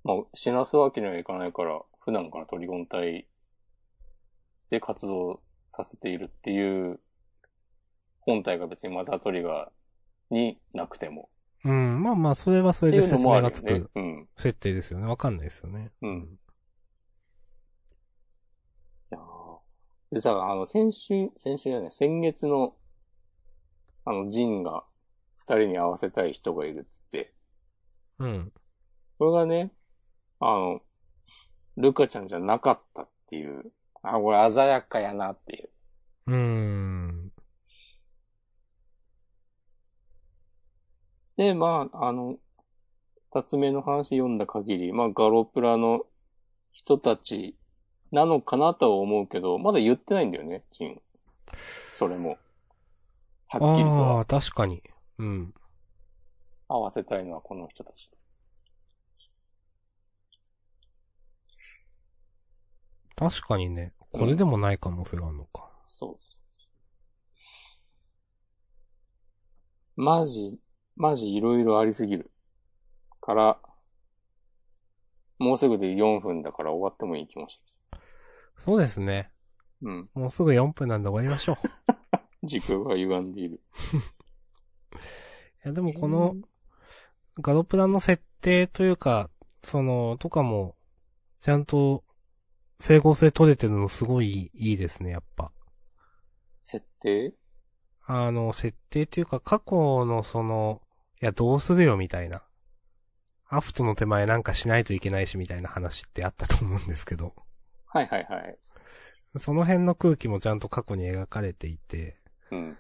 [0.05, 3.27] まあ、死なすわけにはいかないから、普段からトリゴン隊
[4.71, 5.41] で活動
[5.71, 7.01] させているっていう、
[8.21, 11.29] 本体が別にマザートリガーになくても。
[11.65, 13.91] うん、まあまあ、それはそれで説明がつく。
[13.95, 14.29] うん。
[14.37, 15.07] 設定ですよね。
[15.07, 15.91] わかんないですよね。
[16.03, 16.39] うん。
[19.13, 22.77] いやーでさ、あの、先週、先週じゃない、先月の、
[24.05, 24.85] あの、ジンが
[25.39, 27.33] 二人に会わせたい人がいるっつって、
[28.19, 28.53] うん。
[29.19, 29.73] これがね、
[30.41, 30.81] あの、
[31.77, 33.73] ルカちゃんじゃなかったっていう、
[34.07, 35.71] あ、これ鮮やかやなっていう。
[36.29, 37.33] うーん。
[41.37, 42.37] で、まあ、あの、
[43.35, 46.05] 二つ目の話読んだ限り、まあ、ガロプラの
[46.71, 47.57] 人たち
[48.13, 51.03] なのかなとは思うけど、まだ言ってないんだよね、ジン。
[51.93, 52.39] それも。
[53.49, 54.83] はっきりとはああ、確かに。
[55.19, 55.55] うん。
[56.69, 58.13] 合わせたいのはこの人たち。
[63.17, 63.96] 確かにね。
[64.19, 65.71] これでもない可能性があるのか。
[65.83, 66.39] そうそ
[69.97, 70.03] う。
[70.03, 70.59] マジ、
[70.97, 72.31] マジいろいろありすぎる。
[73.21, 73.59] から、
[75.39, 77.99] もうすぐで4分だから終わってもいい気もしてきた。
[78.57, 79.31] そうですね。
[79.83, 80.09] うん。
[80.15, 81.57] もうすぐ4分なんで終わりましょう。
[82.47, 83.61] 時空が歪んでいる。
[85.65, 86.37] いや、でもこの、
[87.41, 89.31] ガロプラの設定というか、
[89.63, 90.77] その、とかも、
[91.41, 92.05] ちゃんと、
[92.79, 95.51] 整合性取れてるのすごいいいですね、やっぱ。
[96.63, 97.35] 設定？
[98.07, 100.81] あの、設定っていうか、過去のその、
[101.21, 102.43] いや、どうするよ、みたいな。
[103.49, 107.35] アフトの手前なんかしないといけないし、みたいな話ってあったと思うんですけど。
[107.87, 108.59] はいはいはい。
[108.63, 112.17] その辺の空気もちゃんと過去に描かれていて、
[112.51, 112.79] うん。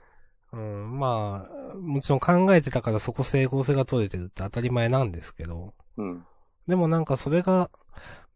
[0.52, 6.24] うん、まあ、もちろん考えてたからそこ整合性が取れてるって当たり前なんですけど、うん。
[6.66, 7.70] でもなんかそれが、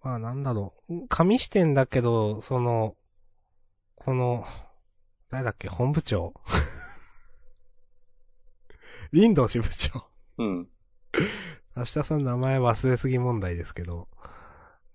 [0.02, 2.97] まあなんだろう、紙視点だけど、その、
[3.97, 4.47] この、
[5.28, 6.35] 誰だっけ、本部長？
[9.12, 10.09] 林道支部長？
[10.39, 10.68] うん。
[11.77, 14.09] 明日さん名前忘れすぎ問題ですけど、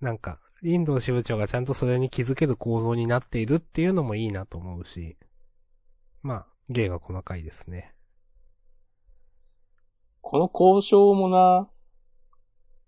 [0.01, 5.17] なんか、林道支部長がちゃんとそれに気づける構造になっているっていうのもいいなと思うし、
[6.21, 7.93] まあ、芸が細かいですね。
[10.21, 11.69] この交渉もな、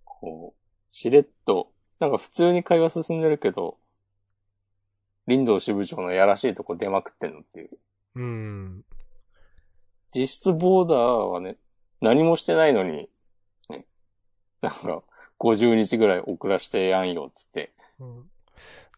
[0.04, 3.78] こう、しれっと、なんか普通に会話進んでるけど、
[5.26, 7.70] 林道支部長のやらしいとこ出まくってんのっていう。
[8.16, 8.86] うーん。
[10.14, 11.58] 実質ボーダーはね、
[12.02, 13.10] 何もしてないのに、
[13.70, 13.86] ね、
[14.62, 15.04] なんか、
[15.40, 17.74] 50日ぐらい遅らしてやんよ、つって。
[18.00, 18.30] うん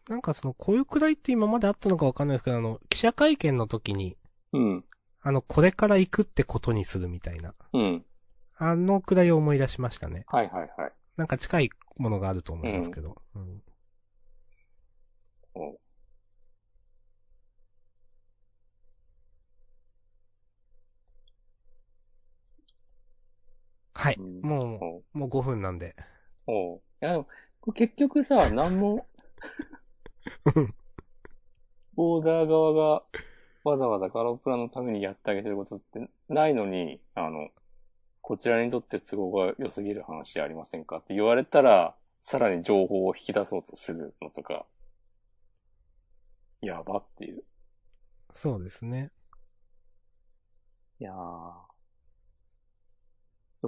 [0.08, 4.16] なんかその、こういうくらいって今まであったのかわかんないですけど、あの、記者会見の時に、
[4.52, 4.84] うん。
[5.22, 7.54] あの、これから行くってことにするみたいな。
[7.72, 8.04] うん。
[8.56, 10.24] あのくらいを思い出しましたね。
[10.26, 10.92] はいはいはい。
[11.20, 13.20] なんか近いものがあると思いますけど。
[13.34, 13.62] うん
[15.54, 15.78] お
[23.92, 24.16] はい。
[24.18, 25.94] うんもう、もう5分なんで。
[26.46, 27.26] おういやでも、
[27.74, 29.06] 結局さ、何も、
[31.92, 33.02] ボーダー側が
[33.64, 37.50] わざわざガロプラのためにやってあげてることってないのに、あの、
[38.30, 44.66] こちらにとって都合が良すぎる話じゃありませんかって言われたら、さらに情報を引き出そうとするのとか、
[46.60, 47.42] やばっていう。
[48.32, 49.10] そうですね。
[51.00, 51.14] いやー。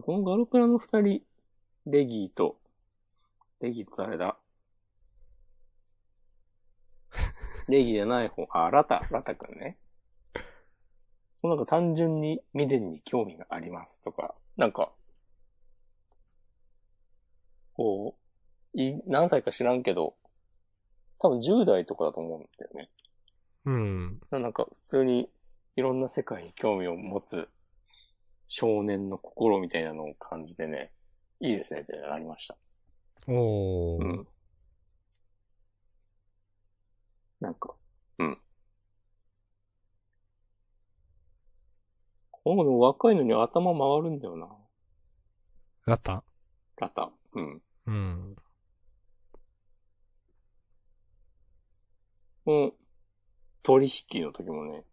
[0.01, 1.23] このガルプラの二人、
[1.87, 2.61] レギーと、
[3.59, 4.39] レギーと誰だ？
[7.67, 9.77] レギーじゃない方、あ、ラタ、ラタくんね。
[11.49, 14.93] なんか単純にミデンに興味がありますとか、なんか、
[17.75, 18.15] こ
[18.75, 20.15] う、い、何歳か知らんけど、
[21.19, 22.91] 多分10代とかだと思うんだよね。
[23.65, 24.21] うん。
[24.31, 25.29] なんか普通に
[25.77, 27.49] いろんな世界に興味を持つ
[28.49, 30.91] 少年の心みたいなのを感じてね、
[31.41, 32.57] いいですねってなりました。
[33.29, 34.05] おー。
[34.05, 34.27] うん。
[37.41, 37.75] なんか、
[38.19, 38.39] うん。
[42.45, 44.49] この子でも若いのに頭回るんだよな。
[45.87, 46.25] だった
[46.79, 47.11] ラタ。
[47.35, 47.63] うん。
[47.87, 48.37] うん。
[52.47, 52.73] うん。
[53.63, 54.85] 取引の時もね、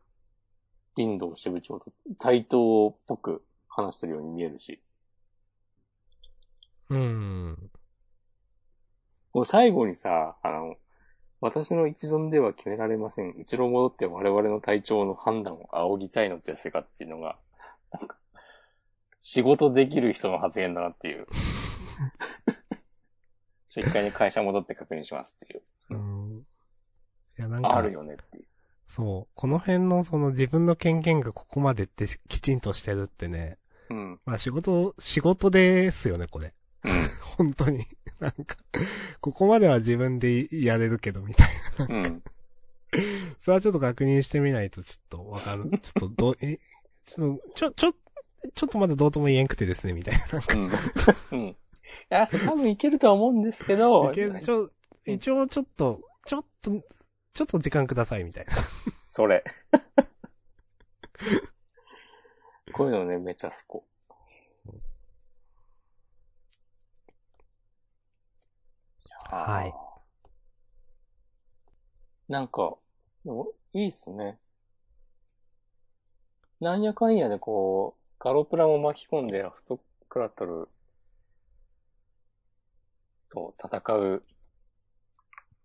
[0.96, 4.82] 林道支部長と対等っぽく話してるように見えるし。
[6.90, 7.72] うん。
[9.34, 10.76] もう最後にさ、あの、
[11.42, 13.36] 私の一存では決められません。
[13.40, 17.38] 一度戻って我々の体調の判断を仰ぎたいのですがっていうのが、
[17.92, 18.18] なんか、
[19.22, 21.28] 仕事できる人の発言だなっていう。
[23.70, 25.64] 一回に会社戻って確認しますっていう。
[25.92, 26.34] うん。
[26.34, 26.46] い
[27.38, 28.46] や、なんか、あるよねっていう。
[28.88, 29.34] そう。
[29.36, 33.60] この辺のその自分の権限がここまでってしきちんとしてるってね。
[33.90, 34.20] うん。
[34.26, 36.54] まあ仕事、仕事ですよね、これ。
[37.38, 37.86] 本当に。
[38.20, 38.58] なんか、
[39.22, 41.48] ここまでは自分でやれるけど、みたい
[41.78, 41.86] な。
[41.86, 42.06] うん。
[42.06, 42.24] うん。
[43.40, 45.70] それはちょっと確認してみないとちょっとわかる。
[45.80, 46.58] ちょっとどう、え、
[47.06, 47.94] ちょ、ちょ、ちょ、
[48.54, 50.16] ちょっとまだどうとも言えんくてですね、みたい
[50.56, 50.72] うん。
[51.32, 51.48] うん。
[51.48, 51.56] い
[52.10, 54.12] や、多分いけるとは思うんですけど、な。
[54.12, 54.70] いけちょ、
[55.06, 56.72] 一応ちょっと、ちょっと、
[57.34, 58.54] ちょっと時間ください、みたいな。
[59.06, 59.44] それ。
[62.74, 63.86] こういうのね、めちゃ好こ。
[69.30, 69.74] はい。
[72.32, 72.76] なんか、
[73.24, 74.40] でもいいっすね。
[76.60, 79.80] なんやかんやでこう、ガロプラも巻き込んでアフト
[80.10, 80.68] クラトル
[83.30, 84.24] と戦う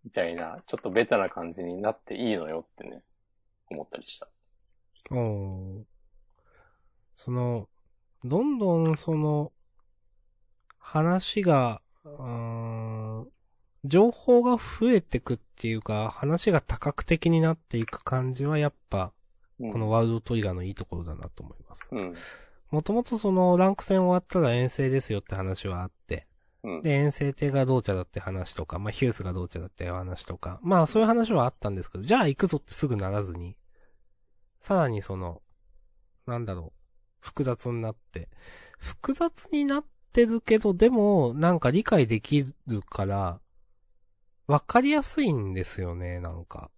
[0.04, 3.02] みたいな、ちょっとベタな感じになっていいのよってね、
[3.70, 4.28] 思ったりした。
[5.10, 5.84] おー
[7.14, 7.68] その、
[8.24, 9.52] どんどんその、
[10.78, 12.73] 話が、うーん
[13.84, 19.12] 情報が増えてくっていうか、話が多角的になっていく感じはやっぱ、
[19.60, 21.88] うんこのワールドトリガーのいいところだなと思います。
[21.92, 22.14] うん。
[22.70, 26.26] もともとそのランク戦終わったら遠征ですよって話はあって、
[26.64, 26.82] うん。
[26.82, 33.56] で、遠征艇がどうちゃだって話とか、まあ、ヒュースがどうちゃだって話とか、まあ、そういう話はあったんですけど、じゃあ行くぞってすぐならずに、
[34.58, 35.40] さらにその、
[36.26, 38.28] なんだろう、複雑になって、
[38.78, 43.40] 複雑になってるけど、でも、なんか理解できるから、
[44.46, 46.70] わかりやすいんですよね、なんか。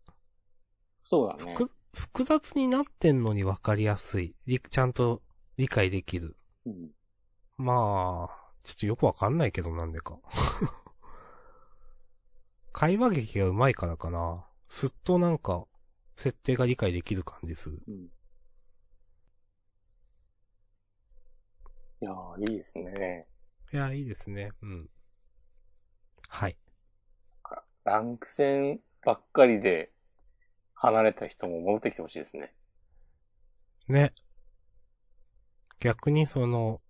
[1.03, 1.55] そうだね。
[1.55, 4.37] 複、複雑になってんのにわかりやすい。
[4.47, 5.23] りちゃんと
[5.57, 6.37] 理解できる。
[6.65, 6.91] うん。
[7.59, 10.19] まあ、ちょっとよくわかんないけどなんでか。
[12.73, 14.47] 会話劇が上手いからかな。
[14.69, 15.67] すっとなんか、
[16.17, 17.83] 設定が理解できる感じする。
[17.89, 17.95] うん。
[21.99, 23.27] いやー、いいですね。
[23.73, 24.53] いや、いいですね。
[24.63, 24.91] うん。
[26.29, 26.57] はい。
[27.87, 29.93] ランク戦ばっかりで
[30.75, 32.53] 離れた人も戻ってきてほしいですね。
[33.89, 34.13] ね。
[35.79, 36.81] 逆にその、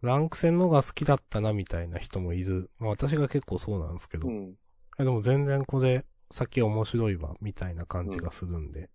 [0.00, 2.70] ランク戦のが好きだったなみたいな人もいる。
[2.78, 4.28] まあ私が結構そうなんですけど。
[4.28, 4.54] いうん。
[4.96, 8.90] やでも全然これ、先面白いわ、みたいな感じがするんで。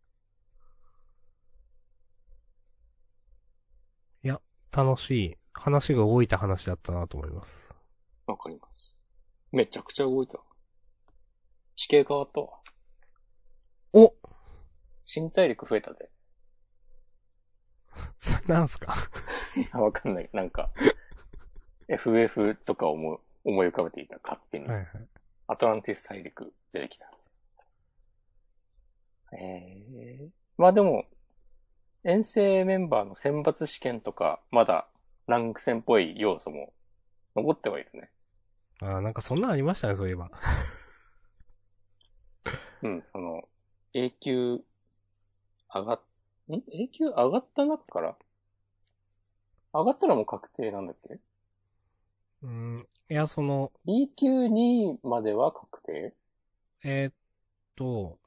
[4.24, 4.40] いや、
[4.72, 5.38] 楽しい。
[5.54, 7.76] 話が動いた話だったなと思います。
[8.28, 9.00] わかります。
[9.54, 10.40] めちゃくちゃ動いた。
[11.76, 12.50] 地形変わったわ。
[13.94, 14.14] お
[15.04, 16.10] 新大陸増えたで。
[18.48, 18.94] なんすか？
[19.56, 20.30] いや、わかんない。
[20.34, 20.72] なんか、
[21.88, 24.68] FF とか思う思い浮かべていた、勝手に。
[24.68, 24.88] はいはい。
[25.48, 27.12] アトランティス大陸出てきた。
[29.34, 29.82] え
[30.22, 31.06] えまあでも、
[32.04, 34.88] 遠征メンバーの選抜試験とか、まだ
[35.28, 36.74] ランク戦っぽい要素も
[37.36, 38.12] 残ってはいるね。
[38.82, 40.32] あーなんかそんなんありましたね、そういえば。
[42.84, 43.42] うん、あの、
[43.94, 44.64] 永久
[45.74, 46.02] 上がっ、
[46.50, 46.54] ん？
[46.54, 48.16] 永久上がった中から？
[49.74, 51.20] 上がったらもう確定なんだっけ？
[52.44, 52.78] うん。
[53.10, 56.14] いや、その、?B 級2までは確定？
[56.84, 57.14] えーっ
[57.76, 58.20] と、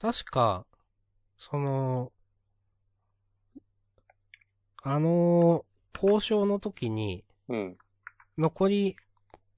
[0.00, 0.66] 確か、
[1.38, 2.12] その、
[4.82, 7.78] あの、交渉の時に、うん。
[8.38, 8.96] 残り、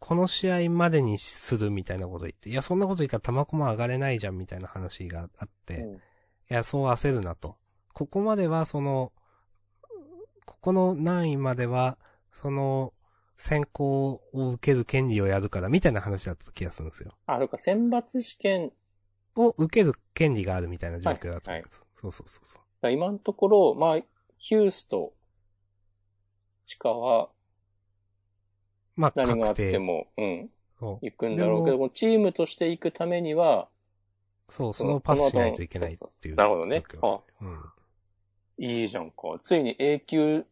[0.05, 6.01] この試合までにするみたいなこと言って、いや、そんなこと言ったら玉駒上がれないじゃんみたいな話があって、いうん
[6.49, 7.55] や、そう焦るなと。
[7.93, 9.13] ここまでは、その、
[10.45, 11.99] ここの何位までは、
[12.33, 12.93] その、
[13.37, 17.13] 選考を受ける権利をやるから、みたいな話だった気がするんですよ。
[17.27, 18.73] あ、そっか、選抜試験、
[19.37, 21.87] を受ける権利があるみたいな状況だと思います。
[21.95, 22.91] そうそうそうそう。
[22.91, 24.01] 今のところ、まあ、
[24.37, 25.15] ヒュースと、
[26.67, 27.31] チカは
[28.97, 29.53] まあ、何があ。
[29.53, 31.07] っても、うん、そう。
[31.07, 33.69] 行くんだろうけども、チームとして行くためには、
[34.49, 36.35] そう、そのパスしないといけないっていう。
[36.35, 36.83] なるほどね。
[37.03, 37.73] あうん。
[38.59, 39.41] いいじゃんか。
[39.43, 40.45] ついに A 級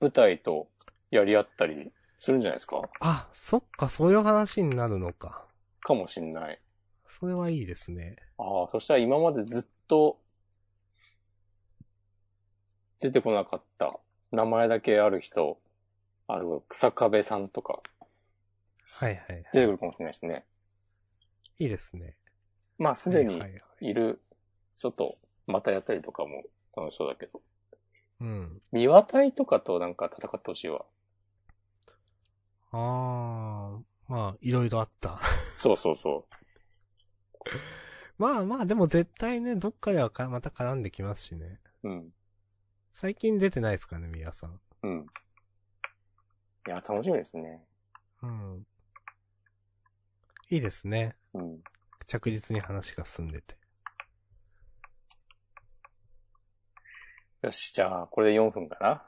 [0.00, 0.68] 部隊と
[1.10, 2.80] やり合ったりするんじゃないですか？
[3.00, 5.44] あ、そっか、そういう話になるのか。
[5.80, 6.58] かもしんない。
[7.06, 8.16] それはいいですね。
[8.38, 10.18] ああ、そしたら今までずっと
[13.00, 13.98] 出てこなかった
[14.32, 15.58] 名前だけある人、
[16.28, 17.82] あの、草壁さんとか
[18.98, 19.44] はいはいはい。
[19.52, 20.44] 出てくるかもしれないですね。
[21.58, 22.16] いいですね。
[22.78, 23.46] まあすでには
[23.80, 24.22] いる、
[24.74, 25.16] ちょっと
[25.46, 26.44] またやったりとかも
[26.74, 27.42] 楽しそうだけど。
[28.20, 28.62] うん。
[28.72, 30.86] 三輪隊とかとなんか戦ってほしいわ。
[32.72, 35.18] あー、まあ、いろいろあった。
[35.54, 36.26] そうそうそ
[38.18, 41.60] まあまあ、でも絶対ね、どっかではかまた絡んできますしね。
[41.82, 41.88] う。
[41.88, 42.12] うん。
[42.94, 44.60] 最近出てないですかね、宮さん。
[44.82, 45.06] うん。
[46.66, 47.62] いや、楽しみですね。
[48.22, 48.66] うん。
[50.50, 51.14] いいですね。
[51.32, 51.60] うん。
[52.08, 53.56] 着実に話が進んでて。
[57.42, 59.04] よし、じゃあ、これで4分かな。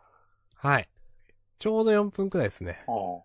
[0.54, 0.88] はい。
[1.58, 2.84] ちょうど4分くらいですね。
[2.86, 3.22] うん。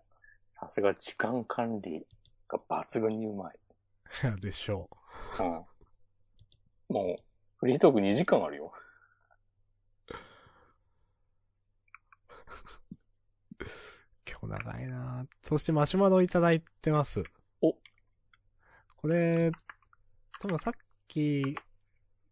[0.50, 2.04] さすが時間管理
[2.48, 3.58] が抜群にうまい。
[4.42, 4.90] でしょ
[5.38, 5.46] うん。
[6.88, 7.22] もう、
[7.58, 8.72] フリートーク2時間あるよ。
[8.76, 8.84] う。
[14.46, 17.22] 今日長いなそしてマシュマロいただいてます。
[17.62, 17.72] お
[18.96, 19.50] これ、
[20.40, 20.72] 多分さっ
[21.08, 21.56] き、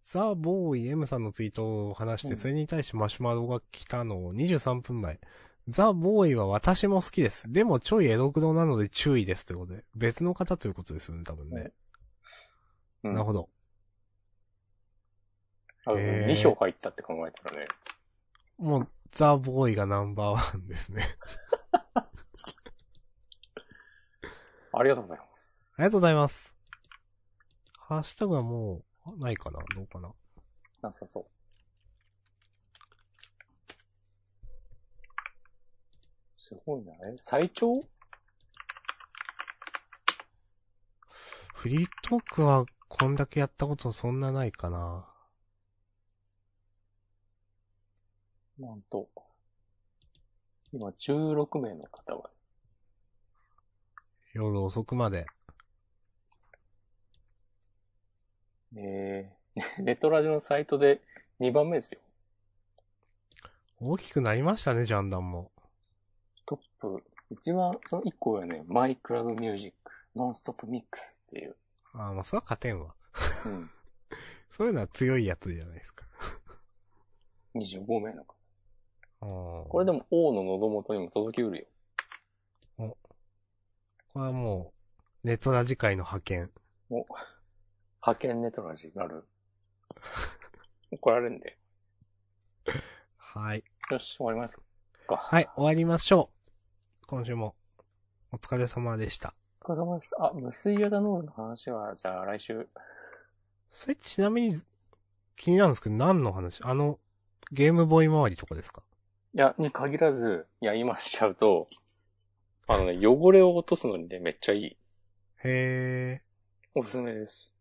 [0.03, 5.21] ザ・ボーイ M さんのツイートを話して、うんそれに対してマシュマロが来たのを23分前。
[5.69, 7.51] ザ・ボーイは私も好きです。
[7.53, 9.85] でもちょいエログロなので注意ですということで。
[9.95, 11.73] 別の方ということですよね、多分ね。
[13.05, 13.13] うん。
[13.15, 13.49] なるほど。
[15.85, 17.69] あのへー2票入ったって考えたらね。
[18.59, 21.05] もう、ザ・ボーイがナンバーワンですね。
[24.73, 25.75] ありがとうございます。
[25.79, 26.55] ありがとうございます。
[27.79, 29.59] ハッシュタグはもう、あないかな？
[29.75, 30.15] どうかな？
[30.81, 31.27] なさそう。
[36.33, 36.95] すごいな。
[36.95, 37.83] え、最長？
[41.55, 45.07] フリートークはこんだけやったことそんなないかな。
[48.59, 49.09] なんと。
[50.73, 52.31] 今、16名の方が。
[54.33, 55.27] 夜遅くまで。
[58.75, 61.03] えー、 ネットラジオのサイトで
[61.41, 62.01] 2番目ですよ。
[63.81, 65.51] 大きくなりましたね、ジャンダンも。
[66.47, 71.57] トップ、一番、その1個はね、マイクラブミュージック、ノンストップミックスっていう。
[71.93, 72.95] ああ、まあ、それは勝てんわ。
[73.45, 73.71] うん。
[74.49, 76.07] そういうのは強いやつじゃないですか。
[77.55, 78.42] 25名の方。
[79.27, 81.69] これでも王の喉元にも届きうる
[82.79, 82.97] よ。
[84.13, 84.73] これはも
[85.25, 86.51] う、ネットラジ界の派遣。
[86.91, 86.97] お、
[88.03, 89.25] 派遣ネトラジになる。
[90.91, 91.57] 怒られるんで。
[93.17, 93.65] はい。
[93.91, 94.61] よし、終わります
[95.07, 95.17] か。
[95.17, 96.31] はい、終わりましょ
[97.03, 97.07] う。
[97.07, 97.55] 今週も、
[98.33, 99.35] お疲れ様でした。
[99.63, 100.27] お疲れ様でした。
[100.27, 102.69] あ、無水ヤダノールの話は、じゃあ来週。
[103.71, 104.61] それちなみに、
[105.37, 106.61] 気になるんですけど、何の話？
[106.65, 106.99] あの、
[107.53, 108.83] ゲームボーイ周りとかですか？
[109.35, 111.67] いや、に限らず、いや、今しちゃうと、
[112.69, 114.65] あのね、汚れを落とすのにね、めっちゃいい。
[114.65, 114.77] へ
[115.45, 116.23] え、
[116.75, 117.55] おすすめです。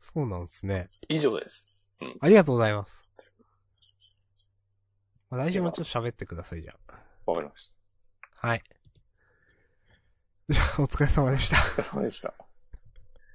[0.00, 0.88] そうなんですね。
[1.08, 1.92] 以上です。
[2.20, 3.12] ありがとうございます。
[5.30, 6.74] まあ、来週もちょっと喋ってください、じゃ
[7.26, 7.72] わかりまし
[8.40, 8.48] あ。
[8.48, 8.62] はい。
[10.48, 11.56] じゃあ、お疲れ様でした。
[11.56, 11.62] た。
[11.62, 12.34] お疲れ様でした。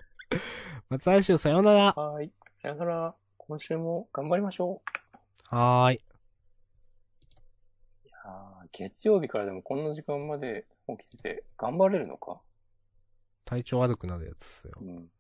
[0.89, 1.93] また来週さようなら。
[1.93, 2.33] はーい。
[2.57, 3.15] さよなら。
[3.37, 4.81] 今週も頑張りましょ
[5.51, 5.55] う。
[5.55, 6.12] はーい。
[8.25, 12.41] いやー月曜日からでもこんな時間まで起きてて、頑張れるのか？
[13.45, 14.73] 体調悪くなるやつですよ。
[14.81, 15.11] うん。